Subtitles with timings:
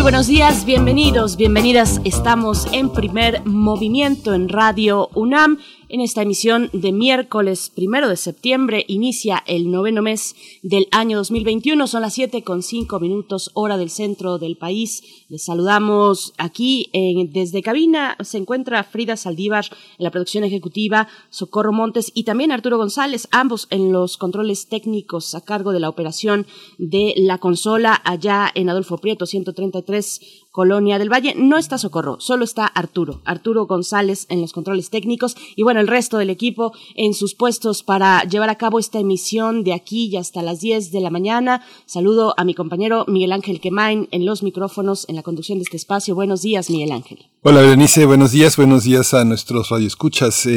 [0.00, 2.00] Muy buenos días, bienvenidos, bienvenidas.
[2.04, 5.58] Estamos en primer movimiento en Radio UNAM
[5.90, 11.86] en esta emisión de miércoles primero de septiembre inicia el noveno mes del año 2021.
[11.86, 15.02] Son las siete con cinco minutos hora del centro del país.
[15.28, 16.90] Les saludamos aquí
[17.32, 18.16] desde cabina.
[18.20, 19.64] Se encuentra Frida Saldívar
[19.98, 25.34] en la producción ejecutiva, Socorro Montes y también Arturo González, ambos en los controles técnicos
[25.34, 26.46] a cargo de la operación
[26.78, 31.34] de la consola allá en Adolfo Prieto 133 Colonia del Valle.
[31.36, 35.88] No está Socorro, solo está Arturo, Arturo González en los controles técnicos y bueno, el
[35.88, 40.16] resto del equipo en sus puestos para llevar a cabo esta emisión de aquí y
[40.16, 41.62] hasta las 10 de la mañana.
[41.86, 45.76] Saludo a mi compañero Miguel Ángel Quemain en los micrófonos en la conducción de este
[45.76, 46.14] espacio.
[46.14, 47.26] Buenos días, Miguel Ángel.
[47.42, 50.46] Hola, Berenice, buenos días, buenos días a nuestros radioescuchas.
[50.46, 50.50] Eh,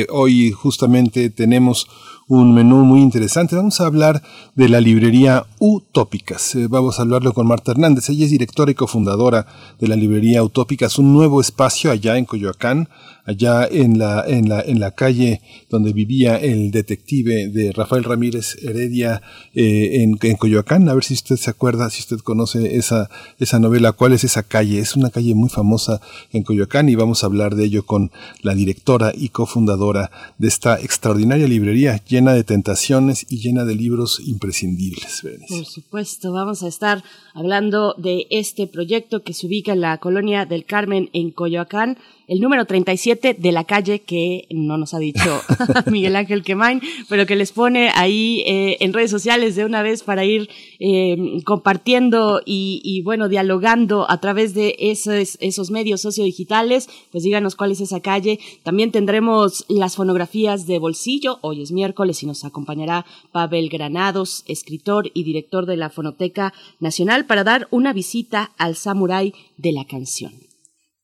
[0.00, 1.86] eh, hoy justamente tenemos
[2.30, 3.56] un menú muy interesante.
[3.56, 4.22] Vamos a hablar
[4.54, 6.54] de la librería Utópicas.
[6.54, 8.08] Eh, vamos a hablarlo con Marta Hernández.
[8.08, 9.46] Ella es directora y cofundadora
[9.80, 12.88] de la librería Utópicas, un nuevo espacio allá en Coyoacán,
[13.30, 18.56] allá en la, en la, en la calle donde vivía el detective de Rafael Ramírez
[18.62, 19.22] Heredia
[19.54, 20.88] eh, en, en, Coyoacán.
[20.88, 24.42] A ver si usted se acuerda, si usted conoce esa, esa novela, cuál es esa
[24.42, 24.80] calle.
[24.80, 26.00] Es una calle muy famosa
[26.32, 28.10] en Coyoacán y vamos a hablar de ello con
[28.42, 34.20] la directora y cofundadora de esta extraordinaria librería llena de tentaciones y llena de libros
[34.26, 35.22] imprescindibles.
[35.48, 40.46] Por supuesto, vamos a estar hablando de este proyecto que se ubica en la colonia
[40.46, 41.98] del Carmen en Coyoacán
[42.30, 45.40] el número 37 de la calle que no nos ha dicho
[45.90, 50.04] Miguel Ángel Quemain, pero que les pone ahí eh, en redes sociales de una vez
[50.04, 57.24] para ir eh, compartiendo y, bueno, dialogando a través de esos, esos medios sociodigitales, pues
[57.24, 58.38] díganos cuál es esa calle.
[58.62, 65.10] También tendremos las fonografías de bolsillo, hoy es miércoles y nos acompañará Pavel Granados, escritor
[65.14, 70.49] y director de la Fonoteca Nacional, para dar una visita al samurái de la canción.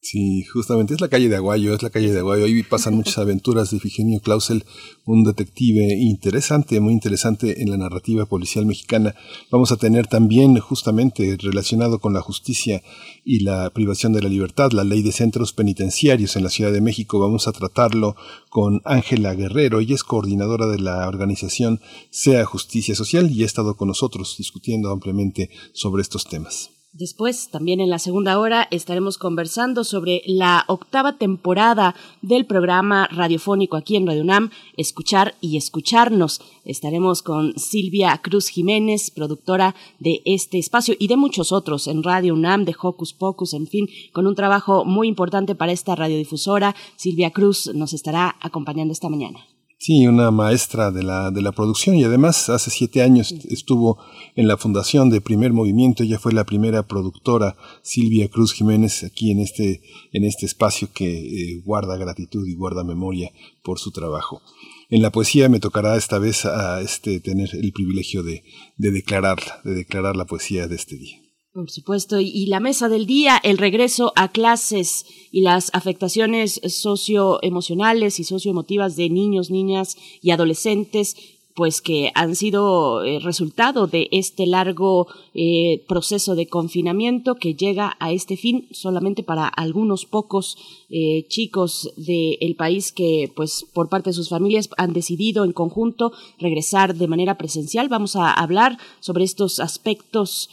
[0.09, 2.45] Sí, justamente es la calle de Aguayo, es la calle de Aguayo.
[2.45, 4.65] Ahí pasan muchas aventuras de Figenio Clausel,
[5.05, 9.17] un detective interesante, muy interesante en la narrativa policial mexicana.
[9.51, 12.85] Vamos a tener también, justamente relacionado con la justicia
[13.25, 16.81] y la privación de la libertad, la ley de centros penitenciarios en la Ciudad de
[16.81, 17.19] México.
[17.19, 18.15] Vamos a tratarlo
[18.49, 19.81] con Ángela Guerrero.
[19.81, 21.81] Ella es coordinadora de la organización
[22.11, 26.76] Sea Justicia Social y ha estado con nosotros discutiendo ampliamente sobre estos temas.
[26.99, 33.77] Después, también en la segunda hora, estaremos conversando sobre la octava temporada del programa radiofónico
[33.77, 36.41] aquí en Radio UNAM, Escuchar y Escucharnos.
[36.65, 42.33] Estaremos con Silvia Cruz Jiménez, productora de este espacio y de muchos otros en Radio
[42.33, 46.75] UNAM, de Hocus Pocus, en fin, con un trabajo muy importante para esta radiodifusora.
[46.97, 49.41] Silvia Cruz nos estará acompañando esta mañana.
[49.79, 53.99] Sí, una maestra de la, de la producción y además hace siete años estuvo
[54.35, 56.03] en la fundación de Primer Movimiento.
[56.03, 59.83] Ella fue la primera productora, Silvia Cruz Jiménez, aquí en este,
[60.13, 63.31] en este espacio que eh, guarda gratitud y guarda memoria
[63.63, 64.41] por su trabajo.
[64.89, 68.45] En la poesía me tocará esta vez a este, tener el privilegio de,
[68.79, 71.26] de declararla, de declarar la poesía de este día.
[71.57, 78.21] Por supuesto, y la mesa del día, el regreso a clases y las afectaciones socioemocionales
[78.21, 81.17] y socioemotivas de niños, niñas y adolescentes
[81.57, 87.97] pues que han sido eh, resultado de este largo eh, proceso de confinamiento que llega
[87.99, 90.59] a este fin solamente para algunos pocos
[90.91, 96.13] eh, chicos del país que pues por parte de sus familias han decidido en conjunto
[96.39, 97.89] regresar de manera presencial.
[97.89, 100.51] Vamos a hablar sobre estos aspectos,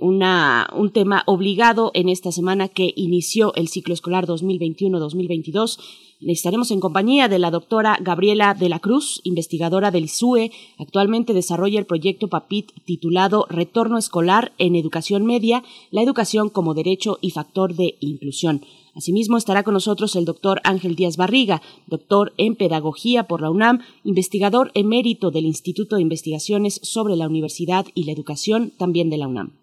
[0.00, 5.78] una, un tema obligado en esta semana que inició el ciclo escolar 2021-2022
[6.24, 10.52] Estaremos en compañía de la doctora Gabriela de la Cruz, investigadora del ISUE.
[10.78, 17.18] Actualmente desarrolla el proyecto PAPIT titulado Retorno Escolar en Educación Media, la educación como derecho
[17.20, 18.62] y factor de inclusión.
[18.94, 23.80] Asimismo estará con nosotros el doctor Ángel Díaz Barriga, doctor en Pedagogía por la UNAM,
[24.04, 29.26] investigador emérito del Instituto de Investigaciones sobre la Universidad y la Educación, también de la
[29.28, 29.61] UNAM.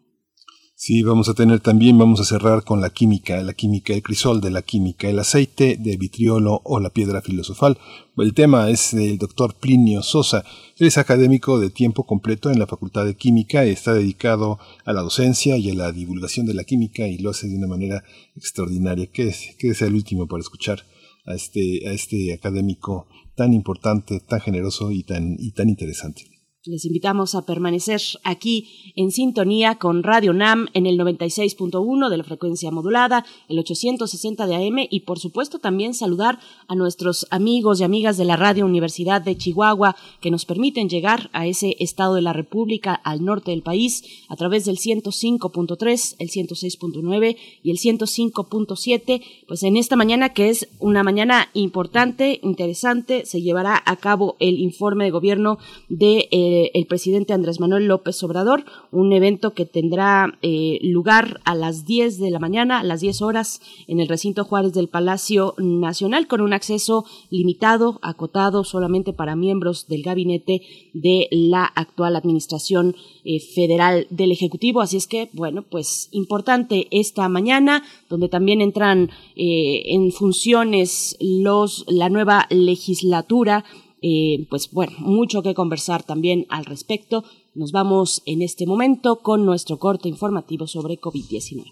[0.81, 4.40] Sí, vamos a tener también, vamos a cerrar con la química, la química, el crisol
[4.40, 7.78] de la química, el aceite de vitriolo o la piedra filosofal.
[8.16, 10.46] El tema es del doctor Plinio Sosa.
[10.78, 15.58] Es académico de tiempo completo en la Facultad de Química, está dedicado a la docencia
[15.58, 18.06] y a la divulgación de la química y lo hace de una manera
[18.38, 19.08] extraordinaria.
[19.08, 20.86] Quédese, quédese el último para escuchar
[21.26, 23.06] a este, a este académico
[23.36, 26.29] tan importante, tan generoso y tan, y tan interesante.
[26.66, 32.24] Les invitamos a permanecer aquí en sintonía con Radio NAM en el 96.1 de la
[32.26, 37.86] frecuencia modulada, el 860 de AM y por supuesto también saludar a nuestros amigos y
[37.86, 42.24] amigas de la Radio Universidad de Chihuahua que nos permiten llegar a ese estado de
[42.24, 49.24] la República al norte del país a través del 105.3, el 106.9 y el 105.7.
[49.48, 54.60] Pues en esta mañana que es una mañana importante, interesante, se llevará a cabo el
[54.60, 55.58] informe de gobierno
[55.88, 61.56] de eh, el presidente Andrés Manuel López Obrador, un evento que tendrá eh, lugar a
[61.56, 65.56] las 10 de la mañana, a las 10 horas, en el recinto Juárez del Palacio
[65.57, 70.62] Nacional, con un acceso limitado, acotado solamente para miembros del gabinete
[70.94, 74.81] de la actual administración eh, federal del Ejecutivo.
[74.81, 81.86] Así es que, bueno, pues importante esta mañana, donde también entran eh, en funciones los,
[81.88, 83.66] la nueva legislatura
[84.01, 87.24] eh, pues bueno, mucho que conversar también al respecto.
[87.54, 91.66] Nos vamos en este momento con nuestro corte informativo sobre COVID-19.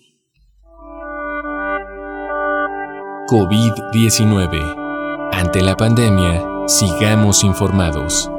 [3.27, 5.31] COVID-19.
[5.33, 8.29] Ante la pandemia, sigamos informados.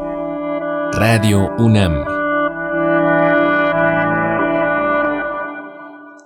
[0.93, 2.05] Radio UNAM.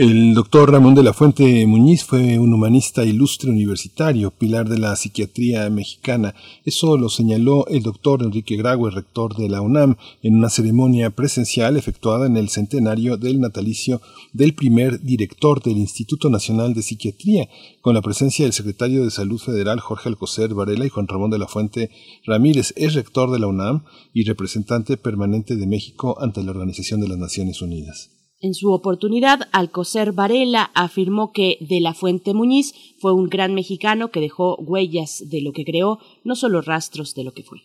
[0.00, 4.94] El doctor Ramón de la Fuente Muñiz fue un humanista ilustre universitario, pilar de la
[4.94, 6.36] psiquiatría mexicana.
[6.64, 11.76] Eso lo señaló el doctor Enrique Graue, rector de la UNAM, en una ceremonia presencial
[11.76, 14.00] efectuada en el centenario del natalicio
[14.32, 17.48] del primer director del Instituto Nacional de Psiquiatría,
[17.80, 21.40] con la presencia del secretario de Salud Federal Jorge Alcocer Varela y Juan Ramón de
[21.40, 21.90] la Fuente
[22.24, 22.72] Ramírez.
[22.76, 23.82] Es rector de la UNAM
[24.14, 28.10] y representante permanente de México ante la Organización de las Naciones Unidas.
[28.40, 34.12] En su oportunidad, Alcocer Varela afirmó que De la Fuente Muñiz fue un gran mexicano
[34.12, 37.58] que dejó huellas de lo que creó, no solo rastros de lo que fue.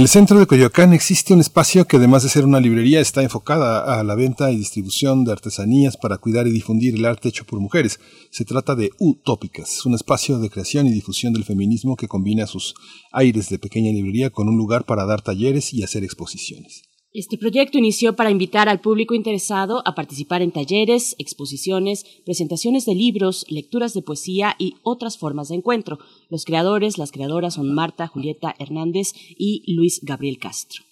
[0.00, 4.00] El centro de Coyoacán existe un espacio que además de ser una librería está enfocada
[4.00, 7.60] a la venta y distribución de artesanías para cuidar y difundir el arte hecho por
[7.60, 8.00] mujeres.
[8.30, 12.74] Se trata de Utópicas, un espacio de creación y difusión del feminismo que combina sus
[13.12, 16.89] aires de pequeña librería con un lugar para dar talleres y hacer exposiciones.
[17.12, 22.94] Este proyecto inició para invitar al público interesado a participar en talleres, exposiciones, presentaciones de
[22.94, 25.98] libros, lecturas de poesía y otras formas de encuentro.
[26.28, 30.84] Los creadores, las creadoras son Marta Julieta Hernández y Luis Gabriel Castro.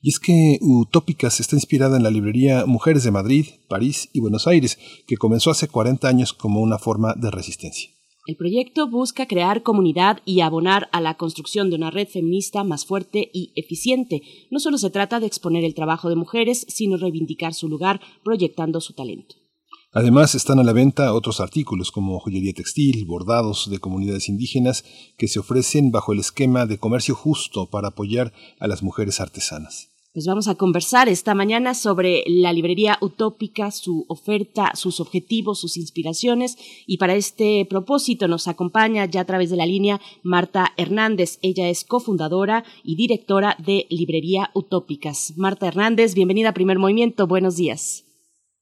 [0.00, 4.46] Y es que Utópicas está inspirada en la librería Mujeres de Madrid, París y Buenos
[4.46, 7.97] Aires, que comenzó hace 40 años como una forma de resistencia.
[8.28, 12.84] El proyecto busca crear comunidad y abonar a la construcción de una red feminista más
[12.84, 14.20] fuerte y eficiente.
[14.50, 18.82] No solo se trata de exponer el trabajo de mujeres, sino reivindicar su lugar proyectando
[18.82, 19.36] su talento.
[19.92, 24.84] Además, están a la venta otros artículos como joyería textil, bordados de comunidades indígenas
[25.16, 29.87] que se ofrecen bajo el esquema de comercio justo para apoyar a las mujeres artesanas.
[30.18, 35.76] Pues vamos a conversar esta mañana sobre la librería utópica, su oferta, sus objetivos, sus
[35.76, 36.58] inspiraciones.
[36.88, 41.38] Y para este propósito nos acompaña ya a través de la línea Marta Hernández.
[41.40, 45.34] Ella es cofundadora y directora de Librería Utópicas.
[45.36, 47.28] Marta Hernández, bienvenida a Primer Movimiento.
[47.28, 48.07] Buenos días.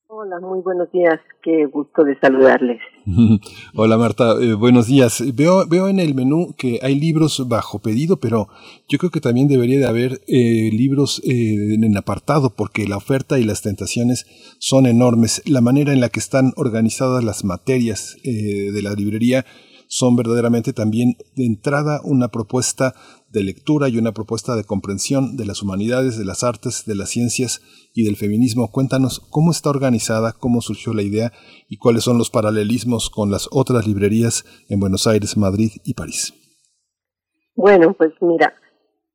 [0.08, 1.18] Hola, muy buenos días.
[1.42, 2.78] Qué gusto de saludarles.
[3.74, 5.20] Hola Marta, eh, buenos días.
[5.34, 8.46] Veo, veo en el menú que hay libros bajo pedido, pero
[8.88, 13.40] yo creo que también debería de haber eh, libros eh, en apartado porque la oferta
[13.40, 14.26] y las tentaciones
[14.60, 15.42] son enormes.
[15.44, 19.44] La manera en la que están organizadas las materias de la librería
[19.88, 22.94] son verdaderamente también de entrada una propuesta
[23.30, 27.10] de lectura y una propuesta de comprensión de las humanidades, de las artes, de las
[27.10, 27.60] ciencias
[27.94, 28.70] y del feminismo.
[28.70, 31.32] Cuéntanos cómo está organizada, cómo surgió la idea
[31.68, 36.32] y cuáles son los paralelismos con las otras librerías en Buenos Aires, Madrid y París.
[37.54, 38.54] Bueno, pues mira,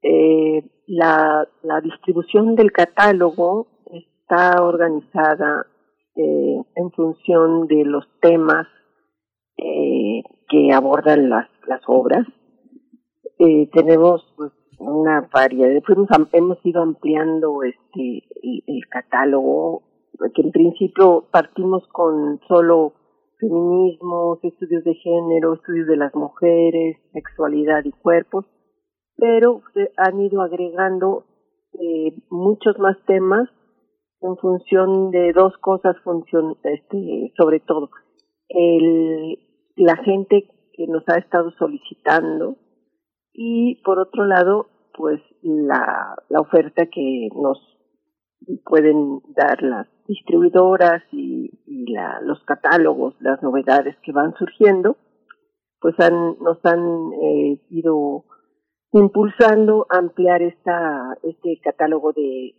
[0.01, 1.47] eh, la,
[1.83, 5.67] distribución del catálogo está organizada
[6.15, 8.67] eh, en función de los temas
[9.57, 12.27] eh, que abordan las, las obras.
[13.37, 15.81] tenemos pues, una variedad,
[16.33, 18.23] hemos ido ampliando este
[18.67, 19.83] el, catálogo,
[20.35, 22.93] que en principio partimos con solo
[23.39, 28.45] feminismos, estudios de género, estudios de las mujeres, sexualidad y cuerpos,
[29.15, 29.61] pero
[29.97, 31.25] han ido agregando
[31.73, 33.49] eh, muchos más temas
[34.19, 37.89] en función de dos cosas, función, este, sobre todo
[38.49, 39.39] el,
[39.75, 42.57] la gente que nos ha estado solicitando
[43.33, 47.59] y por otro lado pues la, la oferta que nos
[48.65, 51.49] pueden dar las distribuidoras y,
[51.91, 54.97] la, los catálogos, las novedades que van surgiendo,
[55.79, 58.25] pues han, nos han eh, ido
[58.93, 62.55] impulsando a ampliar esta, este catálogo de,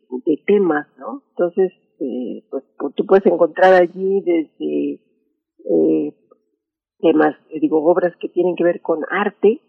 [0.46, 1.22] temas, ¿no?
[1.30, 2.64] Entonces, eh, pues
[2.96, 5.00] tú puedes encontrar allí desde
[5.64, 6.14] eh,
[7.02, 9.60] temas, digo, obras que tienen que ver con arte,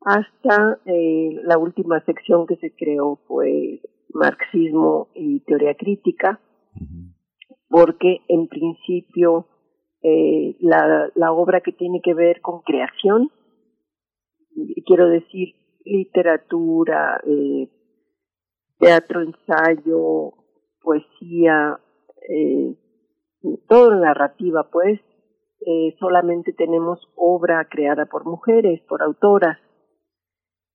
[0.00, 3.80] hasta eh, la última sección que se creó fue
[4.12, 6.40] marxismo y teoría crítica,
[7.68, 9.46] porque en principio
[10.02, 13.30] eh, la, la obra que tiene que ver con creación,
[14.84, 17.68] quiero decir literatura, eh,
[18.78, 20.32] teatro, ensayo,
[20.82, 21.78] poesía,
[22.28, 22.74] eh,
[23.68, 25.00] toda narrativa, pues,
[25.66, 29.58] eh, solamente tenemos obra creada por mujeres, por autoras.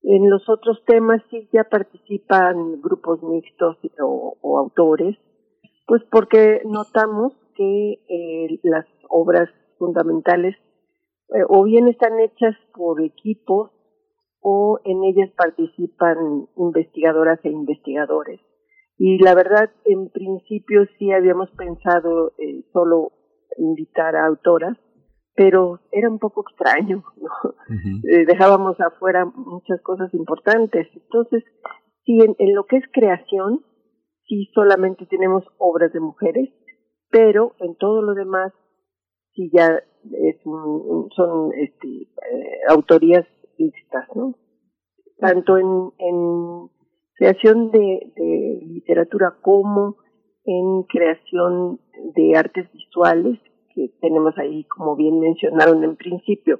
[0.03, 5.17] En los otros temas sí ya participan grupos mixtos o, autores,
[5.87, 10.57] pues porque notamos que eh, las obras fundamentales
[11.29, 13.71] eh, o bien están hechas por equipos
[14.41, 18.41] o en ellas participan investigadoras e investigadores.
[18.97, 23.13] Y la verdad, en principio sí habíamos pensado eh, solo
[23.57, 24.77] invitar a autoras,
[25.35, 27.53] pero era un poco extraño, ¿no?
[28.09, 30.87] Eh, dejábamos afuera muchas cosas importantes.
[30.93, 31.43] Entonces,
[32.05, 33.63] sí, en, lo que es creación,
[34.27, 36.49] sí solamente tenemos obras de mujeres,
[37.09, 38.51] pero en todo lo demás,
[39.33, 39.67] sí ya
[40.03, 40.41] es
[41.15, 43.25] son este, eh, autorías
[43.57, 44.35] mixtas, ¿no?
[45.17, 46.69] Tanto en, en
[47.15, 49.97] creación de, de literatura como
[50.43, 51.79] en creación
[52.15, 53.39] de artes visuales
[53.73, 56.59] que tenemos ahí, como bien mencionaron en principio,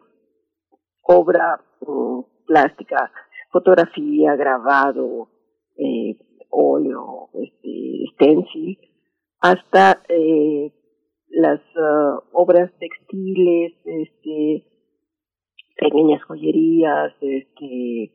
[1.04, 3.12] obra mm, plástica,
[3.52, 5.30] fotografía, grabado,
[5.78, 6.18] eh,
[6.50, 8.78] óleo, este, stencil,
[9.40, 10.72] hasta eh,
[11.30, 14.66] las uh, obras textiles, este,
[15.78, 18.12] pequeñas joyerías, este,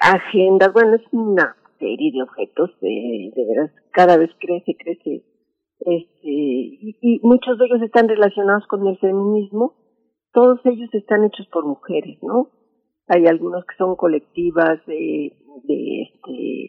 [0.00, 5.24] agendas, bueno, es una serie de objetos, de, de veras, cada vez crece, crece,
[5.80, 9.74] este, y, muchos de ellos están relacionados con el feminismo,
[10.32, 12.50] todos ellos están hechos por mujeres, ¿no?
[13.08, 15.32] Hay algunos que son colectivas de,
[15.64, 16.64] de este,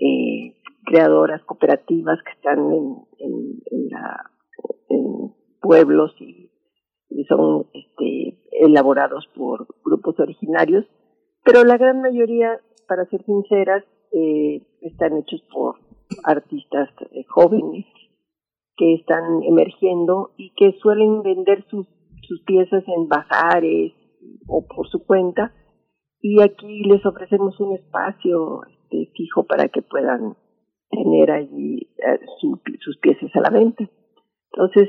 [0.00, 3.32] eh, creadoras cooperativas que están en, en,
[3.70, 4.30] en, la,
[4.88, 6.50] en pueblos y,
[7.08, 10.86] y son este, elaborados por grupos originarios,
[11.44, 15.76] pero la gran mayoría, para ser sinceras, eh, están hechos por
[16.24, 17.86] artistas eh, jóvenes
[18.76, 21.86] que están emergiendo y que suelen vender sus,
[22.26, 23.92] sus piezas en bazares
[24.48, 25.52] o por su cuenta
[26.22, 30.36] y aquí les ofrecemos un espacio este, fijo para que puedan
[30.88, 33.84] tener allí eh, su, sus piezas a la venta.
[34.52, 34.88] Entonces,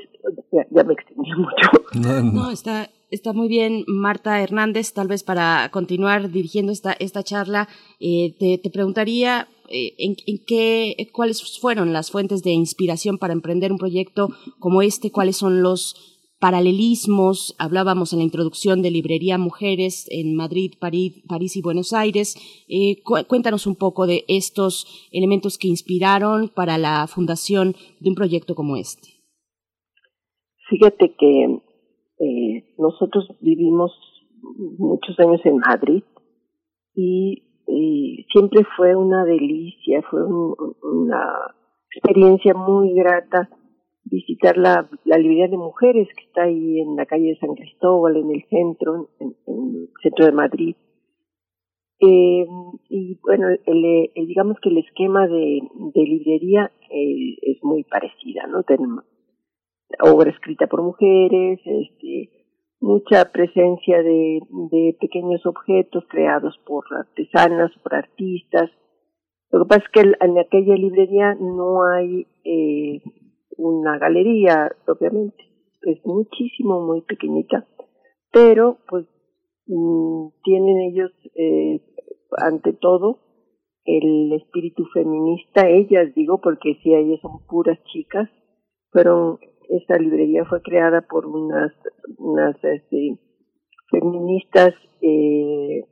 [0.52, 2.32] ya, ya me extendí mucho.
[2.34, 4.94] No, está, está muy bien, Marta Hernández.
[4.94, 10.40] Tal vez para continuar dirigiendo esta, esta charla, eh, te, te, preguntaría eh, en, en,
[10.46, 15.62] qué, cuáles fueron las fuentes de inspiración para emprender un proyecto como este, cuáles son
[15.62, 21.94] los paralelismos, hablábamos en la introducción de Librería Mujeres en Madrid, París, París y Buenos
[21.94, 22.36] Aires.
[22.68, 28.16] Eh, cu cuéntanos un poco de estos elementos que inspiraron para la fundación de un
[28.16, 29.08] proyecto como este.
[30.70, 31.62] Fíjate que
[32.24, 33.92] eh, nosotros vivimos
[34.78, 36.04] muchos años en Madrid
[36.96, 37.44] y,
[38.32, 41.24] siempre fue una delicia, fue un, una
[41.92, 43.50] experiencia muy grata
[44.06, 48.32] visitar la, librería de mujeres que está ahí en la calle de San Cristóbal, en
[48.32, 50.76] el centro, en, el centro de Madrid.
[52.00, 52.46] Eh,
[52.90, 55.62] y bueno, el, el, digamos que el esquema de,
[55.94, 58.64] de librería eh, es muy parecida, ¿no?
[58.64, 59.06] Tenemos
[60.02, 62.30] obra escrita por mujeres, este,
[62.84, 64.42] mucha presencia de,
[65.00, 68.70] pequeños objetos creados por artesanas, por artistas.
[69.52, 73.02] Lo que pasa es que en aquella librería no hay eh,
[73.58, 75.44] una galería propiamente,
[75.84, 77.66] es muchísimo, muy pequeñita,
[78.32, 79.06] pero pues
[79.68, 81.82] mmm, tienen ellos eh,
[82.38, 83.20] ante todo
[83.86, 88.30] el espíritu feminista, ellas digo porque si ellas son puras chicas,
[88.92, 89.40] fueron
[89.78, 91.72] esta librería fue creada por unas
[92.18, 93.18] unas este,
[93.90, 95.86] feministas eh,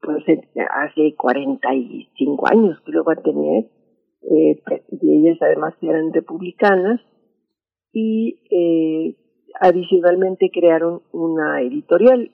[0.00, 0.24] pues
[0.70, 3.70] hace 45 años creo va a tener
[4.30, 4.62] eh,
[5.00, 7.00] y ellas además eran republicanas
[7.92, 9.16] y eh,
[9.60, 12.30] adicionalmente crearon una editorial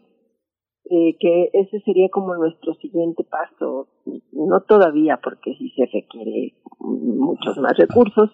[0.84, 3.88] eh, que ese sería como nuestro siguiente paso
[4.32, 8.30] no todavía porque sí se requiere muchos más recursos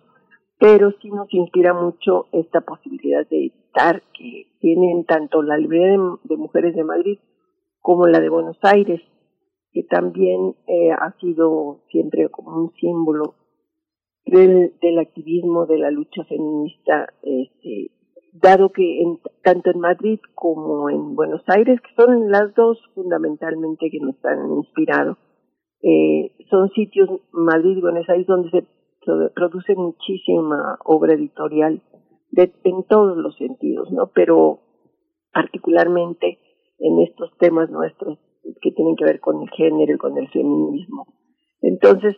[0.58, 6.36] pero sí nos inspira mucho esta posibilidad de editar que tienen tanto la librería de,
[6.36, 7.18] mujeres de Madrid
[7.80, 9.00] como la de Buenos Aires
[9.72, 13.34] que también eh, ha sido siempre como un símbolo
[14.24, 17.90] del, del activismo, de la lucha feminista, este,
[18.32, 23.90] dado que en, tanto en Madrid como en Buenos Aires, que son las dos fundamentalmente
[23.90, 25.18] que nos han inspirado,
[25.82, 28.64] eh, son sitios, Madrid y Buenos Aires, donde se
[29.34, 31.82] produce muchísima obra editorial
[32.30, 34.10] de, en todos los sentidos, ¿no?
[34.14, 34.60] Pero
[35.32, 36.38] particularmente
[36.78, 38.18] en estos temas nuestros
[38.60, 41.06] que tienen que ver con el género y con el feminismo.
[41.62, 42.16] Entonces,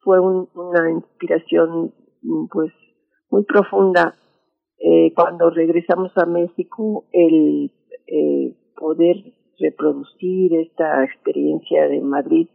[0.00, 1.92] fue un, una inspiración
[2.50, 2.72] pues
[3.30, 4.14] muy profunda
[4.78, 7.72] eh, cuando regresamos a México el
[8.06, 9.16] eh, poder
[9.58, 12.48] reproducir esta experiencia de Madrid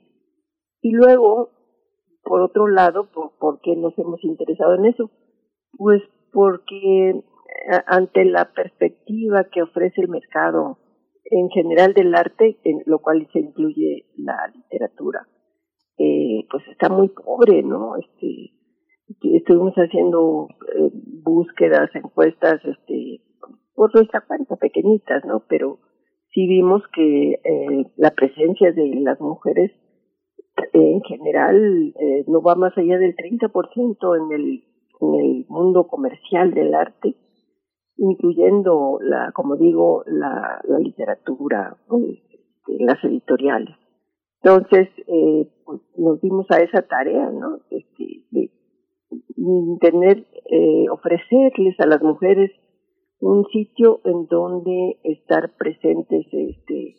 [0.82, 1.50] y luego
[2.32, 5.12] por otro lado por, por qué nos hemos interesado en eso
[5.78, 7.22] pues porque
[7.88, 10.78] ante la perspectiva que ofrece el mercado
[11.26, 15.28] en general del arte en lo cual se incluye la literatura
[15.98, 17.96] eh, pues está muy pobre, ¿no?
[17.98, 18.54] Este,
[19.36, 20.90] estuvimos haciendo eh,
[21.24, 23.22] búsquedas, encuestas, este,
[23.76, 25.44] por nuestra cuenta, pequeñitas, ¿no?
[25.50, 25.80] Pero
[26.34, 29.72] sí vimos que eh, la presencia de las mujeres
[30.74, 34.64] en general eh, no va más allá del 30% en el,
[35.00, 37.16] en el mundo comercial del arte,
[37.98, 41.78] incluyendo la, como digo, la, la literatura,
[42.10, 43.76] este, las editoriales.
[44.44, 47.60] Entonces, eh, pues nos dimos a esa tarea, ¿no?
[47.70, 48.50] Este, de
[49.80, 52.52] tener, eh, ofrecerles a las mujeres
[53.20, 56.96] un sitio en donde estar presentes este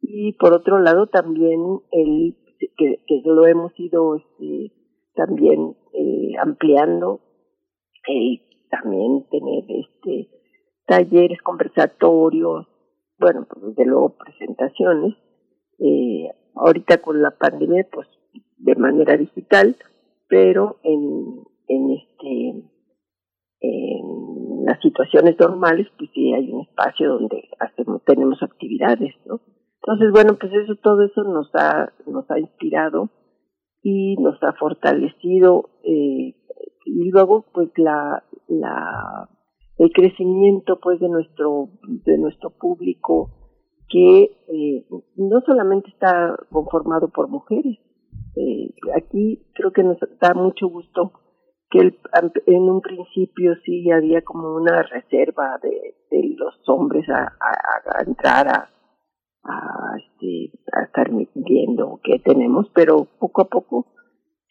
[0.00, 4.72] y por otro lado también el que, que lo hemos ido este,
[5.14, 7.20] también eh, ampliando
[8.06, 8.40] el
[8.70, 10.28] también tener este
[10.86, 12.66] talleres conversatorios
[13.18, 15.14] bueno pues desde luego presentaciones
[15.78, 18.08] eh, ahorita con la pandemia pues
[18.58, 19.76] de manera digital
[20.28, 22.70] pero en en este
[23.60, 29.40] en las situaciones normales pues sí hay un espacio donde hacemos tenemos actividades no
[29.82, 33.10] entonces, bueno, pues eso, todo eso nos ha, nos ha inspirado
[33.82, 36.34] y nos ha fortalecido eh,
[36.86, 39.28] y luego pues la, la,
[39.78, 41.68] el crecimiento pues de nuestro,
[42.04, 43.30] de nuestro público
[43.88, 44.86] que eh,
[45.16, 47.78] no solamente está conformado por mujeres,
[48.34, 51.12] eh, aquí creo que nos da mucho gusto
[51.70, 51.98] que el,
[52.46, 58.02] en un principio sí había como una reserva de, de los hombres a, a, a
[58.04, 58.75] entrar a,
[59.46, 63.86] a, este, a estar viendo qué tenemos, pero poco a poco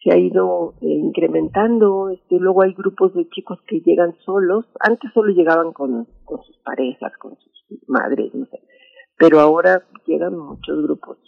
[0.02, 2.10] se ha ido eh, incrementando.
[2.10, 4.64] Este, luego hay grupos de chicos que llegan solos.
[4.80, 8.60] Antes solo llegaban con, sus parejas, con sus madres, no sé.
[9.18, 11.18] Pero ahora llegan muchos grupos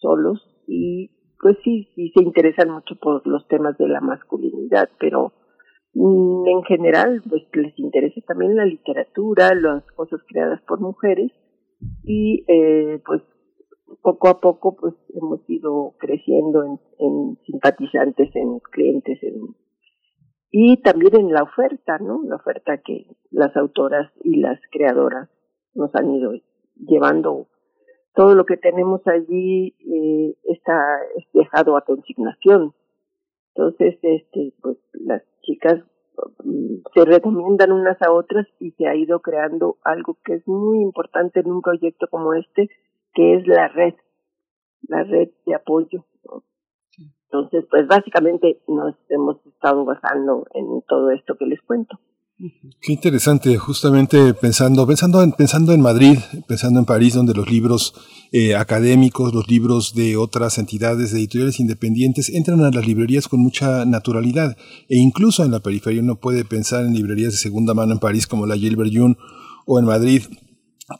[0.00, 1.10] solos y
[1.40, 5.32] pues sí, sí se interesan mucho por los temas de la masculinidad, pero
[5.94, 11.30] mm, en general pues les interesa también la literatura, las cosas creadas por mujeres
[12.04, 13.22] y eh, pues
[14.02, 19.56] poco a poco pues hemos ido creciendo en, en simpatizantes, en clientes, en,
[20.50, 22.22] y también en la oferta, ¿no?
[22.24, 25.28] La oferta que las autoras y las creadoras
[25.74, 26.32] nos han ido
[26.76, 27.48] llevando.
[28.14, 31.00] Todo lo que tenemos allí eh, está
[31.34, 32.72] dejado a consignación.
[33.54, 35.82] Entonces, este, pues las chicas
[36.94, 41.40] se recomiendan unas a otras y se ha ido creando algo que es muy importante
[41.40, 42.68] en un proyecto como este,
[43.12, 43.94] que es la red,
[44.88, 46.04] la red de apoyo.
[47.24, 51.98] Entonces, pues básicamente nos hemos estado basando en todo esto que les cuento.
[52.38, 57.94] Qué interesante, justamente pensando, pensando en, pensando en Madrid, pensando en París, donde los libros
[58.30, 63.40] eh, académicos, los libros de otras entidades de editoriales independientes entran a las librerías con
[63.40, 64.54] mucha naturalidad.
[64.90, 68.26] E incluso en la periferia uno puede pensar en librerías de segunda mano en París
[68.26, 69.16] como la Gilbert June
[69.64, 70.24] o en Madrid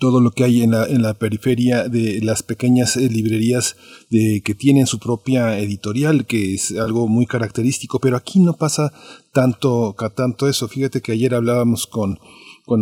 [0.01, 3.77] todo lo que hay en la, en la periferia de las pequeñas eh, librerías
[4.11, 8.93] de, que tienen su propia editorial, que es algo muy característico, pero aquí no pasa
[9.33, 10.67] tanto, tanto eso.
[10.67, 12.19] Fíjate que ayer hablábamos con,
[12.65, 12.81] con,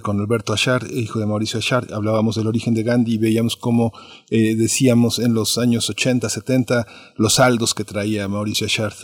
[0.00, 3.92] con Alberto Achar, hijo de Mauricio Achar, hablábamos del origen de Gandhi y veíamos cómo
[4.30, 6.86] eh, decíamos en los años 80, 70
[7.16, 8.94] los saldos que traía Mauricio Achar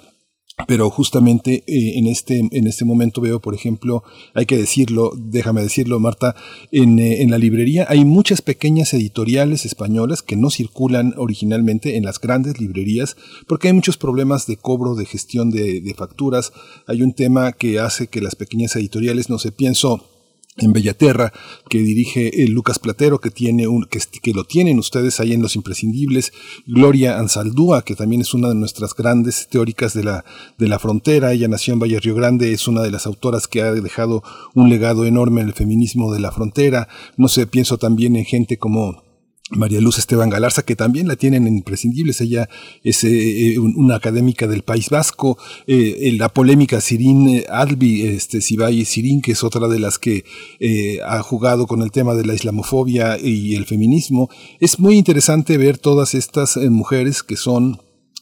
[0.66, 4.03] pero justamente eh, en este en este momento veo por ejemplo
[4.35, 6.35] hay que decirlo déjame decirlo Marta
[6.73, 12.05] en, eh, en, la librería hay muchas pequeñas editoriales españolas que no circulan originalmente en
[12.05, 16.53] las grandes librerías porque hay muchos problemas de cobro de gestión de, de facturas.
[16.87, 20.10] Hay un tema que hace que las pequeñas editoriales no se pienso
[20.57, 21.33] en Bellaterra,
[21.69, 25.43] que dirige el Lucas Platero, que tiene un, que, que, lo tienen ustedes ahí en
[25.43, 26.33] Los Imprescindibles,
[26.67, 30.25] Gloria Ansaldúa, que también es una de nuestras grandes teóricas de la,
[30.59, 33.63] de la frontera, ella nació en Valle Río Grande, es una de las autoras que
[33.63, 34.23] ha dejado
[34.55, 38.59] un legado enorme en el feminismo de la frontera, no sé, pienso también en gente
[38.59, 39.10] como
[39.51, 42.21] María Luz Esteban Galarza, que también la tienen en imprescindibles.
[42.21, 42.49] Ella
[42.85, 45.39] es eh, eh, una académica del País Vasco.
[45.67, 50.25] Eh, la polémica Sirin Albi, este, Sibay Sirin, que es otra de las que
[51.05, 54.31] ha jugado con el tema de la islamofobia y el feminismo.
[54.61, 57.81] Es muy interesante ver todas estas mujeres que son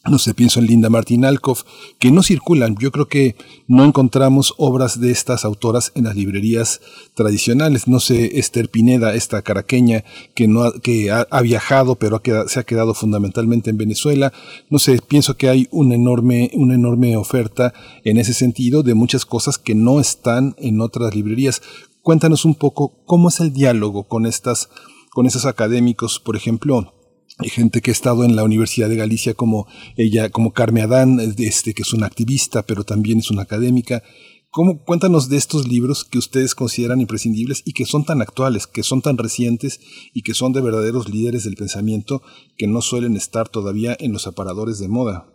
[0.09, 1.65] no sé, pienso en Linda Martin Alcoff,
[1.99, 2.77] que no circulan.
[2.79, 6.81] Yo creo que no encontramos obras de estas autoras en las librerías
[7.15, 7.89] tradicionales.
[7.89, 12.65] No sé, Esther Pineda, esta caraqueña que, no ha, que ha, viajado, pero se ha
[12.65, 14.33] quedado fundamentalmente en Venezuela.
[14.71, 17.73] No sé, pienso que hay una enorme, una enorme oferta
[18.05, 21.63] en ese sentido de muchas cosas que no están en otras librerías.
[22.03, 24.71] Cuéntanos un poco cómo es el diálogo con estas,
[25.11, 26.98] con esos académicos, por ejemplo
[27.45, 31.75] gente que ha estado en la Universidad de Galicia como ella, como Carmen Adán, este,
[31.75, 34.03] que es una activista, pero también es una académica.
[34.51, 38.83] ¿Cómo, cuéntanos de estos libros que ustedes consideran imprescindibles y que son tan actuales, que
[38.83, 39.79] son tan recientes
[40.15, 42.23] y que son de verdaderos líderes del pensamiento
[42.57, 45.27] que no suelen estar todavía en los aparadores de moda.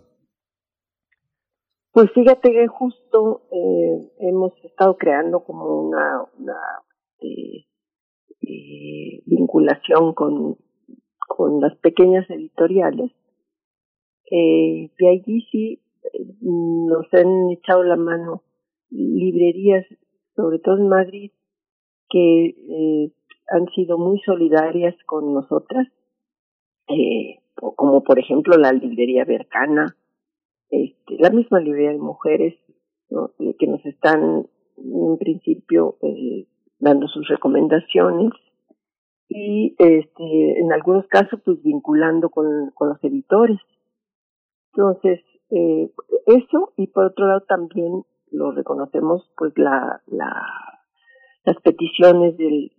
[1.92, 6.58] Pues fíjate que justo eh, hemos estado creando como una, una
[7.20, 7.68] eh,
[8.42, 10.58] eh, vinculación con
[11.28, 13.12] con las pequeñas editoriales.
[14.32, 18.44] Eh, de allí sí eh, nos han echado la mano
[18.90, 19.86] librerías,
[20.36, 21.32] sobre todo en Madrid,
[22.10, 23.12] que eh,
[23.50, 25.88] han sido muy solidarias con nosotras,
[26.88, 29.96] eh, como por ejemplo la librería Vercana,
[30.70, 32.56] este, la misma librería de mujeres,
[33.60, 36.48] que nos están en principio eh,
[36.80, 38.32] dando sus recomendaciones
[39.30, 43.60] y este, en algunos casos pues vinculando con, con los editores.
[44.74, 45.92] Entonces, eh,
[46.28, 50.44] eso y por otro lado también lo reconocemos pues la, la
[51.46, 52.72] las peticiones de,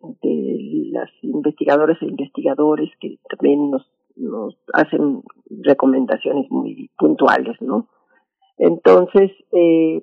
[0.93, 7.89] las investigadoras e investigadores que también nos, nos hacen recomendaciones muy puntuales, ¿no?
[8.57, 10.03] Entonces, eh,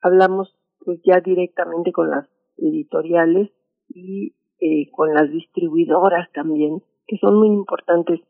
[0.00, 3.50] hablamos pues ya directamente con las editoriales
[3.88, 8.20] y eh, con las distribuidoras también, que son muy importantes,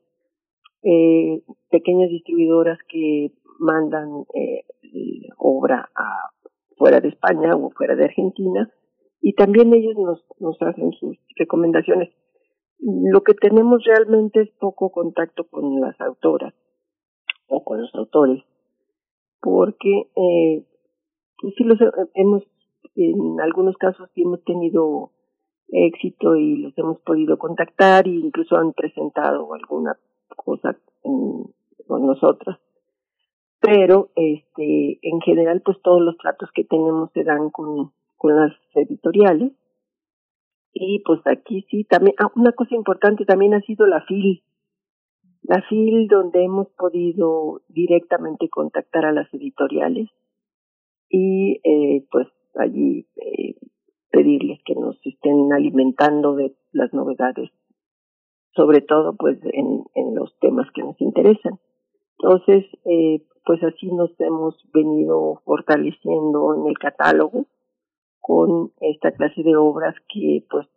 [0.83, 4.64] eh, pequeñas distribuidoras que mandan eh,
[5.37, 6.31] obra a
[6.79, 8.73] fuera de España o fuera de Argentina
[9.21, 12.09] y también ellos nos, nos hacen sus recomendaciones.
[12.79, 16.55] Lo que tenemos realmente es poco contacto con las autoras
[17.47, 18.42] o con los autores,
[19.38, 20.66] porque eh,
[21.42, 21.79] pues sí los
[22.14, 22.42] hemos,
[22.97, 25.12] en algunos casos sí hemos tenido
[25.73, 29.97] éxito y los hemos podido contactar e incluso han presentado alguna
[30.37, 32.59] cosa con nosotras.
[33.61, 38.53] Pero este en general pues todos los tratos que tenemos se dan con, con las
[38.75, 39.53] editoriales.
[40.75, 44.43] Y pues aquí sí también ah, una cosa importante también ha sido la FIL.
[45.43, 50.09] La FIL donde hemos podido directamente contactar a las editoriales.
[51.09, 53.55] Y eh, pues allí eh,
[54.12, 57.51] pedirles que nos estén alimentando de las novedades
[58.55, 61.59] sobre todo pues en, en los temas que nos interesan
[62.18, 67.46] entonces eh, pues así nos hemos venido fortaleciendo en el catálogo
[68.20, 70.68] con esta clase de obras que pues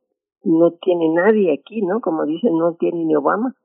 [0.43, 2.01] no tiene nadie aquí, ¿no?
[2.01, 3.55] Como dicen, no tiene ni Obama,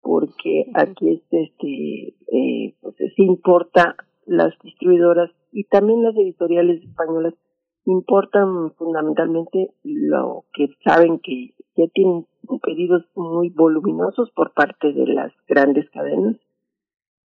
[0.00, 7.34] porque aquí es este, eh, pues se importa las distribuidoras y también las editoriales españolas
[7.90, 12.26] importan fundamentalmente lo que saben que ya tienen
[12.62, 16.36] pedidos muy voluminosos por parte de las grandes cadenas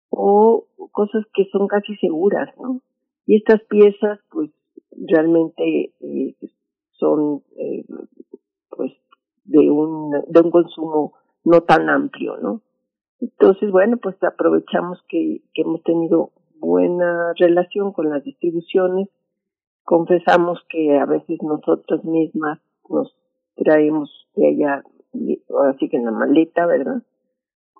[0.09, 2.79] o cosas que son casi seguras, ¿no?
[3.25, 4.51] Y estas piezas, pues,
[4.91, 6.35] realmente eh,
[6.91, 7.85] son, eh,
[8.69, 8.91] pues,
[9.45, 12.61] de un, de un consumo no tan amplio, ¿no?
[13.19, 19.09] Entonces, bueno, pues aprovechamos que, que hemos tenido buena relación con las distribuciones,
[19.83, 23.15] confesamos que a veces nosotras mismas nos
[23.55, 24.83] traemos de allá,
[25.69, 27.03] así que en la maleta, ¿verdad?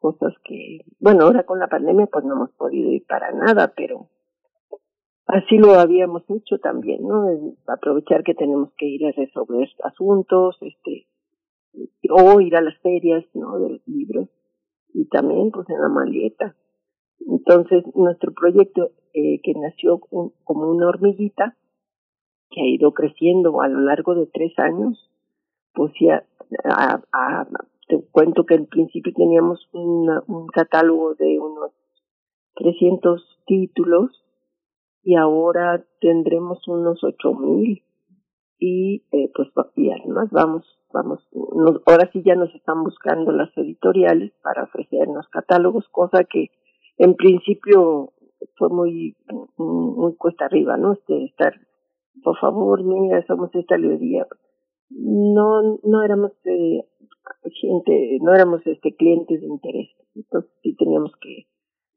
[0.01, 4.09] cosas que, bueno, ahora con la pandemia pues no hemos podido ir para nada, pero
[5.27, 7.27] así lo habíamos hecho también, ¿no?
[7.67, 11.07] Aprovechar que tenemos que ir a resolver asuntos, este,
[12.09, 13.59] o ir a las ferias, ¿no?
[13.59, 14.27] De los libros,
[14.93, 16.55] y también pues en la maleta.
[17.19, 21.55] Entonces, nuestro proyecto, eh, que nació como una hormiguita,
[22.51, 25.09] que ha ido creciendo a lo largo de tres años,
[25.73, 26.23] pues ya
[26.65, 27.47] a, a,
[27.87, 31.71] te cuento que al principio teníamos un catálogo de unos
[32.55, 34.11] 300 títulos
[35.03, 37.83] y ahora tendremos unos 8000
[38.59, 41.19] y eh, pues y además vamos vamos
[41.87, 46.51] ahora sí ya nos están buscando las editoriales para ofrecernos catálogos cosa que
[46.97, 48.11] en principio
[48.57, 49.15] fue muy
[49.57, 51.55] muy cuesta arriba no este estar
[52.23, 54.27] por favor mira somos esta librería
[54.93, 56.85] no no éramos eh,
[57.61, 59.89] gente, no éramos este clientes de interés.
[60.15, 61.47] Entonces sí teníamos que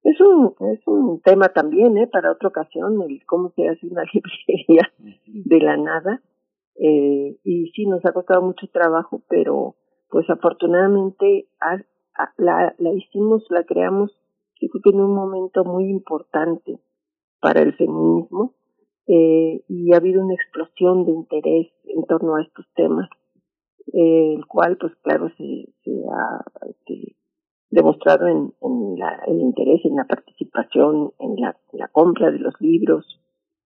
[0.03, 4.05] es un es un tema también, eh, para otra ocasión el cómo se hace una
[4.13, 4.93] librería
[5.27, 6.23] de la nada.
[6.77, 9.77] Eh, y sí nos ha costado mucho trabajo, pero
[10.11, 11.49] pues afortunadamente
[12.37, 14.11] la, la hicimos, la creamos,
[14.61, 16.81] yo creo que en un momento muy importante
[17.41, 18.55] para el feminismo
[19.07, 23.09] eh, y ha habido una explosión de interés en torno a estos temas
[23.93, 27.17] el cual pues claro se, se ha este,
[27.71, 33.21] demostrado en, en la, el interés en la participación en la, compra de los libros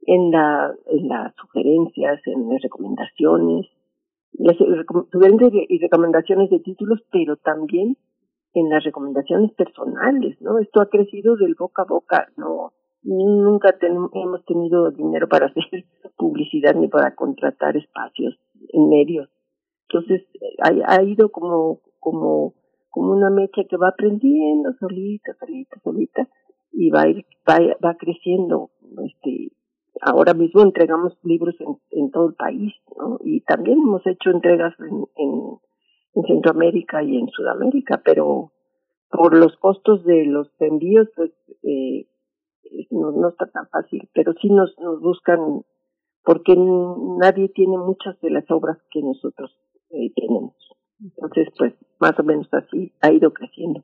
[0.06, 3.66] en la las sugerencias en las recomendaciones
[4.32, 4.56] las
[5.10, 7.96] sugerencias y recomendaciones de títulos pero también
[8.54, 14.44] en las recomendaciones personales no esto ha crecido del boca a boca no nunca hemos
[14.44, 15.64] tenido dinero para hacer
[16.16, 18.38] publicidad ni para contratar espacios
[18.72, 19.28] en medios
[19.90, 20.26] entonces
[20.62, 22.54] ha, ha ido como, como,
[22.90, 26.28] como una mecha que va aprendiendo solita, solita, solita,
[26.72, 28.70] y va ir, va, va creciendo,
[29.06, 29.52] este,
[30.02, 31.54] ahora mismo entregamos libros
[31.90, 33.18] en, todo el país, ¿no?
[33.24, 35.58] Y también hemos hecho entregas en, en,
[36.26, 38.50] Centroamérica y en Sudamérica, pero
[39.08, 41.30] por los costos de los envíos, pues
[41.62, 42.07] eh,
[42.90, 45.62] no, no está tan fácil, pero sí nos, nos buscan
[46.24, 49.50] porque nadie tiene muchas de las obras que nosotros
[49.90, 50.54] eh, tenemos.
[51.00, 53.82] Entonces, pues más o menos así ha ido creciendo.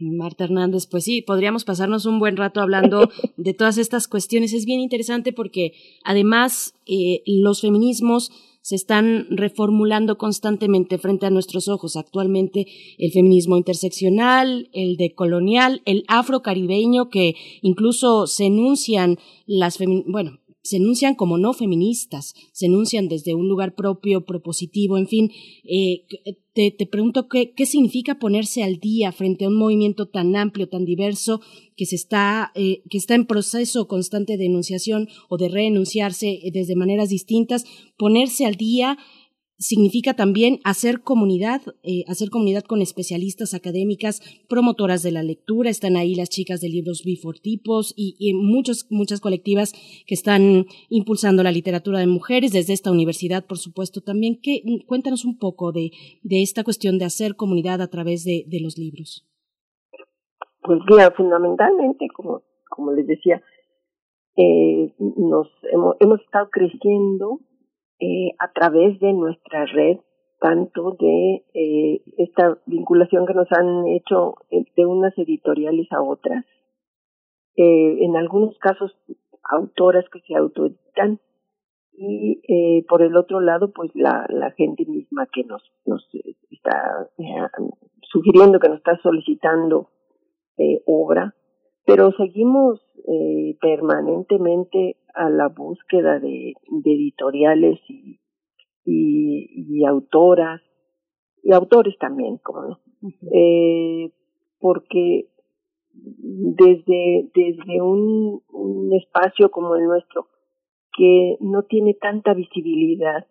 [0.00, 4.54] Marta Hernández, pues sí, podríamos pasarnos un buen rato hablando de todas estas cuestiones.
[4.54, 8.30] Es bien interesante porque además eh, los feminismos
[8.66, 11.94] se están reformulando constantemente frente a nuestros ojos.
[11.94, 12.66] Actualmente
[12.98, 21.14] el feminismo interseccional, el decolonial, el afrocaribeño, que incluso se enuncian las, bueno, se enuncian
[21.14, 25.30] como no feministas, se enuncian desde un lugar propio, propositivo, en fin.
[25.64, 26.04] Eh,
[26.54, 30.68] te, te, pregunto qué, qué significa ponerse al día frente a un movimiento tan amplio,
[30.68, 31.40] tan diverso,
[31.76, 36.76] que, se está, eh, que está en proceso constante de enunciación o de reenunciarse desde
[36.76, 37.64] maneras distintas,
[37.98, 38.98] ponerse al día
[39.58, 45.96] significa también hacer comunidad, eh, hacer comunidad con especialistas académicas, promotoras de la lectura, están
[45.96, 49.72] ahí las chicas de libros bifortipos y, y muchos, muchas colectivas
[50.06, 54.38] que están impulsando la literatura de mujeres desde esta universidad, por supuesto, también.
[54.42, 55.90] Que, cuéntanos un poco de,
[56.22, 59.26] de esta cuestión de hacer comunidad a través de, de los libros.
[60.62, 63.40] Pues mira, fundamentalmente, como, como les decía,
[64.36, 67.40] eh, nos hemos, hemos estado creciendo
[68.00, 69.98] eh, a través de nuestra red,
[70.40, 76.44] tanto de eh, esta vinculación que nos han hecho eh, de unas editoriales a otras,
[77.56, 78.94] eh, en algunos casos
[79.50, 81.20] autoras que se autoeditan.
[81.98, 86.06] Y eh, por el otro lado pues la, gente misma que nos, nos
[86.50, 87.08] está
[88.12, 89.88] sugiriendo, que nos está solicitando
[90.84, 91.34] obra,
[91.86, 98.20] pero seguimos eh, permanentemente a la búsqueda de, de editoriales y,
[98.84, 100.60] y, y, autoras
[101.42, 102.80] y autores también, como no,
[103.32, 104.12] eh,
[104.58, 105.28] porque
[105.92, 110.28] desde desde un, un espacio como el nuestro
[110.96, 113.26] que no tiene tanta visibilidad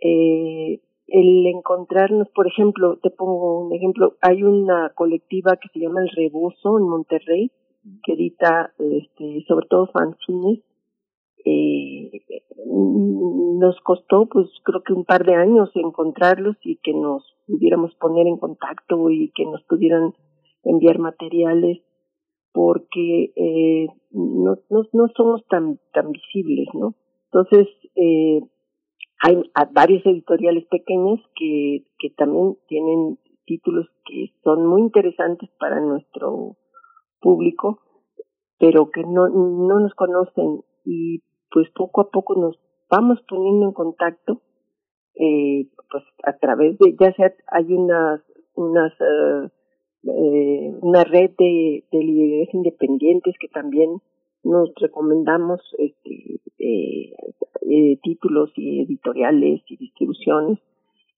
[0.00, 0.80] eh,
[1.10, 6.10] el encontrarnos, por ejemplo, te pongo un ejemplo, hay una colectiva que se llama El
[6.10, 7.50] Rebozo en Monterrey,
[8.04, 10.60] que edita este, sobre todo fanzines.
[11.44, 12.10] Eh,
[12.66, 18.26] nos costó pues creo que un par de años encontrarlos y que nos pudiéramos poner
[18.26, 20.14] en contacto y que nos pudieran
[20.64, 21.82] enviar materiales
[22.52, 26.94] porque eh, no, no, no somos tan tan visibles no
[27.32, 28.40] entonces eh,
[29.22, 33.18] hay varias editoriales pequeñas que que también tienen
[33.50, 36.56] títulos que son muy interesantes para nuestro
[37.20, 37.80] público,
[38.58, 42.58] pero que no, no nos conocen y pues poco a poco nos
[42.90, 44.40] vamos poniendo en contacto,
[45.14, 48.20] eh, pues a través de, ya sea hay unas,
[48.54, 49.48] unas, uh,
[50.08, 54.00] eh, una red de, de librerías independientes que también
[54.42, 57.12] nos recomendamos este, eh,
[57.68, 60.58] eh, títulos y editoriales y distribuciones.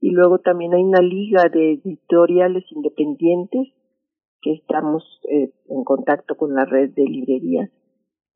[0.01, 3.68] Y luego también hay una liga de editoriales independientes
[4.41, 7.70] que estamos eh, en contacto con la red de librerías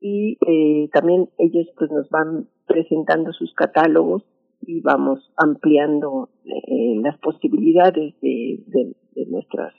[0.06, 4.22] y eh, también ellos pues nos van presentando sus catálogos
[4.60, 9.74] y vamos ampliando eh, las posibilidades de, de, nuestras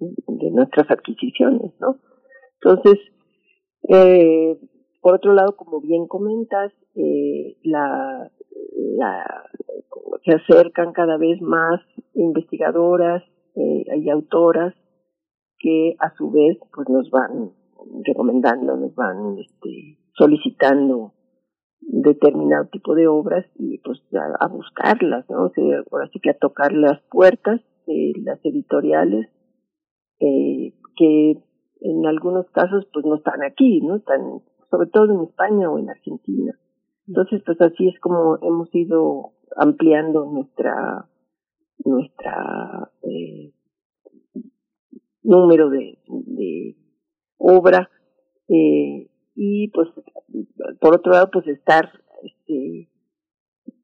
[0.00, 1.98] de nuestras adquisiciones no
[2.54, 2.98] entonces
[3.90, 4.58] eh,
[5.02, 8.30] por otro lado como bien comentas eh, la,
[8.96, 9.44] la
[10.24, 11.80] se acercan cada vez más
[12.14, 13.22] investigadoras
[13.56, 14.74] eh, y autoras
[15.58, 17.52] que a su vez pues nos van
[18.04, 21.12] recomendando, nos van este, solicitando
[21.80, 24.00] determinado tipo de obras y pues
[24.40, 25.44] a, buscarlas, ¿no?
[25.44, 29.28] O sea, ahora que a tocar las puertas de las editoriales
[30.18, 31.38] eh, que
[31.80, 33.96] en algunos casos pues no están aquí, ¿no?
[33.96, 36.58] Están sobre todo en España o en Argentina.
[37.06, 41.08] Entonces pues así es como hemos ido ampliando nuestra
[41.84, 43.52] nuestra eh,
[45.22, 46.76] número de, de
[47.38, 47.90] obra
[48.48, 49.88] eh, y pues
[50.80, 51.90] por otro lado pues estar
[52.22, 52.88] este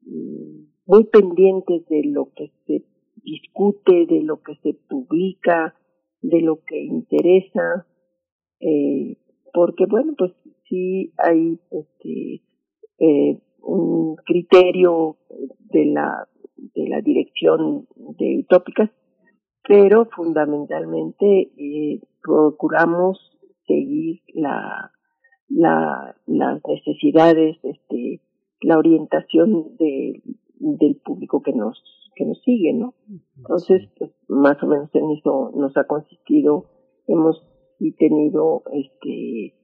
[0.01, 2.83] mm, muy pendientes de lo que se
[3.23, 5.75] discute, de lo que se publica,
[6.21, 7.87] de lo que interesa,
[8.59, 9.17] eh,
[9.53, 10.33] porque bueno pues
[10.67, 12.41] sí hay este
[12.99, 15.17] eh, un criterio
[15.71, 16.27] de la
[16.57, 17.87] de la dirección
[18.17, 18.89] de utópicas
[19.67, 23.32] pero fundamentalmente eh, procuramos
[23.67, 24.91] seguir la,
[25.49, 28.21] la, las necesidades, este,
[28.61, 30.21] la orientación de,
[30.59, 31.81] del público que nos
[32.15, 32.93] que nos sigue, ¿no?
[33.37, 36.69] Entonces, pues, más o menos en eso nos ha consistido,
[37.07, 37.41] hemos
[37.97, 39.55] tenido, este,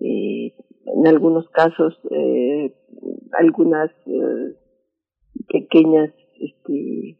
[0.00, 0.54] eh,
[0.86, 2.74] en algunos casos, eh,
[3.38, 4.56] algunas eh,
[5.48, 7.18] pequeñas, este,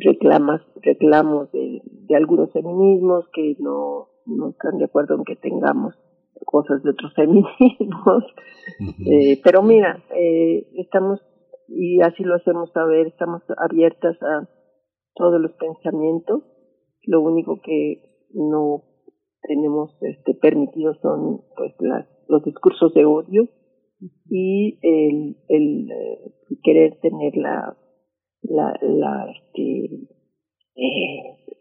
[0.00, 5.94] reclamas, reclamos de, de algunos feminismos que no, no están de acuerdo en que tengamos
[6.44, 8.24] cosas de otros feminismos.
[9.10, 11.20] eh, pero mira, eh, estamos,
[11.68, 14.48] y así lo hacemos saber, estamos abiertas a
[15.14, 16.42] todos los pensamientos.
[17.04, 18.82] Lo único que no
[19.42, 23.48] tenemos este permitido son pues las, los discursos de odio
[24.28, 27.76] y el, el, eh, querer tener la
[28.42, 30.06] la la este
[30.76, 31.56] eh,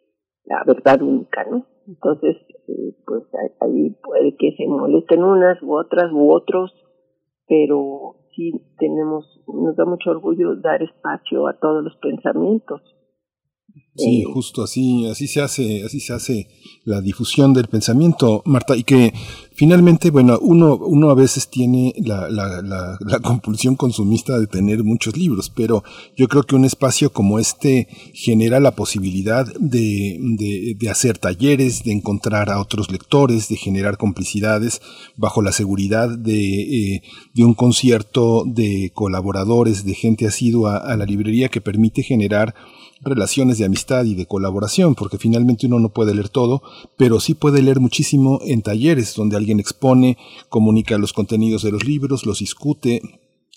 [0.46, 3.24] la verdad única no entonces eh, pues
[3.62, 6.74] ahí puede que se molesten unas u otras u otros
[7.48, 12.82] pero sí tenemos nos da mucho orgullo dar espacio a todos los pensamientos
[13.98, 16.48] Sí, justo así, así se hace, así se hace
[16.86, 19.12] la difusión del pensamiento, Marta, y que
[19.54, 24.84] finalmente, bueno, uno, uno a veces tiene la, la, la, la, compulsión consumista de tener
[24.84, 25.84] muchos libros, pero
[26.16, 31.84] yo creo que un espacio como este genera la posibilidad de, de, de hacer talleres,
[31.84, 34.80] de encontrar a otros lectores, de generar complicidades
[35.16, 37.02] bajo la seguridad de, eh,
[37.34, 42.54] de un concierto de colaboradores, de gente asidua a la librería que permite generar
[43.02, 46.62] relaciones de amistad y de colaboración, porque finalmente uno no puede leer todo,
[46.98, 50.18] pero sí puede leer muchísimo en talleres donde alguien expone,
[50.50, 53.02] comunica los contenidos de los libros, los discute,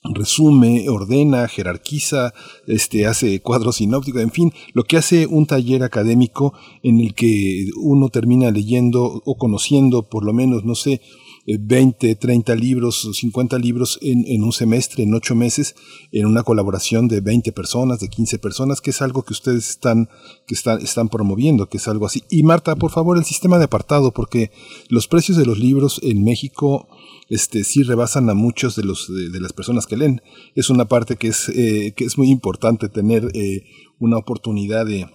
[0.03, 2.33] resume, ordena, jerarquiza,
[2.67, 7.69] este, hace cuadros sinópticos, en fin, lo que hace un taller académico en el que
[7.77, 11.03] uno termina leyendo o conociendo por lo menos, no sé,
[11.47, 15.75] 20, 30 libros, 50 libros en, en, un semestre, en ocho meses,
[16.13, 20.09] en una colaboración de 20 personas, de 15 personas, que es algo que ustedes están,
[20.47, 22.23] que están, están promoviendo, que es algo así.
[22.31, 24.51] Y Marta, por favor, el sistema de apartado, porque
[24.89, 26.89] los precios de los libros en México
[27.29, 30.21] este, sí rebasan a muchos de, los, de, de las personas que leen.
[30.55, 33.65] Es una parte que es, eh, que es muy importante tener eh,
[33.99, 35.07] una oportunidad de,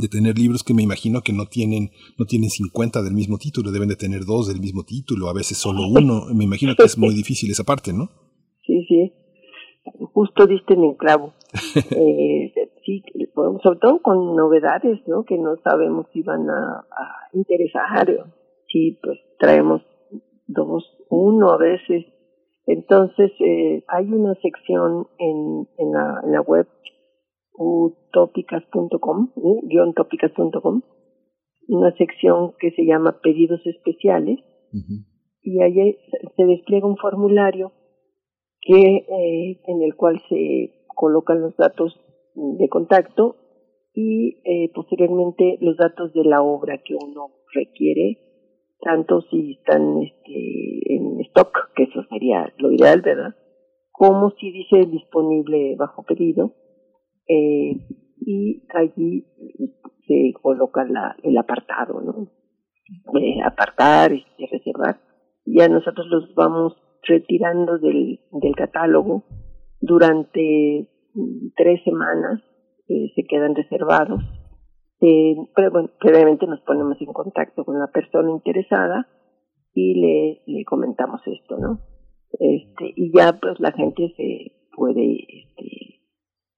[0.00, 3.70] de tener libros que me imagino que no tienen no tienen 50 del mismo título,
[3.70, 6.26] deben de tener dos del mismo título, a veces solo uno.
[6.34, 8.08] Me imagino que es muy difícil esa parte, ¿no?
[8.66, 9.12] Sí, sí.
[10.12, 11.32] Justo diste en el clavo.
[11.90, 12.52] eh,
[12.84, 13.02] sí,
[13.62, 15.24] sobre todo con novedades, ¿no?
[15.24, 18.06] Que no sabemos si van a, a interesar.
[18.70, 19.82] Sí, pues traemos
[20.46, 22.06] dos, uno a veces.
[22.66, 26.66] Entonces, eh, hay una sección en, en, la, en la web
[27.58, 29.32] utópicas.com,
[29.64, 30.82] guion tópicas.com,
[31.68, 34.38] una sección que se llama pedidos especiales
[34.72, 35.04] uh -huh.
[35.42, 35.96] y ahí
[36.36, 37.72] se despliega un formulario
[38.60, 41.94] que eh, en el cual se colocan los datos
[42.34, 43.36] de contacto
[43.92, 48.18] y eh, posteriormente los datos de la obra que uno requiere,
[48.80, 53.34] tanto si están este, en stock, que eso sería lo ideal, ¿verdad?
[53.90, 56.52] Como si dice disponible bajo pedido
[57.28, 57.86] eh,
[58.20, 59.24] y allí
[60.06, 62.28] se coloca la, el apartado, ¿no?
[63.20, 65.00] Eh, apartar, este, reservar.
[65.44, 69.24] Ya nosotros los vamos retirando del, del catálogo
[69.80, 70.88] durante
[71.56, 72.42] tres semanas,
[72.88, 74.22] eh, se quedan reservados.
[75.00, 79.06] Eh, pero bueno, previamente nos ponemos en contacto con la persona interesada
[79.72, 81.80] y le, le comentamos esto, ¿no?
[82.32, 85.97] Este, y ya pues la gente se puede este,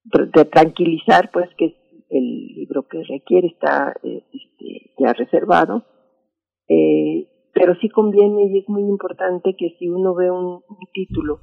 [0.05, 1.77] de tranquilizar pues que
[2.11, 5.85] el libro que requiere está este, ya reservado.
[6.69, 11.41] Eh, pero sí conviene y es muy importante que si uno ve un, un título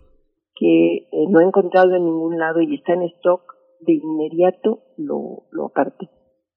[0.56, 3.42] que eh, no ha encontrado en ningún lado y está en stock
[3.82, 6.10] de inmediato lo, lo aparte.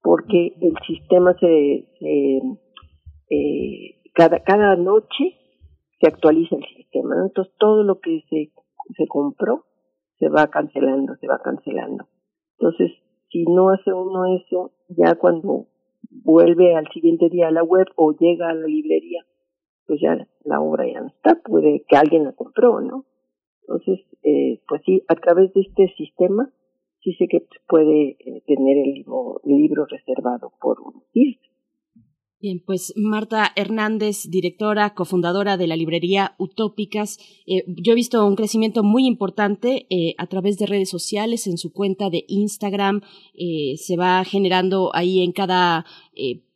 [0.03, 2.41] Porque el sistema se, se
[3.31, 5.37] eh, cada cada noche
[6.01, 7.27] se actualiza el sistema ¿no?
[7.27, 8.51] entonces todo lo que se
[8.97, 9.67] se compró
[10.21, 12.07] se va cancelando, se va cancelando.
[12.59, 12.93] Entonces,
[13.31, 15.67] si no hace uno eso, ya cuando
[16.11, 19.25] vuelve al siguiente día a la web o llega a la librería,
[19.87, 23.07] pues ya la obra ya no está, puede que alguien la compró, ¿no?
[23.63, 26.53] Entonces, eh, pues sí, a través de este sistema,
[27.03, 31.03] sí sé que puede eh, tener el libro, libro reservado por un.
[32.43, 37.19] Bien, pues Marta Hernández, directora, cofundadora de la librería Utópicas.
[37.47, 41.59] Eh, yo he visto un crecimiento muy importante eh, a través de redes sociales, en
[41.59, 43.03] su cuenta de Instagram.
[43.35, 45.85] Eh, se va generando ahí en cada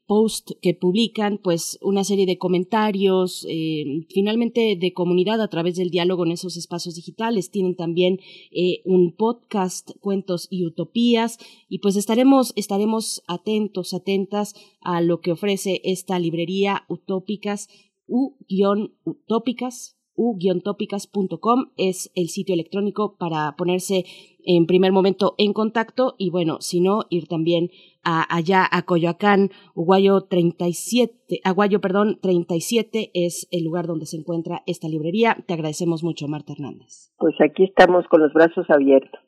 [0.07, 5.91] post que publican, pues una serie de comentarios, eh, finalmente de comunidad a través del
[5.91, 7.51] diálogo en esos espacios digitales.
[7.51, 11.39] Tienen también eh, un podcast, Cuentos y Utopías,
[11.69, 17.69] y pues estaremos, estaremos atentos, atentas a lo que ofrece esta librería Utópicas,
[18.07, 24.05] u-utópicas, u-tópicas.com es el sitio electrónico para ponerse
[24.45, 27.71] en primer momento en contacto y bueno, si no, ir también
[28.03, 34.62] a, allá a Coyoacán, Uguayo 37, Aguayo, perdón, 37 es el lugar donde se encuentra
[34.67, 35.43] esta librería.
[35.47, 37.12] Te agradecemos mucho, Marta Hernández.
[37.19, 39.21] Pues aquí estamos con los brazos abiertos.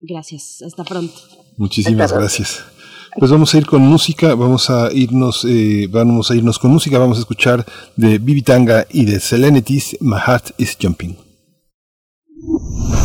[0.00, 1.12] Gracias, hasta pronto.
[1.58, 2.79] Muchísimas gracias.
[3.18, 6.98] Pues vamos a ir con música, vamos a irnos, eh, vamos a irnos con música,
[6.98, 11.16] vamos a escuchar de Bibitanga y de Selenities, My Heart is Jumping.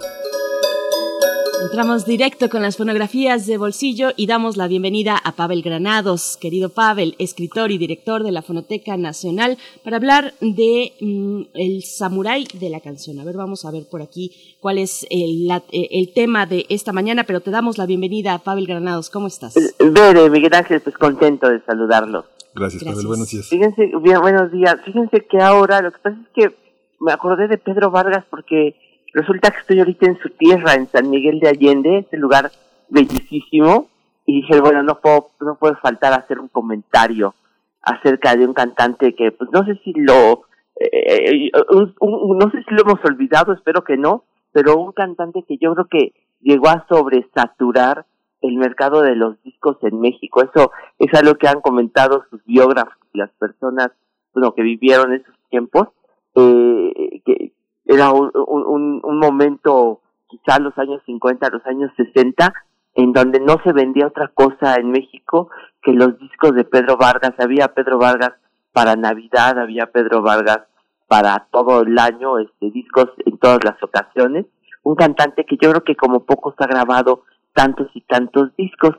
[1.70, 6.70] Entramos directo con las fonografías de bolsillo y damos la bienvenida a Pavel Granados, querido
[6.70, 12.70] Pavel, escritor y director de la Fonoteca Nacional, para hablar de mm, el samurái de
[12.70, 13.20] la canción.
[13.20, 16.94] A ver, vamos a ver por aquí cuál es el, eh, el tema de esta
[16.94, 19.10] mañana, pero te damos la bienvenida a Pavel Granados.
[19.10, 19.54] ¿Cómo estás?
[19.78, 22.28] Bere, Miguel Ángel, pues contento de saludarlo.
[22.56, 23.08] Gracias, Pavel.
[23.08, 23.46] Buenos días.
[23.50, 24.78] Fíjense, bien, buenos días.
[24.86, 26.56] Fíjense que ahora lo que pasa es que
[27.02, 31.10] me acordé de Pedro Vargas porque resulta que estoy ahorita en su tierra, en San
[31.10, 32.52] Miguel de Allende, ese lugar
[32.90, 33.90] bellísimo,
[34.26, 37.34] y dije, bueno, no puedo, no puede faltar hacer un comentario
[37.82, 40.44] acerca de un cantante que, pues no sé si lo,
[40.80, 45.74] eh, no sé si lo hemos olvidado, espero que no, pero un cantante que yo
[45.74, 48.06] creo que llegó a sobresaturar
[48.42, 50.44] el mercado de los discos en México.
[50.44, 53.92] Eso es algo que han comentado sus biógrafos y las personas
[54.34, 55.90] bueno, que vivieron esos tiempos,
[56.36, 57.52] eh, que,
[57.88, 62.54] era un, un, un momento, quizá los años 50, los años 60,
[62.96, 65.50] en donde no se vendía otra cosa en México
[65.82, 67.34] que los discos de Pedro Vargas.
[67.38, 68.34] Había Pedro Vargas
[68.74, 70.62] para Navidad, había Pedro Vargas
[71.08, 74.46] para todo el año, este, discos en todas las ocasiones.
[74.84, 77.24] Un cantante que yo creo que como pocos ha grabado
[77.54, 78.96] tantos y tantos discos.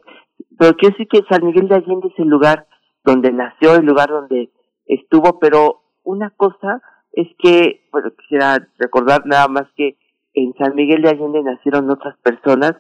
[0.59, 2.67] Pero quiero decir que San Miguel de Allende es el lugar
[3.05, 4.51] donde nació, el lugar donde
[4.87, 6.83] estuvo, pero una cosa
[7.19, 9.97] es que, bueno, quisiera recordar nada más que
[10.35, 12.75] en San Miguel de Allende nacieron otras personas,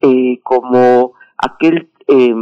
[0.00, 2.32] eh, como aquel, eh,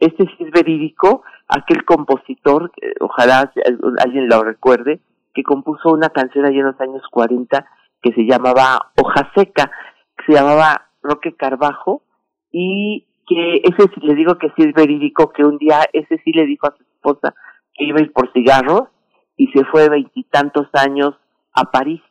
[0.00, 3.52] este sí es verídico, aquel compositor, ojalá
[3.98, 5.00] alguien lo recuerde,
[5.34, 7.66] que compuso una canción allá en los años 40
[8.00, 9.70] que se llamaba Hoja Seca,
[10.16, 12.02] que se llamaba Roque Carbajo,
[12.50, 16.32] y que ese sí le digo que sí es verídico, que un día ese sí
[16.32, 17.34] le dijo a su esposa
[17.74, 18.88] que iba a ir por cigarros,
[19.36, 21.14] y se fue veintitantos años
[21.52, 22.02] a París.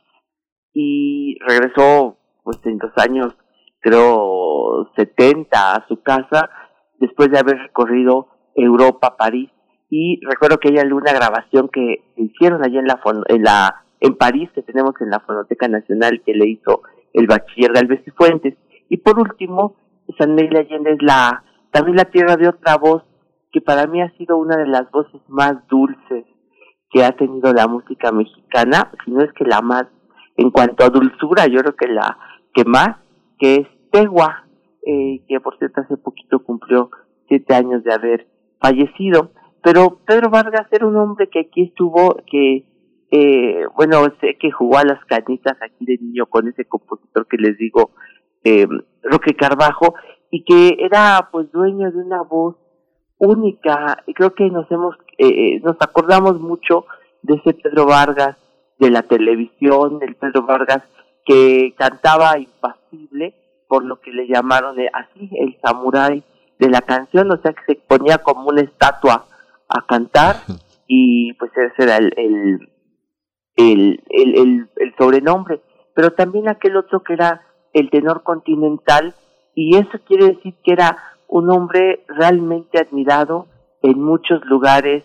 [0.73, 3.35] Y regresó pues en los años
[3.79, 6.49] creo setenta a su casa
[6.99, 9.49] después de haber recorrido Europa, París.
[9.89, 14.49] Y recuerdo que hay una grabación que hicieron allí en la en la en París
[14.53, 16.81] que tenemos en la Fonoteca Nacional que le hizo
[17.13, 18.55] el bachiller Galvez y Fuentes.
[18.89, 19.75] Y por último
[20.17, 23.03] San Miguel Allende es la también la tierra de otra voz
[23.51, 26.25] que para mí ha sido una de las voces más dulces
[26.89, 29.85] que ha tenido la música mexicana, si no es que la más,
[30.37, 32.17] en cuanto a dulzura, yo creo que la
[32.53, 32.97] que más,
[33.37, 34.45] que es Tegua,
[34.85, 36.89] eh, que por cierto hace poquito cumplió
[37.27, 38.27] siete años de haber
[38.59, 39.31] fallecido.
[39.63, 42.65] Pero Pedro Vargas era un hombre que aquí estuvo, que,
[43.11, 47.37] eh, bueno, sé que jugó a las canitas aquí de niño con ese compositor que
[47.37, 47.91] les digo,
[48.43, 48.67] eh,
[49.03, 49.95] Roque Carbajo,
[50.29, 52.57] y que era pues dueño de una voz
[53.17, 56.85] única y creo que nos hemos eh, eh, nos acordamos mucho
[57.21, 58.37] de ese Pedro Vargas
[58.79, 60.83] de la televisión del Pedro Vargas
[61.25, 63.35] que cantaba impasible
[63.67, 66.23] por lo que le llamaron así el samurái
[66.59, 69.25] de la canción o sea que se ponía como una estatua
[69.69, 70.35] a cantar
[70.87, 72.69] y pues ese era el
[73.55, 75.61] el, el, el, el sobrenombre.
[75.93, 77.41] Pero también aquel otro que era
[77.73, 79.15] el tenor continental
[79.53, 80.97] y eso quiere decir que era
[81.27, 83.47] un hombre realmente admirado
[83.81, 85.03] en muchos lugares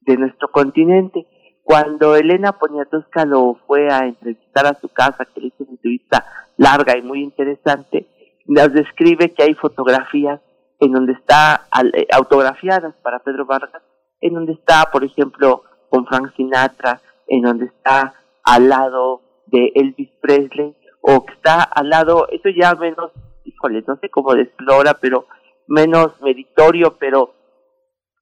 [0.00, 1.26] de nuestro continente.
[1.62, 6.24] Cuando Elena Poniatowska lo fue a entrevistar a su casa, que le hizo una entrevista
[6.56, 8.06] larga y muy interesante,
[8.46, 10.40] nos describe que hay fotografías
[10.80, 13.82] en donde está eh, autografiadas para Pedro Vargas,
[14.20, 18.14] en donde está, por ejemplo, con Frank Sinatra, en donde está
[18.44, 23.12] al lado de Elvis Presley, o que está al lado, eso ya menos,
[23.44, 25.26] híjole, no sé cómo de explora, pero
[25.68, 27.34] menos meritorio, pero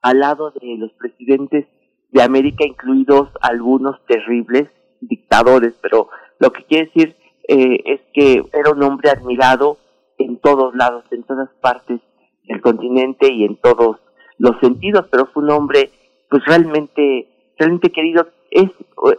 [0.03, 1.66] al lado de los presidentes
[2.11, 4.68] de América, incluidos algunos terribles
[5.01, 7.16] dictadores, pero lo que quiere decir
[7.49, 9.78] eh, es que era un hombre admirado
[10.18, 12.01] en todos lados, en todas partes
[12.44, 13.99] del continente y en todos
[14.38, 15.90] los sentidos, pero fue un hombre
[16.30, 17.28] pues realmente,
[17.59, 18.28] realmente querido.
[18.51, 18.70] Es,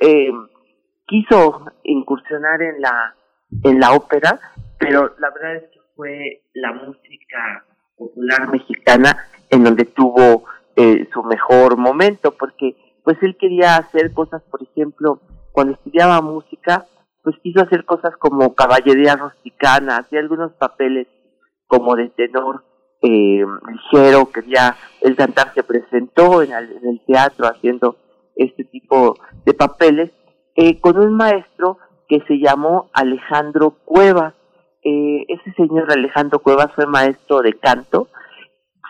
[0.02, 0.32] eh,
[1.08, 3.16] quiso incursionar en la,
[3.64, 4.40] en la ópera,
[4.80, 7.66] pero la verdad es que fue la música
[7.98, 9.18] popular mexicana
[9.50, 10.46] en donde tuvo
[10.76, 15.22] eh, su mejor momento, porque pues él quería hacer cosas, por ejemplo,
[15.52, 16.86] cuando estudiaba música,
[17.24, 21.08] pues quiso hacer cosas como caballería rusticana, hacía algunos papeles
[21.68, 22.64] como de tenor
[23.02, 27.98] eh, ligero, quería el cantar, se presentó en el, en el teatro haciendo
[28.36, 30.12] este tipo de papeles,
[30.56, 31.78] eh, con un maestro
[32.08, 34.34] que se llamó Alejandro Cuevas.
[34.84, 38.08] Eh, ese señor Alejandro Cuevas fue maestro de canto,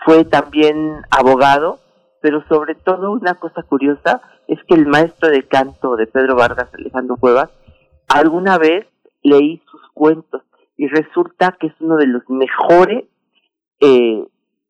[0.06, 1.80] fue también abogado,
[2.22, 6.70] pero sobre todo una cosa curiosa es que el maestro de canto de Pedro Vargas,
[6.74, 7.50] Alejandro Cuevas,
[8.08, 8.88] alguna vez
[9.24, 10.44] leí sus cuentos
[10.78, 13.06] y resulta que es uno de los mejores
[13.80, 14.24] eh,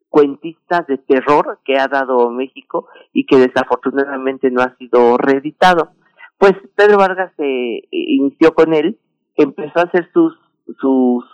[0.10, 5.92] cuentistas de terror que ha dado México y que desafortunadamente no ha sido reeditado.
[6.38, 8.98] Pues Pedro Vargas se eh, inició con él,
[9.36, 10.34] empezó a hacer sus
[10.80, 11.26] sus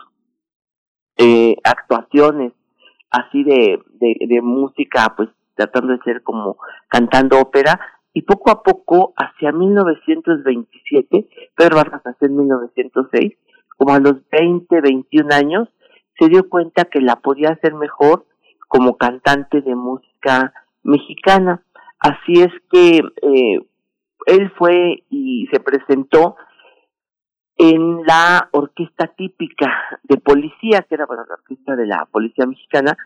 [1.18, 2.54] eh, actuaciones
[3.14, 6.58] así de, de, música, pues tratando de ser como
[6.88, 7.80] cantando ópera,
[8.12, 13.34] y poco a poco, hacia 1927, Pedro Vargas nació en 1906,
[13.78, 15.70] como a los 20, 21 años,
[16.20, 18.26] se dio cuenta que la podía hacer mejor
[18.68, 20.54] como cantante de música
[20.84, 21.64] mexicana.
[22.00, 23.60] Así es que eh,
[24.26, 26.36] él fue y se presentó
[27.58, 29.72] en la orquesta típica
[30.04, 32.98] de policía, que era bueno, la orquesta de la policía mexicana,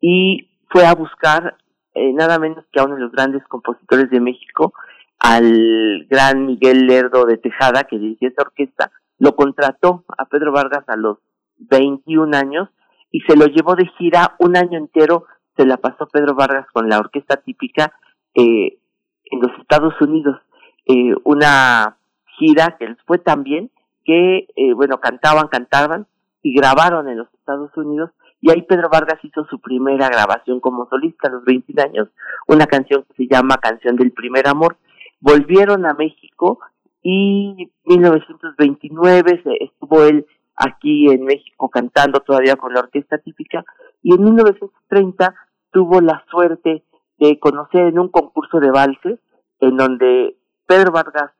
[0.00, 1.56] y fue a buscar
[1.94, 4.72] eh, nada menos que a uno de los grandes compositores de México,
[5.18, 10.84] al gran Miguel Lerdo de Tejada, que dirigía esa orquesta, lo contrató a Pedro Vargas
[10.88, 11.18] a los
[11.58, 12.68] 21 años
[13.10, 15.24] y se lo llevó de gira un año entero,
[15.56, 17.94] se la pasó Pedro Vargas con la orquesta típica
[18.34, 18.78] eh,
[19.24, 20.36] en los Estados Unidos,
[20.84, 21.96] eh, una
[22.38, 23.70] gira que les fue tan bien
[24.06, 26.06] que, eh, bueno, cantaban, cantaban
[26.42, 30.88] y grabaron en los Estados Unidos y ahí Pedro Vargas hizo su primera grabación como
[30.88, 32.08] solista a los 21 años,
[32.46, 34.76] una canción que se llama Canción del Primer Amor.
[35.20, 36.60] Volvieron a México
[37.02, 43.64] y 1929 estuvo él aquí en México cantando todavía con la orquesta típica
[44.02, 45.34] y en 1930
[45.72, 46.84] tuvo la suerte
[47.18, 49.18] de conocer en un concurso de valses
[49.60, 50.36] en donde
[50.66, 51.32] Pedro Vargas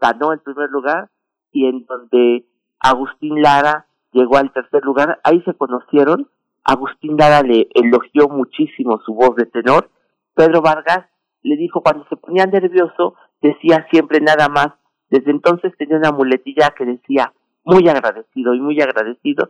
[0.00, 1.08] ganó el primer lugar
[1.56, 2.44] y en donde
[2.80, 6.28] Agustín Lara llegó al tercer lugar, ahí se conocieron,
[6.62, 9.88] Agustín Lara le elogió muchísimo su voz de tenor,
[10.34, 11.06] Pedro Vargas
[11.42, 14.68] le dijo cuando se ponía nervioso, decía siempre nada más,
[15.08, 17.32] desde entonces tenía una muletilla que decía
[17.64, 19.48] muy agradecido y muy agradecido,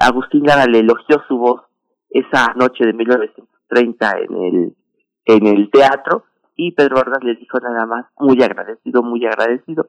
[0.00, 1.60] Agustín Lara le elogió su voz
[2.08, 4.76] esa noche de 1930 en el,
[5.26, 6.24] en el teatro,
[6.56, 9.86] y Pedro Vargas le dijo nada más, muy agradecido, muy agradecido.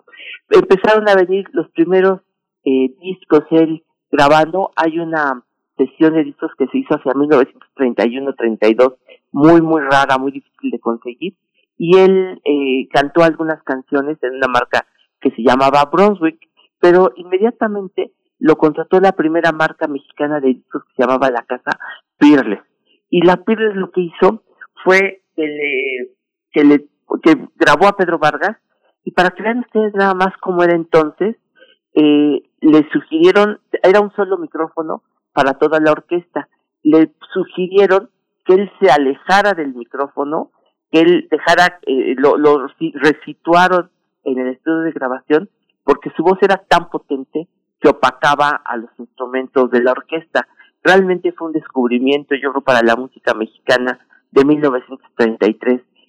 [0.49, 2.21] Empezaron a venir los primeros
[2.63, 4.71] eh, discos él grabando.
[4.75, 5.43] Hay una
[5.77, 8.95] sesión de discos que se hizo hacia 1931-32,
[9.31, 11.35] muy, muy rara, muy difícil de conseguir.
[11.77, 14.85] Y él eh, cantó algunas canciones en una marca
[15.19, 16.39] que se llamaba Brunswick,
[16.79, 21.79] pero inmediatamente lo contrató la primera marca mexicana de discos que se llamaba la casa
[22.17, 22.61] Peerless.
[23.09, 24.43] Y la Peerless lo que hizo
[24.83, 26.11] fue que le,
[26.53, 26.85] que le,
[27.21, 28.57] que grabó a Pedro Vargas,
[29.03, 31.35] y para que vean ustedes nada más cómo era entonces,
[31.93, 36.47] eh, le sugirieron, era un solo micrófono para toda la orquesta,
[36.83, 38.09] le sugirieron
[38.45, 40.51] que él se alejara del micrófono,
[40.91, 43.89] que él dejara, eh, lo, lo resituaron
[44.23, 45.49] en el estudio de grabación,
[45.83, 47.47] porque su voz era tan potente
[47.79, 50.47] que opacaba a los instrumentos de la orquesta.
[50.81, 53.99] Realmente fue un descubrimiento, yo creo, para la música mexicana
[54.31, 54.45] de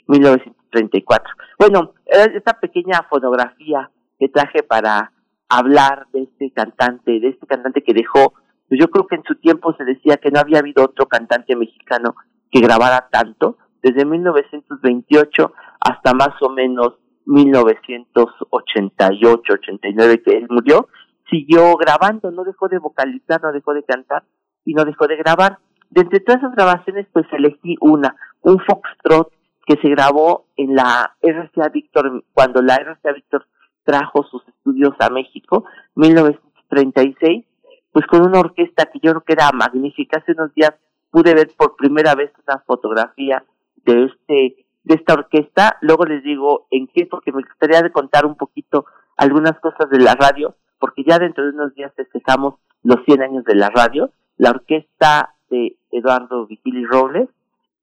[0.08, 1.22] 1933-1934.
[1.58, 5.12] Bueno, esta pequeña fotografía que traje para
[5.48, 8.34] hablar de este cantante, de este cantante que dejó,
[8.68, 11.54] pues yo creo que en su tiempo se decía que no había habido otro cantante
[11.56, 12.14] mexicano
[12.50, 16.94] que grabara tanto, desde 1928 hasta más o menos
[17.26, 20.88] 1988, 89 que él murió,
[21.30, 24.24] siguió grabando, no dejó de vocalizar, no dejó de cantar
[24.64, 25.58] y no dejó de grabar.
[25.90, 29.32] De entre todas esas grabaciones, pues elegí una, un foxtrot
[29.66, 33.46] que se grabó en la RCA Víctor, cuando la RCA Víctor
[33.84, 37.44] trajo sus estudios a México, 1936,
[37.92, 40.18] pues con una orquesta que yo creo que era magnífica.
[40.18, 40.74] Hace unos días
[41.10, 43.44] pude ver por primera vez una fotografía
[43.84, 45.78] de este de esta orquesta.
[45.80, 48.84] Luego les digo en qué, porque me gustaría de contar un poquito
[49.16, 53.44] algunas cosas de la radio, porque ya dentro de unos días festejamos los 100 años
[53.44, 54.10] de la radio.
[54.36, 57.28] La orquesta de Eduardo Vigili Robles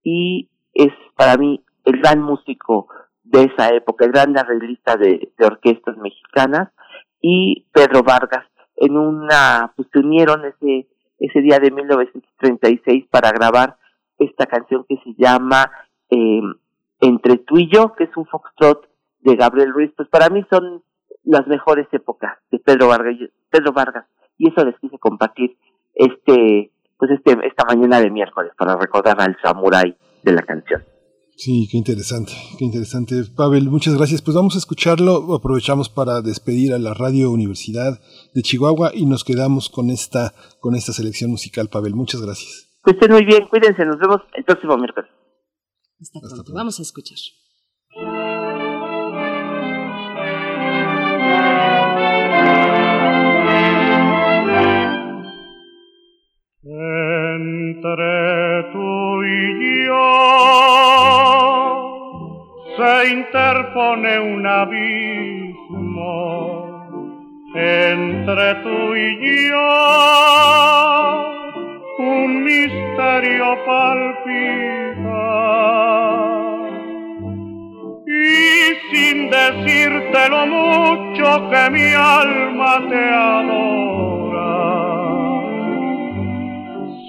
[0.04, 2.88] y es para mí el gran músico
[3.24, 6.70] de esa época, el gran arreglista de, orquestas mexicanas
[7.22, 10.88] y Pedro Vargas en una, pues se unieron ese,
[11.20, 13.78] ese día de 1936 para grabar
[14.18, 15.72] esta canción que se llama
[16.10, 16.42] eh,
[17.00, 18.88] Entre tú y yo, que es un foxtrot
[19.22, 20.84] de Gabriel Ruiz, pues para mí son
[21.24, 23.16] las mejores épocas de Pedro Vargas,
[23.50, 24.06] Pedro Vargas,
[24.38, 25.58] y eso les quise compartir
[25.94, 30.84] este, pues este, esta mañana de miércoles para recordar al samurái de la canción.
[31.44, 33.24] Sí, qué interesante, qué interesante.
[33.36, 34.22] Pavel, muchas gracias.
[34.22, 35.34] Pues vamos a escucharlo.
[35.34, 38.00] Aprovechamos para despedir a la Radio Universidad
[38.36, 41.96] de Chihuahua y nos quedamos con esta, con esta selección musical, Pavel.
[41.96, 42.70] Muchas gracias.
[42.86, 45.10] Que estén muy bien, cuídense, nos vemos el próximo miércoles.
[46.00, 46.54] Hasta pronto.
[46.54, 47.18] Vamos a escuchar.
[57.34, 57.92] Entre
[58.74, 61.31] tú y yo
[62.78, 66.02] se interpone un abismo.
[67.54, 71.32] Entre tú y yo
[72.00, 75.32] un misterio palpita.
[78.08, 83.82] Y sin decirte lo mucho que mi alma te adora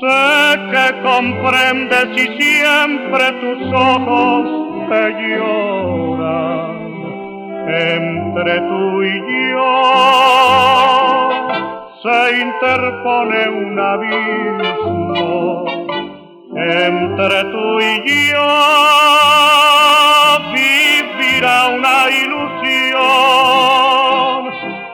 [0.00, 6.82] Sé que comprendes y siempre tus ojos te lloran
[7.68, 9.14] entre tú y
[9.52, 9.72] yo.
[12.02, 15.64] Se interpone un abismo
[16.56, 17.92] entre tú y
[18.30, 18.48] yo.
[20.52, 23.02] Vivirá una ilusión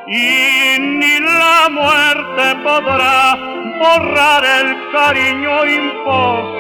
[0.09, 3.37] y ni la muerte podrá
[3.81, 6.59] borrar el cariño imposible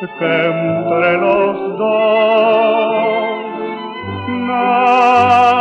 [0.00, 3.18] que entre los dos
[4.28, 5.57] nació.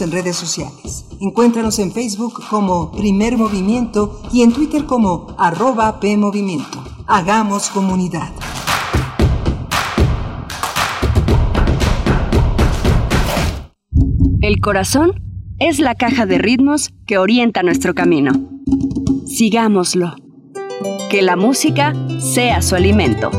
[0.00, 1.04] En redes sociales.
[1.20, 6.82] Encuéntranos en Facebook como Primer Movimiento y en Twitter como arroba PMovimiento.
[7.06, 8.32] Hagamos comunidad.
[14.40, 15.20] El corazón
[15.58, 18.32] es la caja de ritmos que orienta nuestro camino.
[19.26, 20.14] Sigámoslo.
[21.10, 23.30] Que la música sea su alimento.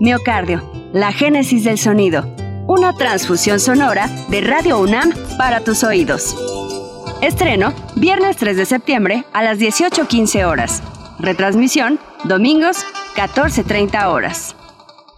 [0.00, 0.62] Miocardio,
[0.92, 2.26] la génesis del sonido.
[2.68, 6.36] Una transfusión sonora de Radio UNAM para tus oídos.
[7.20, 10.82] Estreno, viernes 3 de septiembre a las 18.15 horas.
[11.18, 12.78] Retransmisión, domingos,
[13.16, 14.56] 14.30 horas.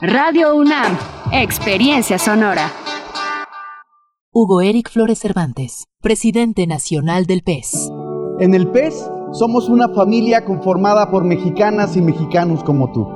[0.01, 0.99] Radio UNAM,
[1.33, 2.71] experiencia sonora.
[4.33, 7.91] Hugo Eric Flores Cervantes, presidente nacional del PES.
[8.41, 13.07] En el PES somos una familia conformada por mexicanas y mexicanos como tú.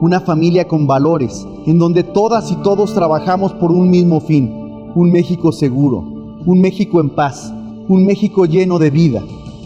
[0.00, 4.92] Una familia con valores, en donde todas y todos trabajamos por un mismo fin.
[4.94, 7.52] Un México seguro, un México en paz,
[7.88, 9.22] un México lleno de vida.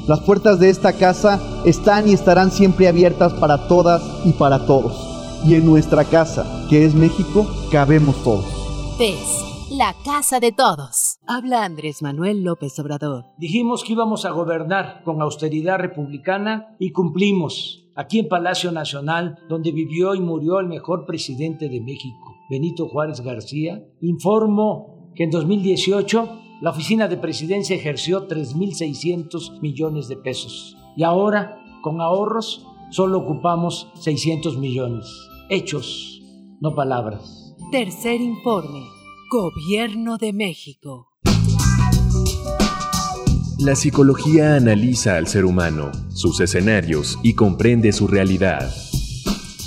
[0.09, 5.09] Las puertas de esta casa están y estarán siempre abiertas para todas y para todos.
[5.47, 8.47] Y en nuestra casa, que es México, cabemos todos.
[8.99, 11.19] PES la casa de todos.
[11.27, 13.25] Habla Andrés Manuel López Obrador.
[13.39, 17.89] Dijimos que íbamos a gobernar con austeridad republicana y cumplimos.
[17.95, 23.23] Aquí en Palacio Nacional, donde vivió y murió el mejor presidente de México, Benito Juárez
[23.23, 30.77] García, informo que en 2018 la oficina de presidencia ejerció 3.600 millones de pesos.
[30.97, 35.07] Y ahora, con ahorros, solo ocupamos 600 millones.
[35.51, 36.23] Hechos,
[36.61, 37.57] no palabras.
[37.73, 38.85] Tercer informe.
[39.29, 41.09] Gobierno de México.
[43.59, 48.73] La psicología analiza al ser humano, sus escenarios y comprende su realidad.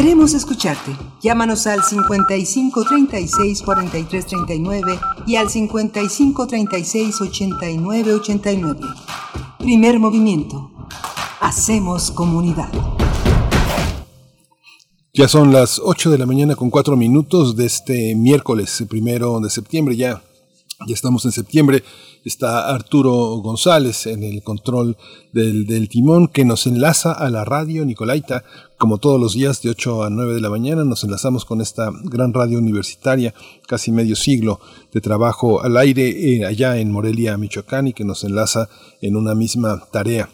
[0.00, 0.96] Queremos escucharte.
[1.20, 8.80] Llámanos al 55 36 43 39 y al 55 36 89 89.
[9.58, 10.70] Primer movimiento.
[11.40, 12.70] Hacemos comunidad.
[15.12, 19.50] Ya son las 8 de la mañana con 4 minutos de este miércoles primero de
[19.50, 19.96] septiembre.
[19.96, 20.22] Ya,
[20.86, 21.84] ya estamos en septiembre.
[22.24, 24.96] Está Arturo González en el control
[25.32, 28.44] del, timón que nos enlaza a la radio Nicolaita
[28.76, 31.90] como todos los días de 8 a 9 de la mañana nos enlazamos con esta
[32.04, 33.34] gran radio universitaria,
[33.66, 34.58] casi medio siglo
[34.92, 38.68] de trabajo al aire eh, allá en Morelia, Michoacán, y que nos enlaza
[39.02, 40.30] en una misma tarea.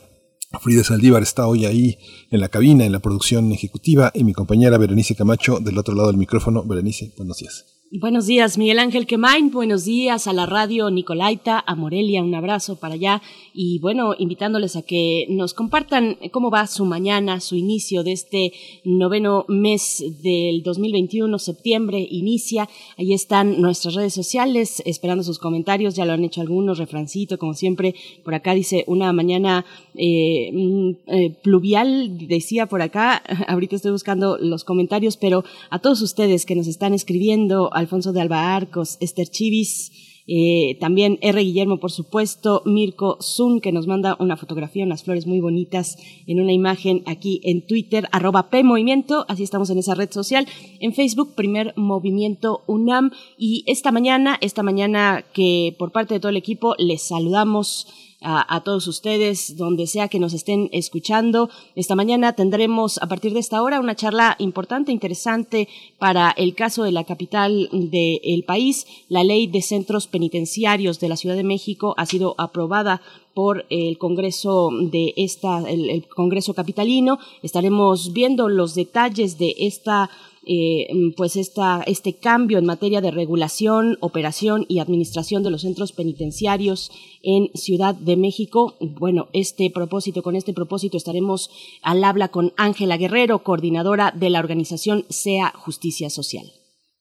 [0.61, 1.99] Frida Saldívar está hoy ahí
[2.31, 6.09] en la cabina, en la producción ejecutiva, y mi compañera Berenice Camacho del otro lado
[6.09, 6.63] del micrófono.
[6.63, 7.76] Berenice, buenos días.
[7.93, 9.53] Buenos días, Miguel Ángel Quemain.
[9.53, 12.21] Buenos días a la radio Nicolaita, a Morelia.
[12.21, 13.23] Un abrazo para allá.
[13.55, 18.53] Y bueno, invitándoles a que nos compartan cómo va su mañana, su inicio de este
[18.85, 22.69] noveno mes del 2021, septiembre, inicia.
[22.99, 25.95] Ahí están nuestras redes sociales, esperando sus comentarios.
[25.95, 27.95] Ya lo han hecho algunos, refrancito, como siempre.
[28.25, 29.65] Por acá dice una mañana
[29.95, 33.23] eh, mm, eh, pluvial, decía por acá.
[33.47, 38.21] Ahorita estoy buscando los comentarios, pero a todos ustedes que nos están escribiendo, Alfonso de
[38.21, 39.93] Alba Arcos, Esther Chivis,
[40.29, 41.41] eh, también R.
[41.41, 46.41] Guillermo, por supuesto, Mirko Zun, que nos manda una fotografía, unas flores muy bonitas en
[46.41, 50.49] una imagen aquí en Twitter, arroba Movimiento, así estamos en esa red social,
[50.81, 56.31] en Facebook, Primer Movimiento UNAM, y esta mañana, esta mañana que por parte de todo
[56.31, 57.87] el equipo les saludamos
[58.29, 61.49] a, todos ustedes, donde sea que nos estén escuchando.
[61.77, 65.69] Esta mañana tendremos a partir de esta hora una charla importante, interesante
[65.99, 68.87] para el caso de la capital del país.
[69.09, 73.01] La ley de centros penitenciarios de la Ciudad de México ha sido aprobada
[73.33, 77.19] por el Congreso de esta, el Congreso capitalino.
[77.43, 80.11] Estaremos viendo los detalles de esta
[80.47, 80.87] eh,
[81.17, 86.91] pues esta, este cambio en materia de regulación, operación y administración de los centros penitenciarios
[87.23, 88.77] en Ciudad de México.
[88.81, 91.51] Bueno, este propósito, con este propósito estaremos
[91.83, 96.47] al habla con Ángela Guerrero, coordinadora de la organización SEA Justicia Social.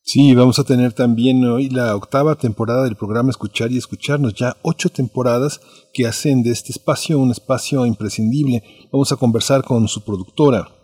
[0.08, 4.56] Sí, vamos a tener también hoy la octava temporada del programa Escuchar y Escucharnos, ya
[4.62, 5.62] ocho temporadas
[5.94, 8.62] que hacen de este espacio un espacio imprescindible.
[8.92, 10.75] Vamos a conversar con su productora,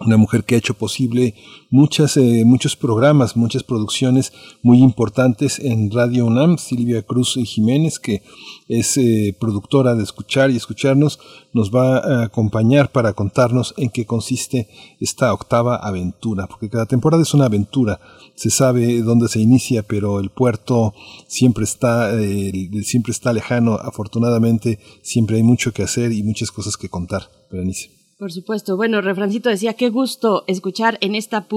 [0.00, 1.34] una mujer que ha hecho posible
[1.70, 4.32] muchas, eh, muchos programas, muchas producciones
[4.62, 8.22] muy importantes en Radio UNAM, Silvia Cruz Jiménez, que
[8.68, 11.20] es eh, productora de Escuchar y Escucharnos,
[11.52, 14.68] nos va a acompañar para contarnos en qué consiste
[15.00, 18.00] esta octava aventura, porque cada temporada es una aventura,
[18.34, 20.94] se sabe dónde se inicia, pero el puerto
[21.26, 26.76] siempre está, eh, siempre está lejano, afortunadamente siempre hay mucho que hacer y muchas cosas
[26.78, 27.30] que contar.
[27.50, 27.99] Berenice.
[28.20, 28.76] Por supuesto.
[28.76, 31.48] Bueno, Refrancito decía, qué gusto escuchar en esta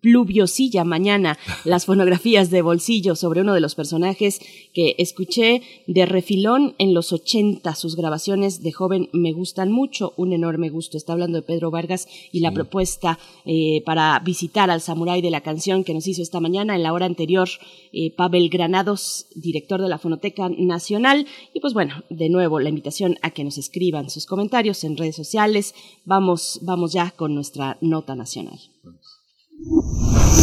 [0.00, 4.40] pluviosilla mañana las fonografías de bolsillo sobre uno de los personajes
[4.72, 7.74] que escuché de refilón en los 80.
[7.74, 10.96] Sus grabaciones de joven me gustan mucho, un enorme gusto.
[10.96, 15.42] Está hablando de Pedro Vargas y la propuesta eh, para visitar al samurái de la
[15.42, 17.48] canción que nos hizo esta mañana en la hora anterior,
[17.92, 21.26] eh, Pavel Granados, director de la Fonoteca Nacional.
[21.52, 25.16] Y pues bueno, de nuevo la invitación a que nos escriban sus comentarios en redes
[25.16, 25.74] sociales.
[26.04, 28.58] Vamos, vamos ya con nuestra nota nacional.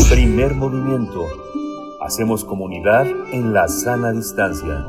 [0.10, 1.26] Primer movimiento.
[2.02, 4.86] Hacemos comunidad en la sana distancia.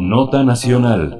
[0.00, 1.18] Nota Nacional.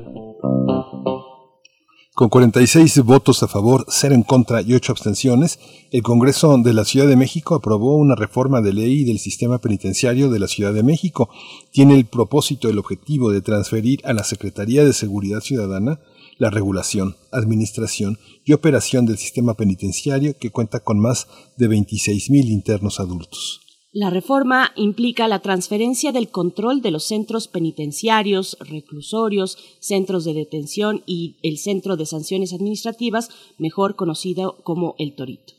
[2.14, 5.58] Con 46 votos a favor, 0 en contra y 8 abstenciones,
[5.90, 10.30] el Congreso de la Ciudad de México aprobó una reforma de ley del sistema penitenciario
[10.30, 11.28] de la Ciudad de México.
[11.72, 16.00] Tiene el propósito, el objetivo de transferir a la Secretaría de Seguridad Ciudadana
[16.38, 21.26] la regulación, administración y operación del sistema penitenciario que cuenta con más
[21.56, 23.60] de 26.000 internos adultos.
[23.94, 31.02] La reforma implica la transferencia del control de los centros penitenciarios, reclusorios, centros de detención
[31.04, 33.28] y el Centro de Sanciones Administrativas,
[33.58, 35.52] mejor conocido como el Torito.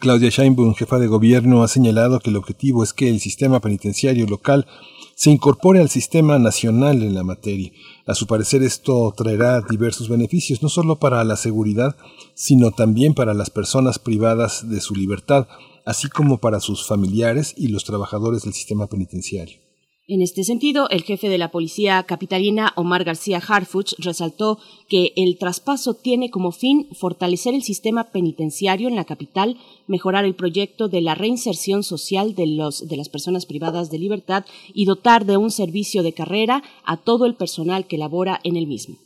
[0.00, 4.26] Claudia Sheinbaum, jefa de gobierno, ha señalado que el objetivo es que el sistema penitenciario
[4.26, 4.66] local
[5.14, 7.70] se incorpore al sistema nacional en la materia.
[8.06, 11.96] A su parecer esto traerá diversos beneficios, no solo para la seguridad,
[12.34, 15.48] sino también para las personas privadas de su libertad,
[15.86, 19.63] así como para sus familiares y los trabajadores del sistema penitenciario.
[20.06, 25.38] En este sentido, el jefe de la policía capitalina, Omar García Harfuch, resaltó que el
[25.38, 31.00] traspaso tiene como fin fortalecer el sistema penitenciario en la capital, mejorar el proyecto de
[31.00, 34.44] la reinserción social de, los, de las personas privadas de libertad
[34.74, 38.66] y dotar de un servicio de carrera a todo el personal que labora en el
[38.66, 38.96] mismo.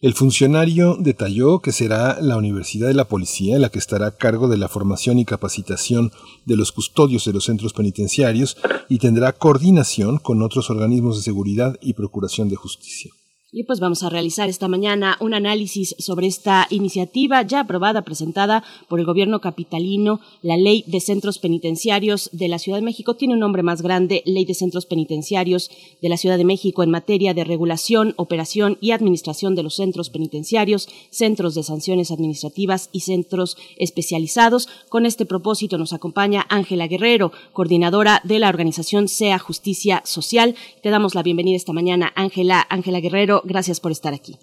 [0.00, 4.46] El funcionario detalló que será la Universidad de la Policía la que estará a cargo
[4.46, 6.12] de la formación y capacitación
[6.44, 8.56] de los custodios de los centros penitenciarios
[8.88, 13.10] y tendrá coordinación con otros organismos de seguridad y procuración de justicia.
[13.50, 18.62] Y pues vamos a realizar esta mañana un análisis sobre esta iniciativa ya aprobada, presentada
[18.88, 20.20] por el gobierno capitalino.
[20.42, 24.22] La Ley de Centros Penitenciarios de la Ciudad de México tiene un nombre más grande,
[24.26, 25.70] Ley de Centros Penitenciarios
[26.02, 30.10] de la Ciudad de México en materia de regulación, operación y administración de los centros
[30.10, 34.68] penitenciarios, centros de sanciones administrativas y centros especializados.
[34.90, 40.54] Con este propósito nos acompaña Ángela Guerrero, coordinadora de la organización SEA Justicia Social.
[40.82, 44.38] Te damos la bienvenida esta mañana, Ángela, Ángela Guerrero gracias por estar aquí.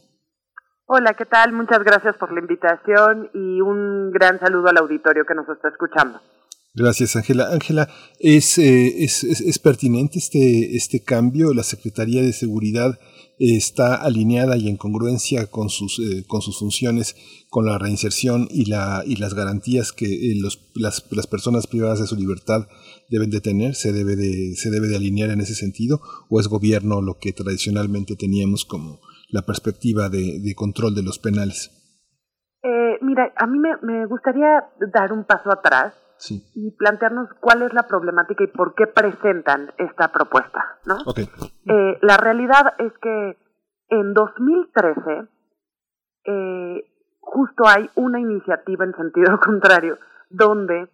[0.88, 1.52] Hola, ¿qué tal?
[1.52, 6.22] Muchas gracias por la invitación y un gran saludo al auditorio que nos está escuchando.
[6.76, 7.50] Gracias, Ángela.
[7.52, 7.88] Ángela,
[8.20, 11.54] ¿es, eh, es, es, pertinente este, este cambio?
[11.54, 13.00] ¿La Secretaría de Seguridad
[13.40, 17.16] está alineada y en congruencia con sus, eh, con sus funciones,
[17.50, 22.00] con la reinserción y, la, y las garantías que eh, los, las, las personas privadas
[22.00, 22.68] de su libertad
[23.10, 26.00] deben de tener, se debe de, se debe de alinear en ese sentido,
[26.30, 29.00] o es gobierno lo que tradicionalmente teníamos como
[29.30, 31.72] la perspectiva de, control de los penales?
[32.64, 35.94] Eh, mira, a mí me, gustaría dar un paso atrás
[36.56, 40.98] y plantearnos cuál es la problemática y por qué presentan esta propuesta, ¿no?
[41.18, 43.38] Eh, la realidad es que
[43.90, 45.28] en 2013
[46.28, 46.84] eh,
[47.20, 49.98] justo hay una iniciativa en sentido contrario
[50.30, 50.90] donde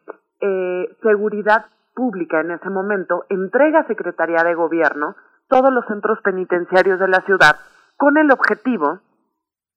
[1.04, 5.16] seguridad Pública en ese momento entrega a Secretaría de Gobierno
[5.48, 7.58] todos los centros penitenciarios de la ciudad
[7.98, 9.00] con el objetivo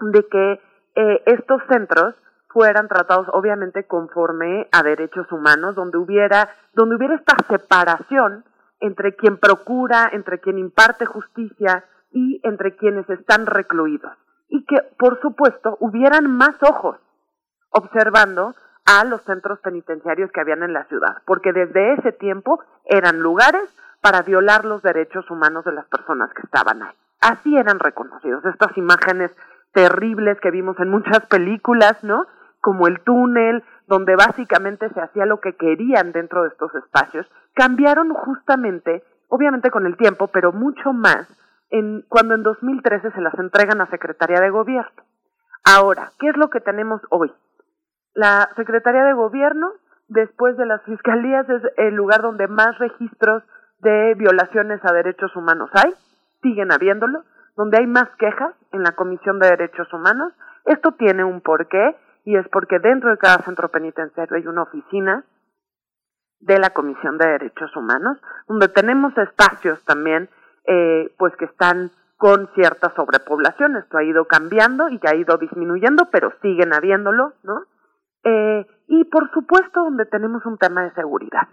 [0.00, 0.60] de que
[0.96, 2.14] eh, estos centros
[2.48, 8.44] fueran tratados obviamente conforme a derechos humanos, donde hubiera, donde hubiera esta separación
[8.78, 14.12] entre quien procura, entre quien imparte justicia y entre quienes están recluidos.
[14.48, 16.96] Y que, por supuesto, hubieran más ojos
[17.70, 18.54] observando
[18.86, 23.64] a los centros penitenciarios que habían en la ciudad, porque desde ese tiempo eran lugares
[24.00, 26.94] para violar los derechos humanos de las personas que estaban ahí.
[27.20, 29.34] Así eran reconocidos estas imágenes
[29.72, 32.26] terribles que vimos en muchas películas, ¿no?
[32.60, 38.12] Como el túnel, donde básicamente se hacía lo que querían dentro de estos espacios, cambiaron
[38.12, 41.26] justamente, obviamente con el tiempo, pero mucho más,
[41.70, 45.02] en, cuando en 2013 se las entregan a Secretaría de Gobierno.
[45.64, 47.32] Ahora, ¿qué es lo que tenemos hoy?
[48.14, 49.72] La Secretaría de Gobierno,
[50.08, 53.42] después de las fiscalías, es el lugar donde más registros
[53.80, 55.92] de violaciones a derechos humanos hay,
[56.40, 57.24] siguen habiéndolo,
[57.56, 60.32] donde hay más quejas en la Comisión de Derechos Humanos.
[60.64, 65.24] Esto tiene un porqué y es porque dentro de cada centro penitenciario hay una oficina
[66.40, 70.28] de la Comisión de Derechos Humanos, donde tenemos espacios también,
[70.66, 73.76] eh, pues que están con cierta sobrepoblación.
[73.76, 77.64] Esto ha ido cambiando y ha ido disminuyendo, pero siguen habiéndolo, ¿no?
[78.24, 81.48] Eh, y por supuesto donde tenemos un tema de seguridad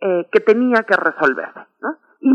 [0.00, 1.96] eh, que tenía que resolverse, ¿no?
[2.20, 2.30] Y,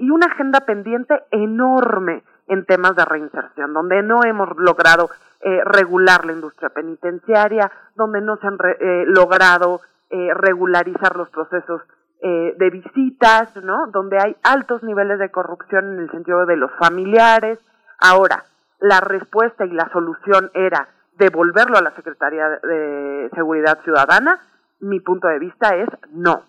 [0.00, 6.24] y una agenda pendiente enorme en temas de reinserción, donde no hemos logrado eh, regular
[6.24, 11.82] la industria penitenciaria, donde no se han eh, logrado eh, regularizar los procesos
[12.22, 13.88] de visitas, ¿no?
[13.88, 17.58] Donde hay altos niveles de corrupción en el sentido de los familiares.
[18.00, 18.44] Ahora,
[18.80, 24.40] la respuesta y la solución era devolverlo a la Secretaría de Seguridad Ciudadana.
[24.80, 26.42] Mi punto de vista es no.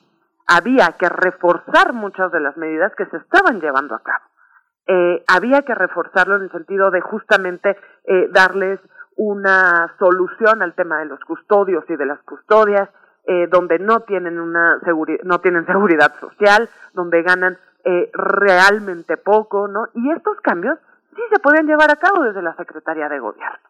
[0.48, 4.26] Había que reforzar muchas de las medidas que se estaban llevando a cabo
[4.88, 8.80] eh, había que reforzarlo en el sentido de justamente eh, darles
[9.16, 12.90] una solución al tema de los custodios y de las custodias,
[13.26, 14.80] eh, donde no tienen una
[15.24, 19.88] no tienen seguridad social, donde ganan eh, realmente poco, ¿no?
[19.94, 20.78] Y estos cambios
[21.16, 23.65] sí se pueden llevar a cabo desde la Secretaría de Gobierno.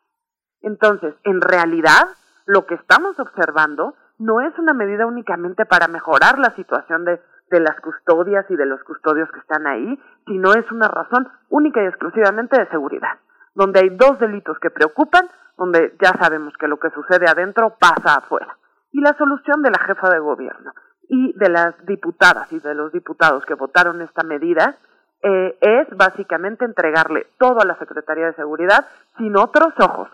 [0.61, 2.07] Entonces, en realidad,
[2.45, 7.19] lo que estamos observando no es una medida únicamente para mejorar la situación de
[7.49, 11.81] de las custodias y de los custodios que están ahí, sino es una razón única
[11.83, 13.19] y exclusivamente de seguridad,
[13.53, 18.17] donde hay dos delitos que preocupan, donde ya sabemos que lo que sucede adentro pasa
[18.17, 18.57] afuera.
[18.91, 20.73] Y la solución de la jefa de gobierno
[21.07, 24.77] y de las diputadas y de los diputados que votaron esta medida
[25.21, 28.87] eh, es básicamente entregarle todo a la Secretaría de Seguridad
[29.17, 30.09] sin otros ojos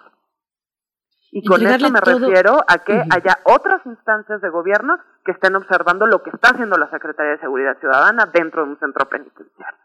[1.31, 6.05] y con eso me refiero a que haya otras instancias de gobierno que estén observando
[6.05, 9.79] lo que está haciendo la Secretaría de Seguridad Ciudadana dentro de un centro penitenciario.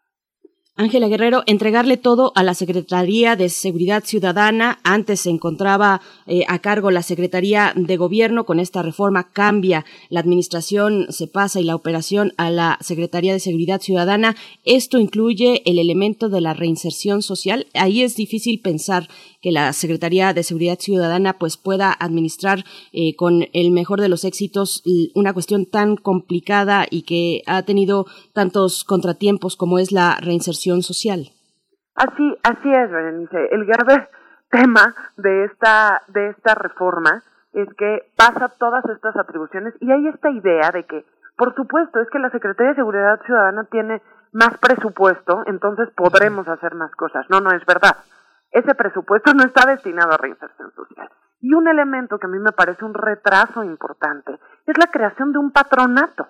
[0.78, 4.78] Ángela Guerrero, entregarle todo a la Secretaría de Seguridad Ciudadana.
[4.84, 8.44] Antes se encontraba eh, a cargo la Secretaría de Gobierno.
[8.44, 13.40] Con esta reforma cambia la administración, se pasa y la operación a la Secretaría de
[13.40, 14.36] Seguridad Ciudadana.
[14.64, 17.68] Esto incluye el elemento de la reinserción social.
[17.72, 19.08] Ahí es difícil pensar
[19.46, 24.24] que la Secretaría de Seguridad Ciudadana pues pueda administrar eh, con el mejor de los
[24.24, 24.82] éxitos
[25.14, 31.30] una cuestión tan complicada y que ha tenido tantos contratiempos como es la reinserción social.
[31.94, 33.38] Así, así es, Berenice.
[33.52, 34.08] El grave
[34.50, 40.28] tema de esta, de esta reforma es que pasa todas estas atribuciones y hay esta
[40.28, 41.04] idea de que,
[41.36, 44.02] por supuesto, es que la Secretaría de Seguridad Ciudadana tiene
[44.32, 47.24] más presupuesto, entonces podremos hacer más cosas.
[47.30, 47.96] No, no es verdad
[48.56, 51.10] ese presupuesto no está destinado a reinserción social.
[51.40, 55.38] Y un elemento que a mí me parece un retraso importante es la creación de
[55.38, 56.26] un patronato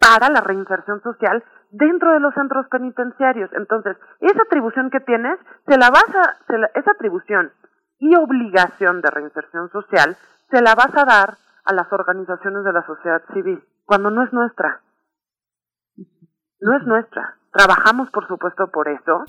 [0.00, 3.50] para la reinserción social dentro de los centros penitenciarios.
[3.52, 6.36] Entonces, esa atribución que tienes, se la vas a,
[6.74, 7.52] esa atribución
[7.98, 10.16] y obligación de reinserción social,
[10.50, 14.32] se la vas a dar a las organizaciones de la sociedad civil, cuando no es
[14.32, 14.82] nuestra.
[16.60, 17.36] No es nuestra.
[17.52, 19.24] Trabajamos, por supuesto, por eso,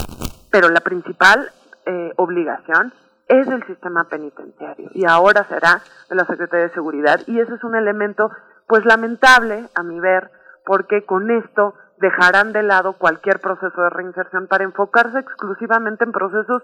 [0.56, 1.52] pero la principal
[1.86, 2.94] eh, obligación
[3.27, 7.64] es del sistema penitenciario y ahora será de la Secretaría de Seguridad y ese es
[7.65, 8.30] un elemento
[8.65, 10.32] pues lamentable a mi ver
[10.65, 16.64] porque con esto dejarán de lado cualquier proceso de reinserción para enfocarse exclusivamente en procesos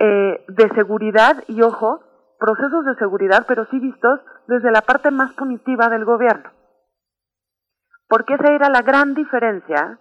[0.00, 2.00] eh, de seguridad y ojo,
[2.40, 6.50] procesos de seguridad pero sí vistos desde la parte más punitiva del gobierno.
[8.08, 10.00] Porque esa era la gran diferencia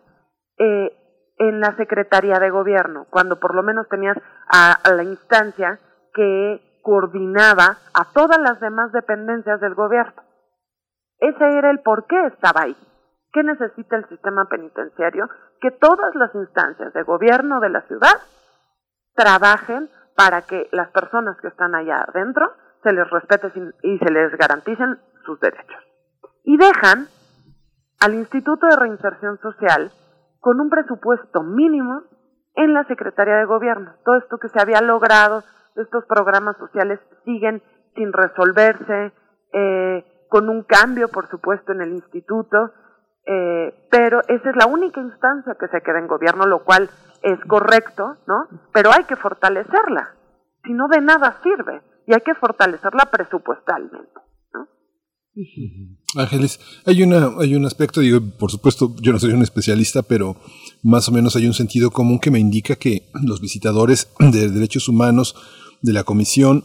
[0.58, 0.97] eh,
[1.38, 5.80] en la Secretaría de Gobierno, cuando por lo menos tenías a, la instancia
[6.14, 10.24] que coordinaba a todas las demás dependencias del gobierno.
[11.20, 12.78] Ese era el por qué estaba ahí.
[13.34, 15.30] ¿Qué necesita el sistema penitenciario?
[15.60, 18.16] Que todas las instancias de gobierno de la ciudad
[19.16, 22.52] trabajen para que las personas que están allá adentro
[22.84, 23.52] se les respete
[23.84, 25.84] y se les garanticen sus derechos.
[26.44, 27.08] Y dejan
[28.00, 29.92] al Instituto de Reinserción Social
[30.48, 32.04] con un presupuesto mínimo
[32.56, 33.96] en la Secretaría de Gobierno.
[34.06, 35.44] Todo esto que se había logrado,
[35.76, 37.62] estos programas sociales siguen
[37.96, 39.12] sin resolverse,
[39.52, 42.72] eh, con un cambio, por supuesto, en el instituto,
[43.26, 46.90] eh, pero esa es la única instancia que se queda en gobierno, lo cual
[47.24, 48.48] es correcto, ¿no?
[48.72, 50.16] Pero hay que fortalecerla,
[50.64, 54.27] si no de nada sirve, y hay que fortalecerla presupuestalmente.
[56.16, 60.38] Ángeles, hay, una, hay un aspecto, digo, por supuesto, yo no soy un especialista, pero
[60.82, 64.88] más o menos hay un sentido común que me indica que los visitadores de derechos
[64.88, 65.36] humanos
[65.82, 66.64] de la Comisión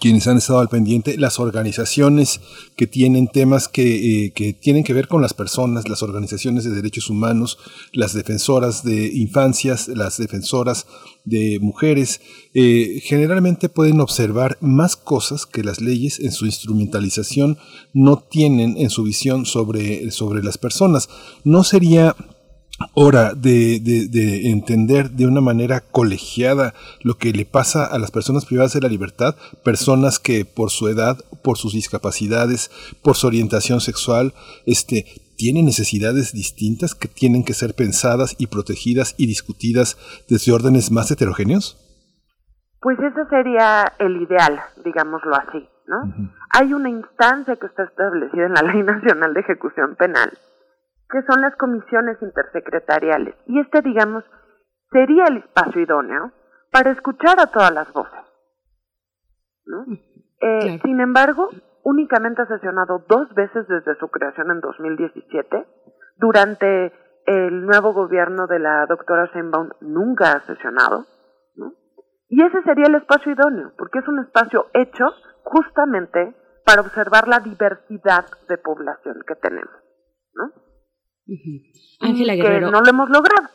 [0.00, 2.40] quienes han estado al pendiente, las organizaciones
[2.76, 6.70] que tienen temas que, eh, que, tienen que ver con las personas, las organizaciones de
[6.70, 7.58] derechos humanos,
[7.92, 10.86] las defensoras de infancias, las defensoras
[11.24, 12.20] de mujeres,
[12.52, 17.58] eh, generalmente pueden observar más cosas que las leyes en su instrumentalización
[17.92, 21.08] no tienen en su visión sobre, sobre las personas.
[21.44, 22.14] No sería
[22.94, 28.44] hora de, de, entender de una manera colegiada lo que le pasa a las personas
[28.46, 32.70] privadas de la libertad, personas que por su edad, por sus discapacidades,
[33.02, 34.34] por su orientación sexual,
[34.66, 35.06] este,
[35.36, 39.96] tienen necesidades distintas que tienen que ser pensadas y protegidas y discutidas
[40.28, 41.80] desde órdenes más heterogéneos?
[42.80, 46.30] Pues ese sería el ideal, digámoslo así, ¿no?
[46.50, 50.30] Hay una instancia que está establecida en la Ley Nacional de Ejecución Penal
[51.14, 53.36] que son las comisiones intersecretariales.
[53.46, 54.24] Y este, digamos,
[54.90, 56.32] sería el espacio idóneo
[56.72, 58.18] para escuchar a todas las voces.
[60.40, 61.50] Eh, sin embargo,
[61.84, 65.64] únicamente ha sesionado dos veces desde su creación en 2017.
[66.16, 66.92] Durante
[67.26, 71.06] el nuevo gobierno de la doctora Sheinbaum nunca ha sesionado.
[72.28, 75.04] Y ese sería el espacio idóneo, porque es un espacio hecho
[75.44, 76.34] justamente
[76.66, 79.74] para observar la diversidad de población que tenemos.
[80.34, 80.63] ¿no?
[82.00, 82.70] Ángela Guerrero.
[82.70, 83.48] no lo hemos logrado.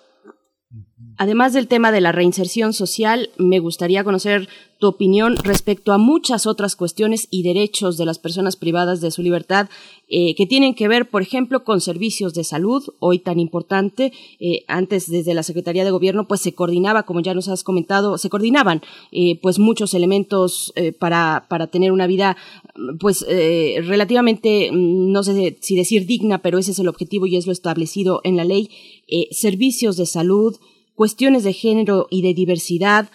[1.18, 4.48] Además del tema de la reinserción social, me gustaría conocer
[4.80, 9.22] tu opinión respecto a muchas otras cuestiones y derechos de las personas privadas de su
[9.22, 9.70] libertad
[10.08, 14.14] eh, que tienen que ver, por ejemplo, con servicios de salud, hoy tan importante.
[14.40, 18.18] Eh, antes, desde la Secretaría de Gobierno, pues se coordinaba, como ya nos has comentado,
[18.18, 18.82] se coordinaban
[19.12, 22.38] eh, pues muchos elementos para, para tener una vida
[23.00, 27.46] pues relativamente, mm, no sé si decir digna, pero ese es el objetivo y es
[27.46, 28.70] lo establecido en la ley.
[29.32, 30.56] Servicios de salud,
[30.96, 33.10] cuestiones de género y de diversidad,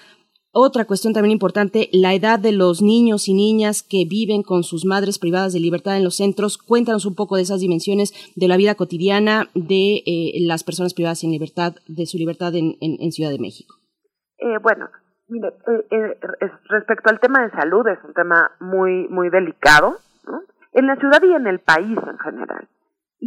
[0.56, 4.84] otra cuestión también importante, la edad de los niños y niñas que viven con sus
[4.84, 6.58] madres privadas de libertad en los centros.
[6.58, 11.18] Cuéntanos un poco de esas dimensiones de la vida cotidiana de eh, las personas privadas
[11.18, 13.74] sin libertad, de su libertad en, Ciudad de México.
[14.38, 14.88] Eh, bueno,
[15.26, 15.48] mire,
[15.90, 16.20] eh,
[16.68, 19.96] respecto al tema de salud, es un tema muy, muy delicado,
[20.72, 22.68] en la ciudad y en el país en general.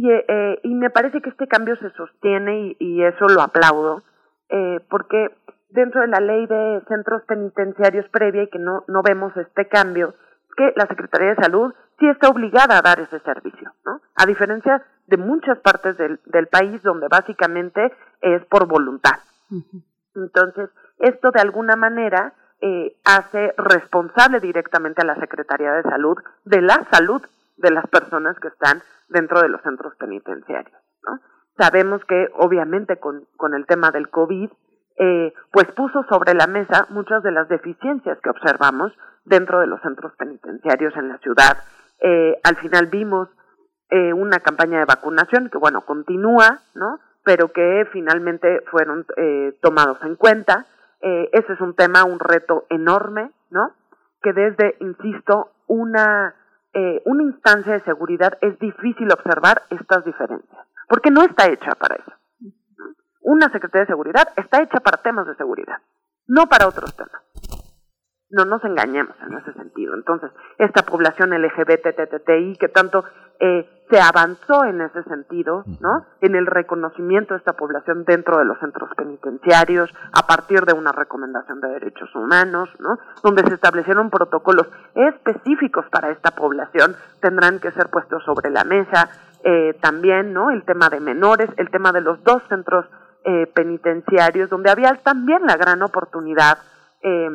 [0.00, 0.08] Y,
[0.62, 4.02] y me parece que este cambio se sostiene y, y eso lo aplaudo,
[4.88, 5.30] porque
[5.70, 10.14] dentro de la ley de centros penitenciarios previa y que no, no vemos este cambio,
[10.56, 14.00] que la Secretaría de Salud sí está obligada a dar ese servicio, ¿no?
[14.14, 19.18] A diferencia de muchas partes del, del país donde básicamente es por voluntad.
[20.14, 26.60] Entonces, esto de alguna manera eh, hace responsable directamente a la Secretaría de Salud de
[26.60, 27.22] la salud
[27.58, 30.78] de las personas que están dentro de los centros penitenciarios.
[31.02, 31.20] ¿no?
[31.58, 34.50] Sabemos que obviamente con, con el tema del COVID
[35.00, 38.92] eh, pues puso sobre la mesa muchas de las deficiencias que observamos
[39.24, 41.58] dentro de los centros penitenciarios en la ciudad.
[42.00, 43.28] Eh, al final vimos
[43.90, 46.98] eh, una campaña de vacunación que, bueno, continúa, ¿no?
[47.24, 49.06] Pero que finalmente fueron
[49.60, 50.64] tomados en cuenta.
[51.00, 53.72] ese es un tema, un reto enorme, ¿no?
[54.22, 56.34] Que desde, insisto, una,
[57.04, 62.12] una instancia de seguridad es difícil observar estas diferencias, porque no está hecha para eso
[63.28, 65.76] una Secretaría de Seguridad está hecha para temas de seguridad,
[66.26, 67.22] no para otros temas.
[68.30, 69.94] No nos engañemos en ese sentido.
[69.94, 73.04] Entonces, esta población LGBTTI que tanto
[73.40, 76.04] eh, se avanzó en ese sentido, ¿no?
[76.20, 80.92] En el reconocimiento de esta población dentro de los centros penitenciarios, a partir de una
[80.92, 82.98] recomendación de derechos humanos, ¿no?
[83.22, 89.08] Donde se establecieron protocolos específicos para esta población, tendrán que ser puestos sobre la mesa.
[89.44, 90.50] Eh, también, ¿no?
[90.50, 92.84] El tema de menores, el tema de los dos centros
[93.24, 96.58] eh, penitenciarios, donde había también la gran oportunidad
[97.02, 97.28] eh,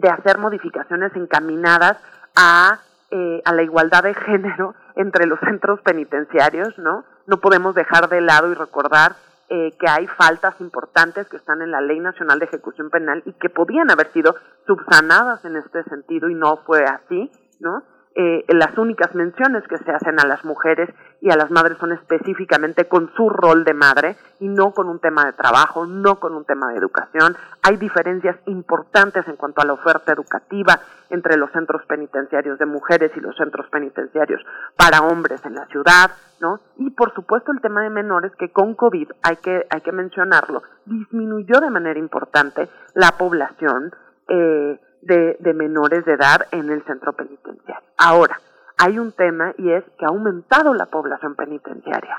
[0.00, 1.98] de hacer modificaciones encaminadas
[2.36, 7.04] a, eh, a la igualdad de género entre los centros penitenciarios, ¿no?
[7.26, 9.16] No podemos dejar de lado y recordar
[9.48, 13.48] que hay faltas importantes que están en la Ley Nacional de Ejecución Penal y que
[13.48, 14.34] podían haber sido
[14.66, 17.84] subsanadas en este sentido y no fue así, ¿no?
[18.18, 20.88] Eh, las únicas menciones que se hacen a las mujeres
[21.20, 25.00] y a las madres son específicamente con su rol de madre y no con un
[25.00, 27.36] tema de trabajo, no con un tema de educación.
[27.62, 30.80] Hay diferencias importantes en cuanto a la oferta educativa
[31.10, 34.40] entre los centros penitenciarios de mujeres y los centros penitenciarios
[34.78, 36.10] para hombres en la ciudad,
[36.40, 36.60] ¿no?
[36.78, 40.62] Y por supuesto el tema de menores que con COVID, hay que, hay que mencionarlo,
[40.86, 43.92] disminuyó de manera importante la población
[44.28, 47.88] eh, de, menores de edad en el centro penitenciario.
[47.96, 48.40] Ahora,
[48.78, 52.18] hay un tema y es que ha aumentado la población penitenciaria,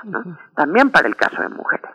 [0.56, 1.90] también para el caso de mujeres.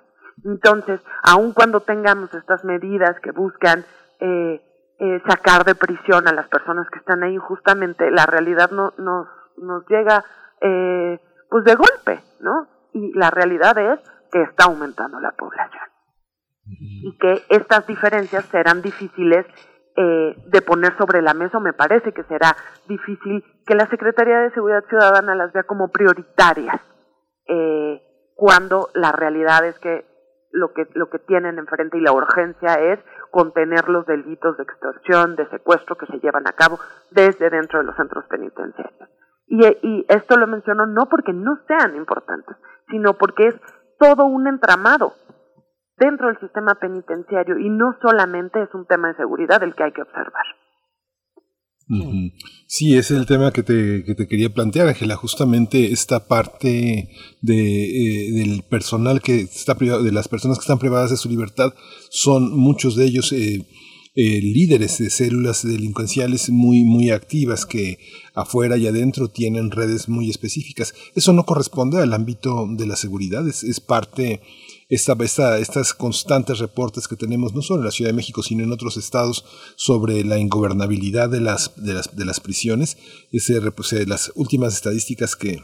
[0.45, 3.85] Entonces, aun cuando tengamos estas medidas que buscan
[4.19, 4.61] eh,
[4.99, 9.27] eh, sacar de prisión a las personas que están ahí, justamente la realidad no, nos,
[9.57, 10.23] nos llega
[10.61, 12.67] eh, pues de golpe, ¿no?
[12.93, 13.99] Y la realidad es
[14.31, 15.83] que está aumentando la población
[16.65, 19.45] y que estas diferencias serán difíciles
[19.95, 22.55] eh, de poner sobre la mesa, me parece que será
[22.87, 26.81] difícil que la Secretaría de Seguridad Ciudadana las vea como prioritarias,
[27.47, 28.01] eh,
[28.35, 30.05] cuando la realidad es que
[30.51, 32.99] lo que lo que tienen enfrente y la urgencia es
[33.31, 36.79] contener los delitos de extorsión, de secuestro que se llevan a cabo
[37.11, 39.09] desde dentro de los centros penitenciarios.
[39.47, 42.55] Y, y esto lo menciono no porque no sean importantes,
[42.89, 43.55] sino porque es
[43.99, 45.13] todo un entramado
[45.97, 49.91] dentro del sistema penitenciario y no solamente es un tema de seguridad el que hay
[49.91, 50.45] que observar.
[52.67, 57.09] Sí, ese es el tema que te, que te quería plantear, Ángela, justamente esta parte
[57.41, 61.29] de, eh, del personal que está privado, de las personas que están privadas de su
[61.29, 61.73] libertad,
[62.09, 63.67] son muchos de ellos eh,
[64.15, 67.99] eh, líderes de células delincuenciales muy, muy activas que
[68.33, 70.95] afuera y adentro tienen redes muy específicas.
[71.15, 74.41] Eso no corresponde al ámbito de la seguridad, es, es parte
[74.93, 78.63] esta, esta, estas constantes reportes que tenemos no solo en la Ciudad de México, sino
[78.63, 79.45] en otros estados
[79.75, 82.97] sobre la ingobernabilidad de las, de las, de las prisiones.
[83.31, 85.61] Ese, pues, eh, las últimas estadísticas que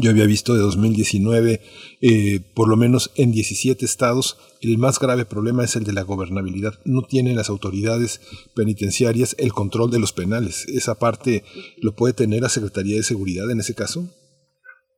[0.00, 1.60] yo había visto de 2019,
[2.00, 6.02] eh, por lo menos en 17 estados, el más grave problema es el de la
[6.02, 6.74] gobernabilidad.
[6.84, 8.20] No tienen las autoridades
[8.54, 10.66] penitenciarias el control de los penales.
[10.68, 11.44] Esa parte
[11.80, 14.00] lo puede tener la Secretaría de Seguridad en ese caso.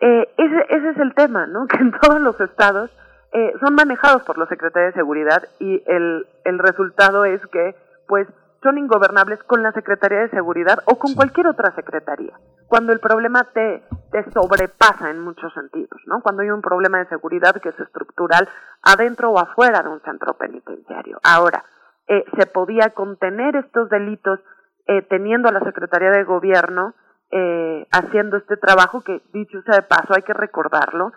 [0.01, 1.67] Eh, ese, ese es el tema, ¿no?
[1.71, 2.91] Que en todos los estados
[3.33, 7.75] eh, son manejados por los secretarios de seguridad y el, el resultado es que
[8.07, 8.27] pues
[8.63, 12.33] son ingobernables con la Secretaría de Seguridad o con cualquier otra secretaría.
[12.67, 16.21] Cuando el problema te, te sobrepasa en muchos sentidos, ¿no?
[16.23, 18.49] Cuando hay un problema de seguridad que es estructural
[18.83, 21.21] adentro o afuera de un centro penitenciario.
[21.23, 21.65] Ahora,
[22.09, 24.41] eh, se podía contener estos delitos
[24.87, 26.95] eh, teniendo a la Secretaría de Gobierno
[27.31, 31.13] eh, haciendo este trabajo que, dicho sea de paso, hay que recordarlo,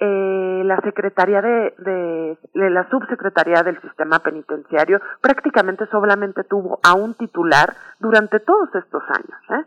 [0.00, 7.14] eh, la Secretaría de, de, la Subsecretaría del Sistema Penitenciario prácticamente solamente tuvo a un
[7.14, 9.40] titular durante todos estos años.
[9.50, 9.66] ¿eh?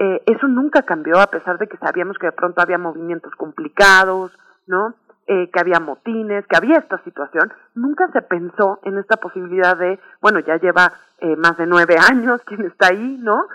[0.00, 4.32] Eh, eso nunca cambió a pesar de que sabíamos que de pronto había movimientos complicados,
[4.66, 4.94] ¿no?
[5.26, 7.52] Eh, que había motines, que había esta situación.
[7.74, 12.40] Nunca se pensó en esta posibilidad de, bueno, ya lleva eh, más de nueve años
[12.46, 13.46] quien está ahí, ¿no?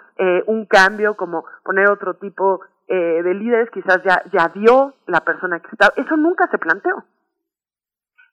[0.45, 5.59] Un cambio como poner otro tipo eh, de líderes quizás ya, ya dio la persona
[5.59, 5.93] que estaba.
[5.95, 7.03] Eso nunca se planteó.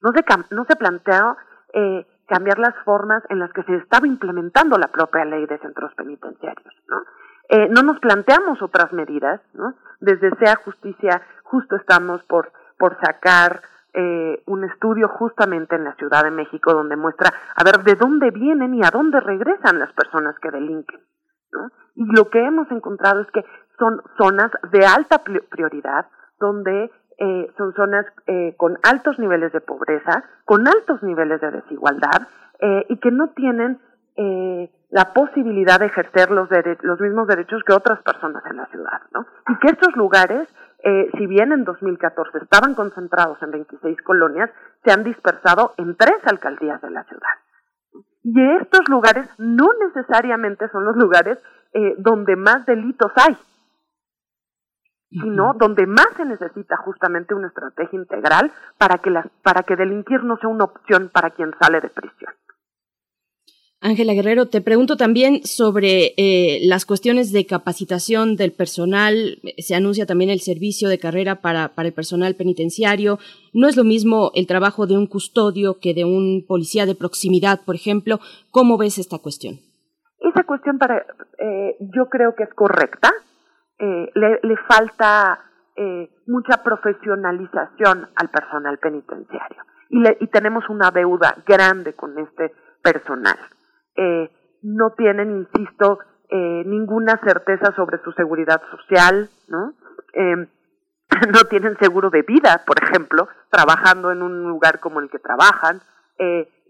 [0.02, 0.24] No se,
[0.54, 1.36] no se planteó
[1.72, 5.94] eh, cambiar las formas en las que se estaba implementando la propia ley de centros
[5.94, 6.74] penitenciarios.
[6.88, 7.02] ¿no?
[7.48, 9.40] Eh, no nos planteamos otras medidas.
[9.54, 9.74] ¿no?
[10.00, 13.62] Desde Sea Justicia justo estamos por, por sacar
[13.94, 18.30] eh, un estudio justamente en la Ciudad de México donde muestra a ver de dónde
[18.30, 21.00] vienen y a dónde regresan las personas que delinquen.
[21.94, 23.44] Y lo que hemos encontrado es que
[23.78, 26.06] son zonas de alta prioridad,
[26.38, 32.28] donde eh, son zonas eh, con altos niveles de pobreza, con altos niveles de desigualdad
[32.60, 33.80] eh, y que no tienen
[34.16, 36.48] eh, la posibilidad de ejercer los,
[36.82, 39.26] los mismos derechos que otras personas en la ciudad, ¿no?
[39.48, 40.48] Y que estos lugares,
[40.84, 44.50] eh, si bien en 2014 estaban concentrados en 26 colonias,
[44.84, 47.36] se han dispersado en tres alcaldías de la ciudad.
[48.22, 51.38] Y estos lugares no necesariamente son los lugares
[51.98, 53.34] donde más delitos hay,
[55.12, 60.24] sino donde más se necesita justamente una estrategia integral para que, las, para que delinquir
[60.24, 62.32] no sea una opción para quien sale de prisión.
[63.84, 69.40] Ángela Guerrero, te pregunto también sobre eh, las cuestiones de capacitación del personal.
[69.58, 73.18] Se anuncia también el servicio de carrera para, para, el personal penitenciario.
[73.52, 77.60] No es lo mismo el trabajo de un custodio que de un policía de proximidad,
[77.64, 78.20] por ejemplo.
[78.52, 79.58] ¿Cómo ves esta cuestión?
[80.20, 81.04] Esa cuestión para,
[81.38, 83.10] eh, yo creo que es correcta.
[83.84, 85.40] Eh, le, le, falta
[85.74, 89.64] eh, mucha profesionalización al personal penitenciario.
[89.88, 93.36] Y, le, y tenemos una deuda grande con este personal.
[93.96, 94.30] Eh,
[94.62, 95.98] no tienen, insisto,
[96.30, 99.74] eh, ninguna certeza sobre su seguridad social, ¿no?
[100.12, 100.36] Eh,
[101.32, 105.80] no tienen seguro de vida, por ejemplo, trabajando en un lugar como el que trabajan.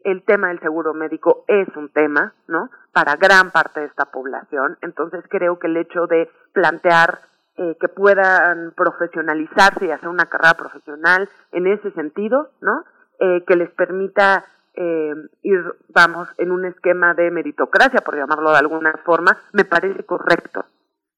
[0.05, 2.71] El tema del seguro médico es un tema, ¿no?
[2.93, 4.79] Para gran parte de esta población.
[4.83, 7.21] Entonces creo que el hecho de plantear
[7.57, 12.85] eh, que puedan profesionalizarse y hacer una carrera profesional en ese sentido, ¿no?
[13.21, 18.59] Eh, que les permita eh, ir, vamos, en un esquema de meritocracia, por llamarlo de
[18.59, 20.65] alguna forma, me parece correcto.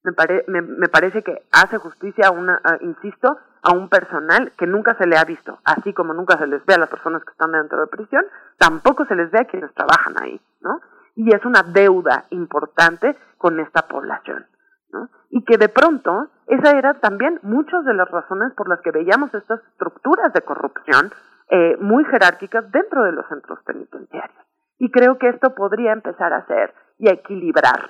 [0.05, 4.67] Me, pare, me, me parece que hace justicia, a una, insisto, a un personal que
[4.67, 7.31] nunca se le ha visto, así como nunca se les ve a las personas que
[7.31, 8.23] están dentro de prisión,
[8.59, 10.79] tampoco se les ve a quienes trabajan ahí, ¿no?
[11.15, 14.45] Y es una deuda importante con esta población,
[14.91, 15.09] ¿no?
[15.31, 19.33] Y que de pronto, esa era también muchas de las razones por las que veíamos
[19.33, 21.11] estas estructuras de corrupción
[21.49, 24.45] eh, muy jerárquicas dentro de los centros penitenciarios.
[24.77, 27.89] Y creo que esto podría empezar a hacer y a equilibrar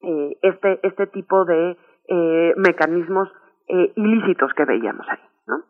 [0.00, 1.76] eh, este, este tipo de
[2.08, 3.28] eh, mecanismos
[3.68, 5.18] eh, ilícitos que veíamos ahí.
[5.46, 5.64] ¿no?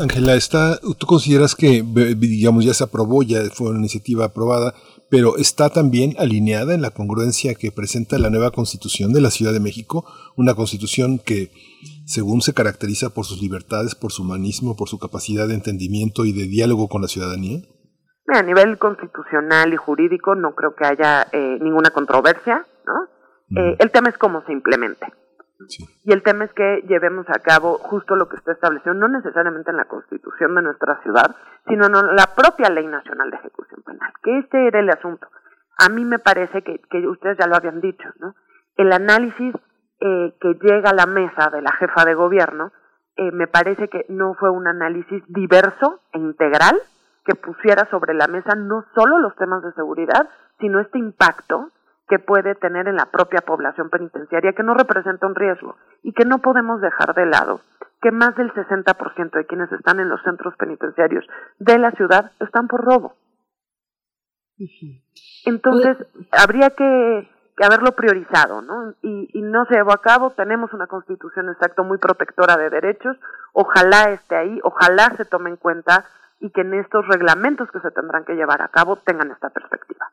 [0.00, 1.84] Ángela, está, ¿tú consideras que,
[2.16, 4.74] digamos, ya se aprobó, ya fue una iniciativa aprobada,
[5.08, 9.52] pero está también alineada en la congruencia que presenta la nueva constitución de la Ciudad
[9.52, 10.04] de México,
[10.36, 11.52] una constitución que,
[12.06, 16.32] según se caracteriza por sus libertades, por su humanismo, por su capacidad de entendimiento y
[16.32, 17.62] de diálogo con la ciudadanía?
[18.28, 23.08] A nivel constitucional y jurídico no creo que haya eh, ninguna controversia, ¿no?
[23.56, 25.06] Eh, el tema es cómo se implemente.
[26.04, 29.70] Y el tema es que llevemos a cabo justo lo que está establecido, no necesariamente
[29.70, 31.34] en la constitución de nuestra ciudad,
[31.66, 35.26] sino en la propia Ley Nacional de Ejecución Penal, que este era el asunto.
[35.78, 38.34] A mí me parece que, que ustedes ya lo habían dicho, ¿no?
[38.76, 39.54] El análisis
[40.00, 42.72] eh, que llega a la mesa de la jefa de gobierno,
[43.16, 46.78] eh, me parece que no fue un análisis diverso e integral
[47.28, 50.30] que pusiera sobre la mesa no solo los temas de seguridad,
[50.60, 51.68] sino este impacto
[52.08, 56.24] que puede tener en la propia población penitenciaria, que no representa un riesgo y que
[56.24, 57.60] no podemos dejar de lado
[58.00, 61.26] que más del 60% de quienes están en los centros penitenciarios
[61.58, 63.14] de la ciudad están por robo.
[65.44, 65.98] Entonces,
[66.32, 67.28] habría que,
[67.62, 68.94] haberlo priorizado, ¿no?
[69.02, 73.16] Y, y, no se llevó a cabo, tenemos una constitución exacto muy protectora de derechos,
[73.52, 76.06] ojalá esté ahí, ojalá se tome en cuenta
[76.40, 80.06] y que en estos reglamentos que se tendrán que llevar a cabo tengan esta perspectiva.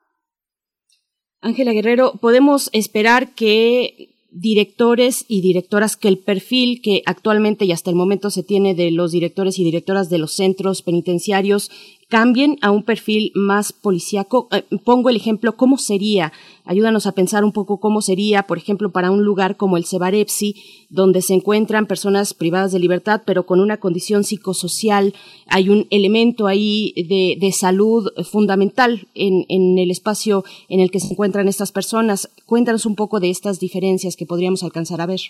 [1.41, 7.89] Ángela Guerrero, podemos esperar que directores y directoras que el perfil que actualmente y hasta
[7.89, 11.71] el momento se tiene de los directores y directoras de los centros penitenciarios
[12.07, 14.47] cambien a un perfil más policíaco.
[14.51, 16.31] Eh, pongo el ejemplo, ¿cómo sería?
[16.63, 20.55] Ayúdanos a pensar un poco cómo sería, por ejemplo, para un lugar como el Cebarepsi,
[20.89, 25.13] donde se encuentran personas privadas de libertad, pero con una condición psicosocial.
[25.47, 30.99] Hay un elemento ahí de, de salud fundamental en, en, el espacio en el que
[30.99, 32.29] se encuentran estas personas.
[32.45, 35.21] Cuéntanos un poco de estas diferencias que podríamos alcanzar a ver.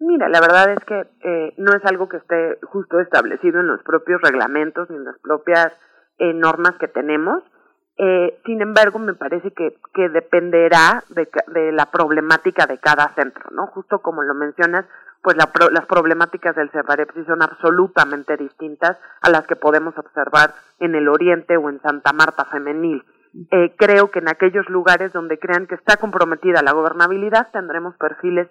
[0.00, 3.82] Mira, la verdad es que eh, no es algo que esté justo establecido en los
[3.82, 5.72] propios reglamentos ni en las propias
[6.18, 7.42] eh, normas que tenemos.
[7.96, 13.66] Eh, sin embargo, me parece que, que dependerá de, la problemática de cada centro, ¿no?
[13.66, 14.84] Justo como lo mencionas,
[15.20, 20.94] pues la las problemáticas del Cefarepsi son absolutamente distintas a las que podemos observar en
[20.94, 23.02] el Oriente o en Santa Marta Femenil.
[23.50, 28.48] Eh, creo que en aquellos lugares donde crean que está comprometida la gobernabilidad tendremos perfiles,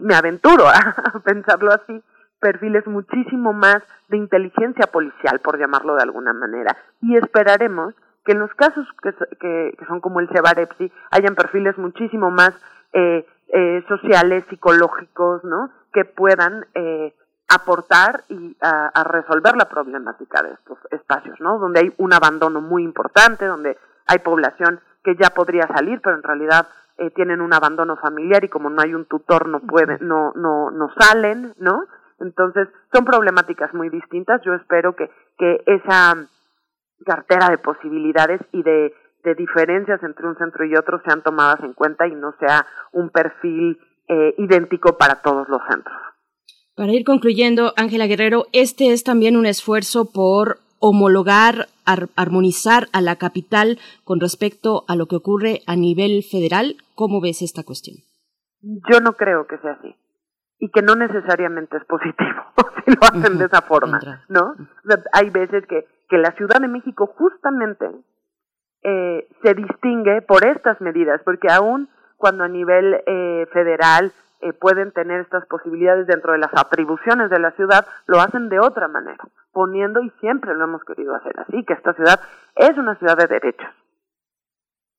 [0.00, 2.02] me aventuro a pensarlo así,
[2.40, 7.94] perfiles muchísimo más de inteligencia policial, por llamarlo de alguna manera, y esperaremos
[8.24, 12.54] que en los casos que, que, son como el Cebarepsi hayan perfiles muchísimo más
[12.92, 15.70] eh, eh, sociales, psicológicos, ¿no?
[15.92, 17.14] Que puedan eh,
[17.48, 21.58] aportar y a, resolver la problemática de estos espacios, ¿no?
[21.58, 23.76] Donde hay un abandono muy importante, donde
[24.06, 26.68] hay población que ya podría salir, pero en realidad
[26.98, 30.70] eh, tienen un abandono familiar y como no hay un tutor no pueden, no, no,
[30.70, 31.84] no salen, ¿no?
[32.20, 34.40] Entonces, son problemáticas muy distintas.
[34.44, 36.14] Yo espero que, que esa
[37.04, 41.72] cartera de posibilidades y de, de diferencias entre un centro y otro sean tomadas en
[41.72, 45.96] cuenta y no sea un perfil eh, idéntico para todos los centros.
[46.74, 51.68] Para ir concluyendo, Ángela Guerrero, este es también un esfuerzo por homologar,
[52.16, 56.76] armonizar a la capital con respecto a lo que ocurre a nivel federal?
[56.96, 57.98] ¿Cómo ves esta cuestión?
[58.60, 59.94] Yo no creo que sea así
[60.58, 62.42] y que no necesariamente es positivo
[62.84, 63.98] si lo hacen de esa forma,
[64.28, 64.54] ¿no?
[65.12, 67.86] hay veces que, que la Ciudad de México justamente
[68.82, 74.12] eh, se distingue por estas medidas, porque aún cuando a nivel eh, federal
[74.42, 78.58] eh, pueden tener estas posibilidades dentro de las atribuciones de la ciudad, lo hacen de
[78.58, 82.20] otra manera, poniendo, y siempre lo hemos querido hacer así, que esta ciudad
[82.56, 83.68] es una ciudad de derechos.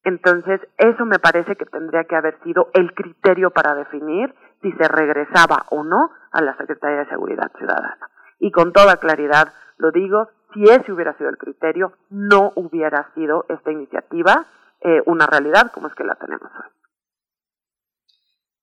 [0.06, 4.88] Entonces, eso me parece que tendría que haber sido el criterio para definir si se
[4.88, 8.10] regresaba o no a la Secretaría de Seguridad Ciudadana.
[8.40, 13.46] Y con toda claridad lo digo, si ese hubiera sido el criterio, no hubiera sido
[13.50, 14.46] esta iniciativa
[14.82, 16.72] eh, una realidad como es que la tenemos hoy.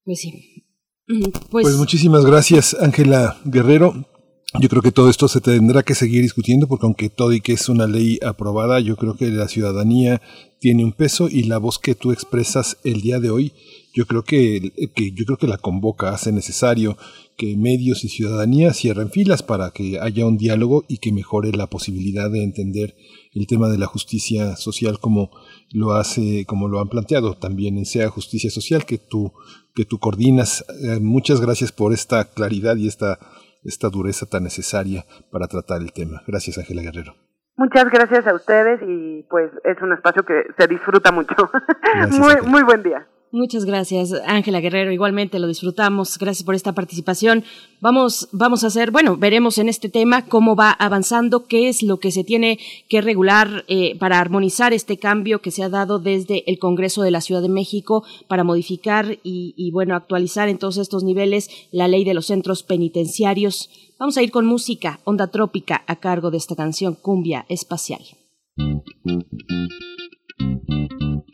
[0.04, 0.66] Pues sí,
[1.50, 4.06] pues, pues, muchísimas gracias, Ángela Guerrero.
[4.58, 7.52] Yo creo que todo esto se tendrá que seguir discutiendo porque aunque todo y que
[7.52, 10.20] es una ley aprobada, yo creo que la ciudadanía
[10.58, 13.52] tiene un peso y la voz que tú expresas el día de hoy,
[13.94, 16.96] yo creo que, que yo creo que la convoca, hace necesario
[17.40, 21.68] que medios y ciudadanía cierren filas para que haya un diálogo y que mejore la
[21.68, 22.94] posibilidad de entender
[23.32, 25.30] el tema de la justicia social como
[25.72, 29.32] lo hace, como lo han planteado también en SEA Justicia Social, que tú,
[29.74, 30.66] que tú coordinas.
[30.82, 33.18] Eh, muchas gracias por esta claridad y esta,
[33.64, 36.22] esta dureza tan necesaria para tratar el tema.
[36.26, 37.14] Gracias, Ángela Guerrero.
[37.56, 41.34] Muchas gracias a ustedes y pues es un espacio que se disfruta mucho.
[42.10, 43.08] muy, muy buen día.
[43.32, 44.90] Muchas gracias, Ángela Guerrero.
[44.90, 46.18] Igualmente lo disfrutamos.
[46.18, 47.44] Gracias por esta participación.
[47.80, 52.00] Vamos, vamos a hacer, bueno, veremos en este tema cómo va avanzando, qué es lo
[52.00, 52.58] que se tiene
[52.88, 57.12] que regular eh, para armonizar este cambio que se ha dado desde el Congreso de
[57.12, 61.86] la Ciudad de México para modificar y, y bueno, actualizar en todos estos niveles la
[61.86, 63.70] ley de los centros penitenciarios.
[64.00, 68.02] Vamos a ir con música, onda trópica, a cargo de esta canción Cumbia Espacial.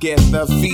[0.00, 0.69] get the feel.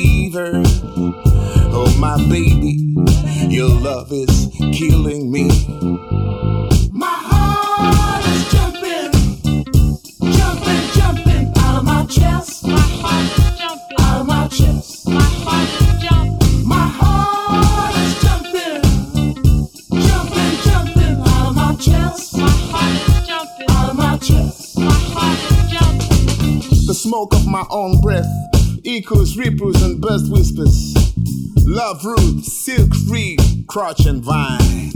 [33.77, 34.91] Crotch and vine.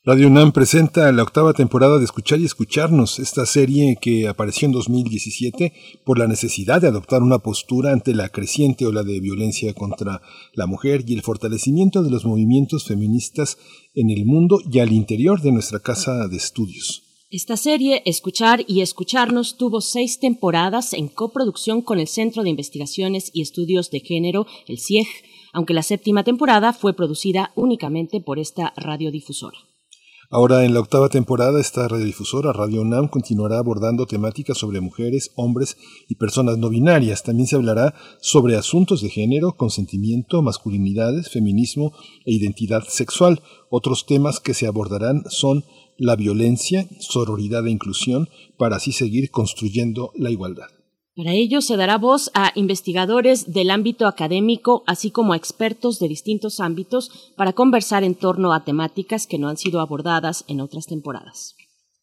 [0.07, 4.73] Radio UNAM presenta la octava temporada de Escuchar y Escucharnos, esta serie que apareció en
[4.73, 5.73] 2017
[6.05, 10.21] por la necesidad de adoptar una postura ante la creciente ola de violencia contra
[10.53, 13.57] la mujer y el fortalecimiento de los movimientos feministas
[13.95, 17.03] en el mundo y al interior de nuestra casa de estudios.
[17.31, 23.31] Esta serie, Escuchar y Escucharnos, tuvo seis temporadas en coproducción con el Centro de Investigaciones
[23.33, 25.09] y Estudios de Género, el CIEG,
[25.55, 29.57] aunque la séptima temporada fue producida únicamente por esta radiodifusora.
[30.37, 35.77] Ahora, en la octava temporada, esta radiodifusora, Radio UNAM, continuará abordando temáticas sobre mujeres, hombres
[36.09, 37.23] y personas no binarias.
[37.23, 41.93] También se hablará sobre asuntos de género, consentimiento, masculinidades, feminismo
[42.25, 43.43] e identidad sexual.
[43.71, 45.63] Otros temas que se abordarán son
[45.99, 48.29] la violencia, sororidad e inclusión,
[48.59, 50.67] para así seguir construyendo la igualdad.
[51.17, 56.09] Para ello se dará voz a investigadores del ámbito académico, así como a expertos de
[56.09, 60.87] distintos ámbitos, para conversar en torno a temáticas que no han sido abordadas en otras
[60.87, 61.55] temporadas.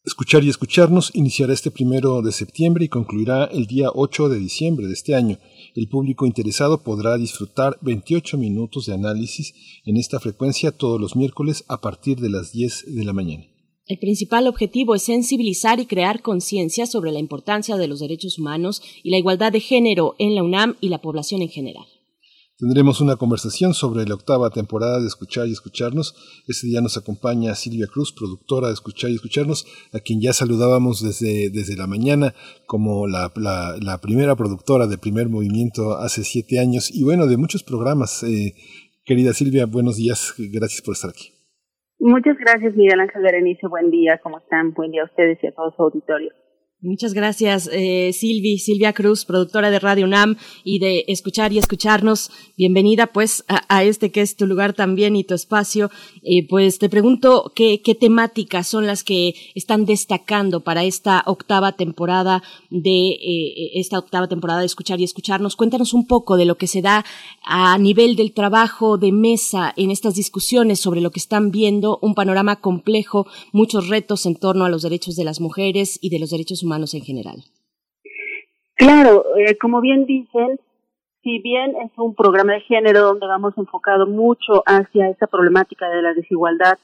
[0.04, 4.86] Escuchar y escucharnos iniciará este primero de septiembre y concluirá el día 8 de diciembre
[4.86, 5.38] de este año.
[5.76, 9.52] El público interesado podrá disfrutar 28 minutos de análisis
[9.84, 13.51] en esta frecuencia todos los miércoles a partir de las 10 de la mañana.
[13.92, 18.80] El principal objetivo es sensibilizar y crear conciencia sobre la importancia de los derechos humanos
[19.02, 21.84] y la igualdad de género en la UNAM y la población en general.
[22.56, 26.14] Tendremos una conversación sobre la octava temporada de Escuchar y Escucharnos.
[26.48, 31.02] Este día nos acompaña Silvia Cruz, productora de Escuchar y Escucharnos, a quien ya saludábamos
[31.02, 32.34] desde, desde la mañana
[32.66, 38.22] como la primera productora de Primer Movimiento hace siete años y bueno, de muchos programas.
[38.22, 38.54] Eh,
[39.04, 41.31] querida Silvia, buenos días, gracias por estar aquí.
[42.04, 43.68] Muchas gracias, Miguel Ángel Berenice.
[43.68, 44.74] Buen día, ¿cómo están?
[44.74, 46.32] Buen día a ustedes y a todo su auditorio.
[46.84, 52.32] Muchas gracias, eh, Silvi, Silvia Cruz, productora de Radio UNAM y de Escuchar y Escucharnos.
[52.56, 55.92] Bienvenida, pues, a, este que es tu lugar también y tu espacio.
[56.24, 62.42] Eh, pues te pregunto qué, temáticas son las que están destacando para esta octava temporada
[62.70, 65.54] de eh, esta octava temporada de Escuchar y Escucharnos.
[65.54, 67.04] Cuéntanos un poco de lo que se da
[67.44, 72.16] a nivel del trabajo de mesa en estas discusiones sobre lo que están viendo, un
[72.16, 76.30] panorama complejo, muchos retos en torno a los derechos de las mujeres y de los
[76.30, 77.36] derechos humanos en general.
[78.74, 80.58] Claro, eh, como bien dicen,
[81.22, 86.02] si bien es un programa de género donde vamos enfocado mucho hacia esa problemática de
[86.02, 86.78] la desigualdad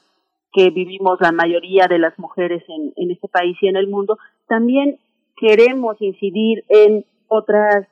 [0.52, 4.18] que vivimos la mayoría de las mujeres en, en este país y en el mundo,
[4.46, 4.98] también
[5.36, 7.86] queremos incidir en otras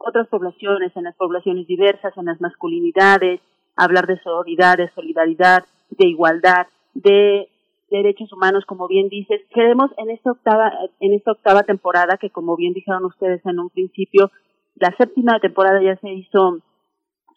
[0.00, 3.40] otras poblaciones, en las poblaciones diversas, en las masculinidades,
[3.76, 7.49] hablar de sororidad, de solidaridad, de igualdad, de
[7.90, 9.40] derechos humanos, como bien dices.
[9.52, 13.70] Queremos en esta octava, en esta octava temporada, que como bien dijeron ustedes en un
[13.70, 14.30] principio,
[14.76, 16.58] la séptima temporada ya se hizo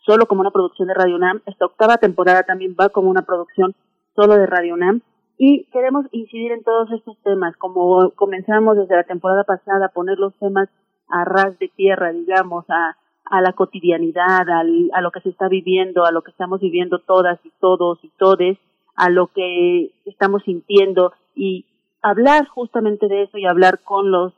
[0.06, 1.42] solo como una producción de Radio UNAM.
[1.46, 3.76] Esta octava temporada también va como una producción
[4.16, 5.02] solo de Radio UNAM.
[5.38, 10.34] Y queremos incidir en todos estos temas, como comenzamos desde la temporada pasada, poner los
[10.38, 10.70] temas
[11.10, 15.48] a ras de tierra, digamos, a, a la cotidianidad, al, a lo que se está
[15.48, 18.58] viviendo, a lo que estamos viviendo todas y todos y todes,
[18.96, 21.66] a lo que estamos sintiendo y
[22.02, 24.34] hablar justamente de eso y hablar con los